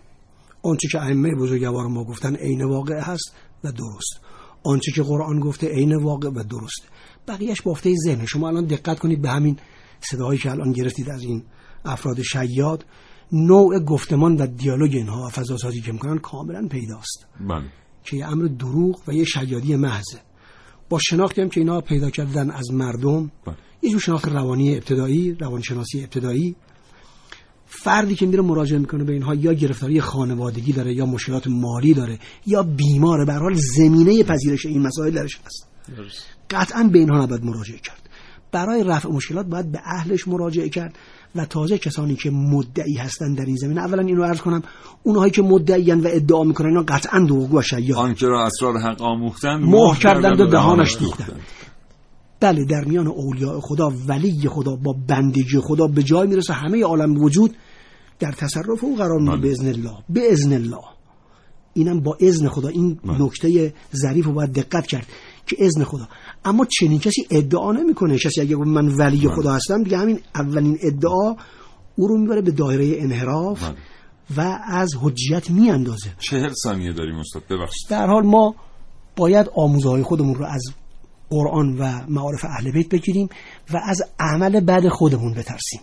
آنچه 0.63 0.88
که 0.88 1.01
ائمه 1.01 1.36
بزرگوار 1.36 1.88
ما 1.88 2.03
گفتن 2.03 2.36
عین 2.36 2.63
واقع 2.63 2.99
هست 2.99 3.36
و 3.63 3.71
درست. 3.71 4.19
آنچه 4.63 4.91
که 4.91 5.03
قرآن 5.03 5.39
گفته 5.39 5.67
عین 5.67 5.95
واقع 5.95 6.30
و 6.30 6.43
درست. 6.43 6.84
بقیهش 7.28 7.61
بافته 7.61 7.95
ذهن. 8.05 8.26
شما 8.26 8.47
الان 8.47 8.65
دقت 8.65 8.99
کنید 8.99 9.21
به 9.21 9.30
همین 9.30 9.57
صداهایی 9.99 10.39
که 10.39 10.51
الان 10.51 10.71
گرفتید 10.71 11.09
از 11.09 11.24
این 11.24 11.43
افراد 11.86 12.21
شیاد. 12.21 12.86
نوع 13.32 13.80
گفتمان 13.80 14.36
و 14.36 14.47
دیالوگ 14.47 14.95
اینها 14.95 15.26
و 15.26 15.30
فضاسازی 15.30 15.82
که 15.82 15.91
می‌کنن 15.91 16.17
کاملا 16.17 16.67
پیداست. 16.67 17.26
بله. 17.49 17.65
که 18.03 18.17
یه 18.17 18.28
امر 18.28 18.45
دروغ 18.45 19.01
و 19.07 19.13
یه 19.13 19.24
شیادی 19.24 19.76
محضه. 19.76 20.19
با 20.89 20.99
شناختی 20.99 21.41
هم 21.41 21.49
که 21.49 21.59
اینا 21.59 21.81
پیدا 21.81 22.09
کردن 22.09 22.51
از 22.51 22.71
مردم. 22.71 23.31
بله. 23.45 23.55
یه 23.81 23.89
جور 23.89 23.99
شناخت 23.99 24.27
روانی 24.27 24.75
ابتدایی 24.75 25.34
روانشناسی 25.34 26.03
ابتدایی. 26.03 26.55
فردی 27.65 28.15
که 28.15 28.25
میره 28.25 28.41
مراجعه 28.41 28.79
می‌کنه 28.79 29.03
به 29.03 29.13
اینها 29.13 29.36
یا 29.36 29.53
گرفتاری 29.53 30.01
خانوادگی 30.01 30.73
داره 30.73 30.93
یا 30.93 31.05
مشکلات 31.05 31.47
مالی 31.47 31.93
داره 31.93 32.19
یا 32.45 32.63
بیماره 32.63 33.25
به 33.25 33.34
حال 33.34 33.53
زمینه 33.53 34.23
پذیرش 34.23 34.65
این 34.65 34.81
مسائل 34.81 35.11
درش 35.11 35.39
هست. 35.45 35.67
قطعا 36.49 36.84
به 36.84 36.99
اینها 36.99 37.23
نباید 37.23 37.43
مراجعه 37.43 37.79
کرد. 37.79 38.09
برای 38.51 38.84
رفع 38.84 39.09
مشکلات 39.09 39.45
باید 39.45 39.71
به 39.71 39.79
اهلش 39.86 40.27
مراجعه 40.27 40.69
کرد. 40.69 40.97
و 41.36 41.45
تازه 41.45 41.77
کسانی 41.77 42.15
که 42.15 42.29
مدعی 42.29 42.95
هستن 42.95 43.34
در 43.34 43.45
این 43.45 43.55
زمینه 43.55 43.81
اولا 43.81 44.01
اینو 44.01 44.23
عرض 44.23 44.41
کنم 44.41 44.63
اونهایی 45.03 45.31
که 45.31 45.41
مدعیان 45.41 45.99
و 45.99 46.07
ادعا 46.11 46.43
می‌کنن 46.43 46.67
اینا 46.67 46.84
قطعا 46.88 47.19
دروغگو 47.19 47.59
و 47.59 47.61
شیاد 47.61 47.97
آنکه 47.97 48.25
را 48.25 48.45
اسرار 48.45 48.77
حق 48.77 49.01
آموختند 49.01 49.63
مهر 49.63 49.99
کردند 49.99 50.39
و 50.39 50.45
دهانش 50.45 50.97
دوختند. 50.97 51.39
بله 52.39 52.65
در 52.65 52.84
میان 52.86 53.07
اولیاء 53.07 53.59
خدا 53.59 53.91
ولی 54.07 54.47
خدا 54.49 54.75
با 54.75 54.95
بندگی 55.07 55.59
خدا 55.59 55.88
به 55.88 56.03
جای 56.03 56.27
می‌رسه. 56.27 56.53
همه 56.53 56.84
عالم 56.84 57.17
وجود 57.17 57.55
در 58.19 58.31
تصرف 58.31 58.84
او 58.84 58.95
قرار 58.95 59.19
می‌گیره 59.19 59.41
به 59.41 59.51
اذن 59.51 59.67
الله. 59.67 59.97
به 60.09 60.31
اذن 60.31 60.53
الله. 60.53 60.84
اینم 61.73 61.99
با 61.99 62.17
اذن 62.19 62.47
خدا. 62.47 62.67
این 62.67 62.99
نکته 63.19 63.73
ظریف 63.95 64.25
رو 64.25 64.34
باید 64.34 64.53
دقت 64.53 64.88
کرد. 64.88 65.07
که 65.47 65.55
اذن 65.59 65.83
خدا. 65.83 66.07
اما 66.45 66.65
چنین 66.65 66.99
کسی 66.99 67.27
ادعا 67.29 67.71
نمی‌کنه. 67.71 68.17
کسی 68.17 68.41
اگه 68.41 68.55
من 68.55 68.87
ولی 68.87 69.27
خدا 69.27 69.53
هستم 69.53 69.83
دیگه 69.83 69.97
همین 69.97 70.19
اولین 70.35 70.77
ادعا 70.81 71.35
او 71.95 72.07
رو 72.07 72.17
می‌بره 72.17 72.41
به 72.41 72.51
دایره 72.51 73.01
انحراف 73.01 73.69
و 74.37 74.59
از 74.67 74.95
حجیت 75.01 75.49
میاندازه. 75.49 76.09
چهل 76.19 76.53
ثانیه 76.63 76.93
داریم 76.93 77.15
استاد 77.15 77.43
ببخشید. 77.49 77.89
در 77.89 78.07
حال 78.07 78.25
ما 78.25 78.55
باید 79.15 79.49
آموزه 79.55 79.89
های 79.89 80.03
خودمون 80.03 80.35
رو 80.35 80.45
از 80.45 80.63
قرآن 81.29 81.77
و 81.77 82.01
معارف 82.07 82.45
اهل 82.45 82.71
بیت 82.71 82.89
بگیریم 82.89 83.29
و 83.73 83.81
از 83.85 84.01
عمل 84.19 84.59
بد 84.59 84.87
خودمون 84.87 85.33
بترسیم. 85.33 85.81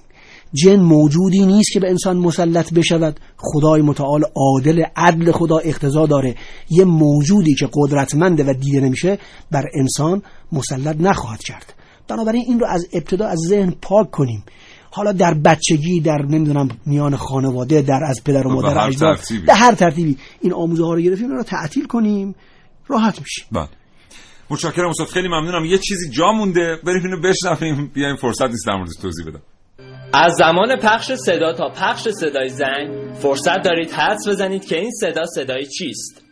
جن 0.52 0.80
موجودی 0.80 1.46
نیست 1.46 1.72
که 1.72 1.80
به 1.80 1.90
انسان 1.90 2.16
مسلط 2.16 2.74
بشود. 2.74 3.20
خدای 3.36 3.82
متعال 3.82 4.24
عادل 4.36 4.82
عدل 4.96 5.32
خدا 5.32 5.58
اقتضا 5.58 6.06
داره. 6.06 6.34
یه 6.70 6.84
موجودی 6.84 7.54
که 7.54 7.68
قدرتمنده 7.72 8.44
و 8.44 8.54
دیده 8.54 8.80
نمیشه 8.80 9.18
بر 9.50 9.64
انسان 9.74 10.22
مسلط 10.52 10.96
نخواهد 11.00 11.42
کرد. 11.42 11.74
بنابراین 12.08 12.44
این 12.46 12.60
رو 12.60 12.66
از 12.66 12.86
ابتدا 12.92 13.26
از 13.26 13.38
ذهن 13.38 13.74
پاک 13.82 14.10
کنیم. 14.10 14.44
حالا 14.90 15.12
در 15.12 15.34
بچگی 15.34 16.00
در 16.00 16.22
نمی‌دونم 16.22 16.68
میان 16.86 17.16
خانواده 17.16 17.82
در 17.82 18.00
از 18.08 18.24
پدر 18.24 18.46
و 18.46 18.50
مادر 18.50 18.78
هر 18.78 18.88
اجداد 18.88 19.16
ترتیبی. 19.16 19.46
به 19.46 19.54
هر 19.54 19.74
ترتیبی. 19.74 20.16
این 20.40 20.52
آموزه 20.52 20.84
ها 20.84 20.94
رو 20.94 21.00
گرفتیم 21.00 21.30
رو 21.30 21.42
تعطیل 21.42 21.86
کنیم. 21.86 22.34
راحت 22.88 23.18
میشیم. 23.18 23.44
بله. 23.52 23.68
متشکرم 24.50 24.88
استاد. 24.88 25.06
خیلی 25.06 25.28
ممنونم. 25.28 25.64
یه 25.64 25.78
چیزی 25.78 26.10
جا 26.10 26.32
مونده. 26.32 26.76
بریم 26.86 27.02
اینو 27.04 27.20
بشنویم. 27.20 27.90
بیایم 27.94 28.16
فرصت 28.16 28.42
نیست 28.42 28.66
در 28.66 28.76
موردش 28.76 28.96
توضیح 29.02 29.26
بدم. 29.26 29.42
از 30.12 30.32
زمان 30.34 30.76
پخش 30.76 31.12
صدا 31.12 31.52
تا 31.52 31.68
پخش 31.68 32.08
صدای 32.08 32.48
زنگ 32.48 33.14
فرصت 33.14 33.62
دارید 33.62 33.90
حدس 33.90 34.28
بزنید 34.28 34.64
که 34.64 34.76
این 34.76 34.90
صدا 34.90 35.24
صدای 35.24 35.66
چیست. 35.66 36.29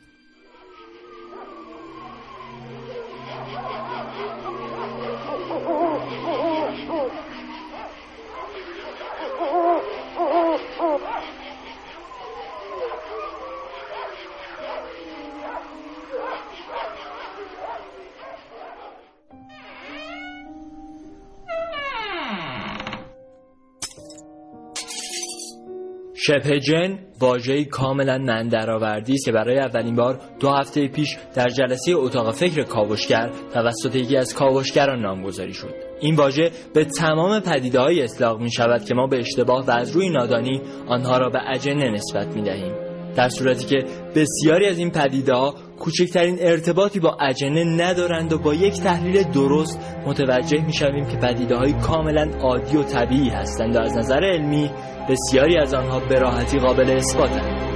شبه 26.29 26.61
جن 26.61 26.99
واژه‌ای 27.20 27.64
کاملا 27.64 28.18
من 28.18 28.49
درآوردی 28.49 29.14
است 29.14 29.24
که 29.24 29.33
برای 29.33 29.59
اولین 29.59 29.97
بار 29.97 30.20
دو 30.41 30.51
هفته 30.51 30.89
پیش 30.89 31.16
در 31.35 31.49
جلسه 31.49 31.93
اتاق 31.95 32.35
فکر 32.35 32.62
کاوشگر 32.62 33.31
توسط 33.55 33.97
یکی 33.97 34.16
از 34.16 34.35
کاوشگران 34.35 35.01
نامگذاری 35.01 35.55
شد. 35.55 35.74
این 36.01 36.16
واژه 36.16 36.51
به 36.74 36.85
تمام 36.85 37.41
پدیده 37.41 37.81
های 37.81 38.03
اطلاق 38.03 38.41
می 38.41 38.53
شود 38.53 38.85
که 38.85 38.95
ما 38.95 39.07
به 39.07 39.18
اشتباه 39.18 39.66
و 39.66 39.70
از 39.70 39.91
روی 39.91 40.09
نادانی 40.09 40.61
آنها 40.89 41.18
را 41.18 41.29
به 41.29 41.41
اجنه 41.51 41.91
نسبت 41.91 42.26
می 42.37 42.43
دهیم 42.43 42.88
در 43.19 43.29
صورتی 43.29 43.66
که 43.66 43.85
بسیاری 44.14 44.66
از 44.66 44.79
این 44.79 44.91
پدیده 44.91 45.35
ها 45.35 45.55
کوچکترین 45.79 46.39
ارتباطی 46.41 47.01
با 47.01 47.16
اجنه 47.21 47.64
ندارند 47.64 48.33
و 48.33 48.39
با 48.39 48.55
یک 48.55 48.81
تحلیل 48.81 49.23
درست 49.23 49.81
متوجه 50.07 50.66
می 50.66 50.73
شویم 50.73 51.05
که 51.05 51.16
پدیده 51.16 51.57
های 51.57 51.73
کاملا 51.73 52.31
عادی 52.41 52.77
و 52.77 52.83
طبیعی 52.83 53.29
هستند 53.29 53.77
و 53.77 53.81
از 53.81 53.97
نظر 53.97 54.21
علمی 54.21 54.71
بسیاری 55.09 55.59
از 55.59 55.75
آنها 55.75 56.01
به 56.01 56.19
راحتی 56.19 56.59
قابل 56.59 56.91
اثباتند 56.91 57.69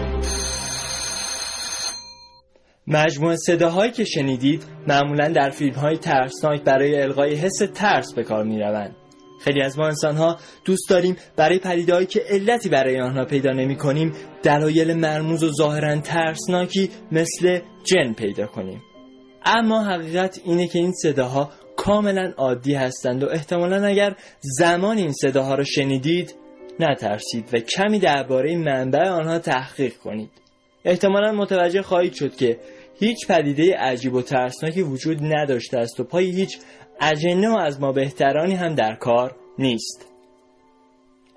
مجموعه 2.86 3.36
صداهایی 3.36 3.93
که 3.93 4.05
شنیدید 4.05 4.64
معمولا 4.88 5.28
در 5.28 5.51
فیلم 5.51 5.74
های 5.74 5.97
ترسناک 5.97 6.64
برای 6.64 7.03
القای 7.03 7.34
حس 7.34 7.59
ترس 7.74 8.14
به 8.14 8.22
کار 8.22 8.45
می 8.45 8.61
روند. 8.61 9.01
خیلی 9.45 9.62
از 9.62 9.78
ما 9.78 9.86
انسان 9.86 10.16
ها 10.16 10.36
دوست 10.64 10.90
داریم 10.90 11.16
برای 11.36 11.59
پدیدهایی 11.59 12.07
که 12.07 12.22
علتی 12.28 12.68
برای 12.68 13.01
آنها 13.01 13.24
پیدا 13.24 13.51
نمی 13.51 13.76
کنیم 13.76 14.12
دلایل 14.43 14.95
مرموز 14.95 15.43
و 15.43 15.53
ظاهرا 15.53 16.01
ترسناکی 16.01 16.90
مثل 17.12 17.59
جن 17.84 18.12
پیدا 18.12 18.47
کنیم. 18.47 18.82
اما 19.45 19.84
حقیقت 19.84 20.40
اینه 20.45 20.66
که 20.66 20.78
این 20.78 20.93
صداها 20.93 21.51
کاملا 21.76 22.32
عادی 22.36 22.74
هستند 22.74 23.22
و 23.22 23.28
احتمالا 23.28 23.86
اگر 23.86 24.16
زمان 24.40 24.97
این 24.97 25.12
صداها 25.12 25.55
را 25.55 25.64
شنیدید 25.64 26.34
نترسید 26.80 27.49
و 27.53 27.59
کمی 27.59 27.99
درباره 27.99 28.57
منبع 28.57 29.09
آنها 29.09 29.38
تحقیق 29.38 29.97
کنید. 29.97 30.30
احتمالا 30.84 31.32
متوجه 31.32 31.82
خواهید 31.82 32.12
شد 32.12 32.36
که 32.36 32.59
هیچ 32.99 33.26
پدیده 33.26 33.76
عجیب 33.78 34.14
و 34.14 34.22
ترسناکی 34.22 34.82
وجود 34.82 35.18
نداشته 35.22 35.78
است 35.78 36.01
و 36.01 36.05
پای 36.05 36.30
هیچ 36.30 36.59
اجنه 37.01 37.51
و 37.51 37.57
از 37.57 37.80
ما 37.80 37.93
بهترانی 37.93 38.55
هم 38.55 38.74
در 38.74 38.95
کار 38.95 39.36
نیست. 39.59 40.07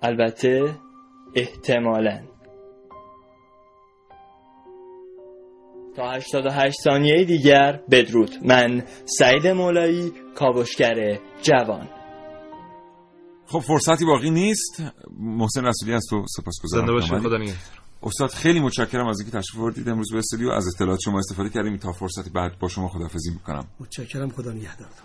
البته 0.01 0.75
احتمالا. 1.35 2.21
تا 5.95 6.11
88 6.11 6.75
ثانیه 6.83 7.25
دیگر 7.25 7.79
بدرود. 7.91 8.31
من 8.43 8.83
سعید 9.05 9.47
مولایی 9.47 10.11
کاوشگر 10.35 11.19
جوان. 11.41 11.89
خب 13.45 13.59
فرصتی 13.59 14.05
باقی 14.05 14.29
نیست. 14.29 14.83
محسن 15.19 15.65
رسولی 15.65 15.93
از 15.93 16.05
تو 16.09 16.25
سپاسگزارم. 16.27 16.85
زنده 16.85 16.93
باشید 16.93 17.17
خدا 17.17 17.37
نگهدار. 17.37 17.55
استاد 18.03 18.29
خیلی 18.29 18.59
متشکرم 18.59 19.07
از 19.07 19.19
اینکه 19.19 19.37
تشریف 19.37 19.61
آوردید 19.61 19.89
امروز 19.89 20.11
به 20.11 20.17
استودیو. 20.17 20.49
از 20.49 20.67
اطلاعات 20.75 20.99
شما 21.05 21.19
استفاده 21.19 21.49
کردیم. 21.49 21.77
تا 21.77 21.91
فرصتی 21.91 22.29
بعد 22.29 22.59
با 22.59 22.67
شما 22.67 22.87
خداحافظی 22.87 23.31
می‌کنم. 23.31 23.67
متشکرم 23.79 24.29
خدا 24.29 24.51
نگهدارتون 24.51 25.04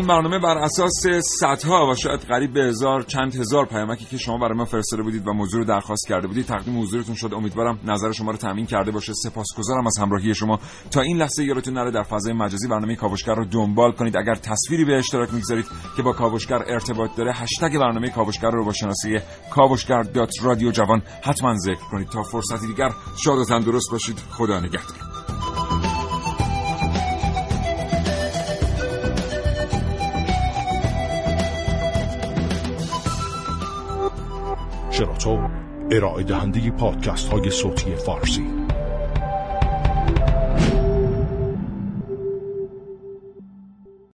این 0.00 0.08
برنامه 0.08 0.38
بر 0.38 0.58
اساس 0.58 1.06
صدها 1.40 1.90
و 1.90 1.94
شاید 1.94 2.20
قریب 2.20 2.52
به 2.52 2.60
هزار 2.60 3.02
چند 3.02 3.34
هزار 3.34 3.66
پیامکی 3.66 4.04
که 4.04 4.16
شما 4.16 4.38
برای 4.38 4.58
ما 4.58 4.64
فرستاده 4.64 5.02
بودید 5.02 5.26
و 5.26 5.32
موضوع 5.32 5.60
رو 5.60 5.66
درخواست 5.66 6.08
کرده 6.08 6.26
بودید 6.26 6.46
تقدیم 6.46 6.80
حضورتون 6.80 7.14
شد. 7.14 7.34
امیدوارم 7.34 7.80
نظر 7.84 8.12
شما 8.12 8.30
رو 8.30 8.36
تامین 8.36 8.66
کرده 8.66 8.90
باشه. 8.90 9.12
سپاسگزارم 9.12 9.86
از 9.86 9.98
همراهی 10.00 10.34
شما. 10.34 10.58
تا 10.90 11.00
این 11.00 11.16
لحظه 11.16 11.44
یادتون 11.44 11.74
نره 11.74 11.90
در 11.90 12.02
فضای 12.02 12.32
مجازی 12.32 12.68
برنامه 12.68 12.96
کاوشگر 12.96 13.34
رو 13.34 13.44
دنبال 13.44 13.92
کنید. 13.92 14.16
اگر 14.16 14.34
تصویری 14.34 14.84
به 14.84 14.98
اشتراک 14.98 15.34
می‌گذارید 15.34 15.66
که 15.96 16.02
با 16.02 16.12
کاوشگر 16.12 16.62
ارتباط 16.66 17.10
داره 17.16 17.32
هشتگ 17.32 17.78
برنامه 17.78 18.10
کاوشگر 18.10 18.50
رو 18.50 18.64
با 18.64 18.72
شناسه 18.72 19.22
کاوشگر 19.50 20.02
رادیو 20.42 20.70
جوان 20.70 21.02
حتما 21.22 21.54
ذکر 21.56 21.90
کنید. 21.90 22.08
تا 22.08 22.22
فرصتی 22.22 22.66
دیگر 22.66 22.90
شاد 23.16 23.38
و 23.38 23.44
تندرست 23.44 23.90
باشید. 23.92 24.18
خدا 24.30 24.60
نگهدار. 24.60 25.09
شراطو 35.20 35.48
ارائه 35.90 36.22
دهنده 36.22 36.70
پادکست 36.70 37.28
های 37.28 37.50
صوتی 37.50 37.94
فارسی. 37.96 38.59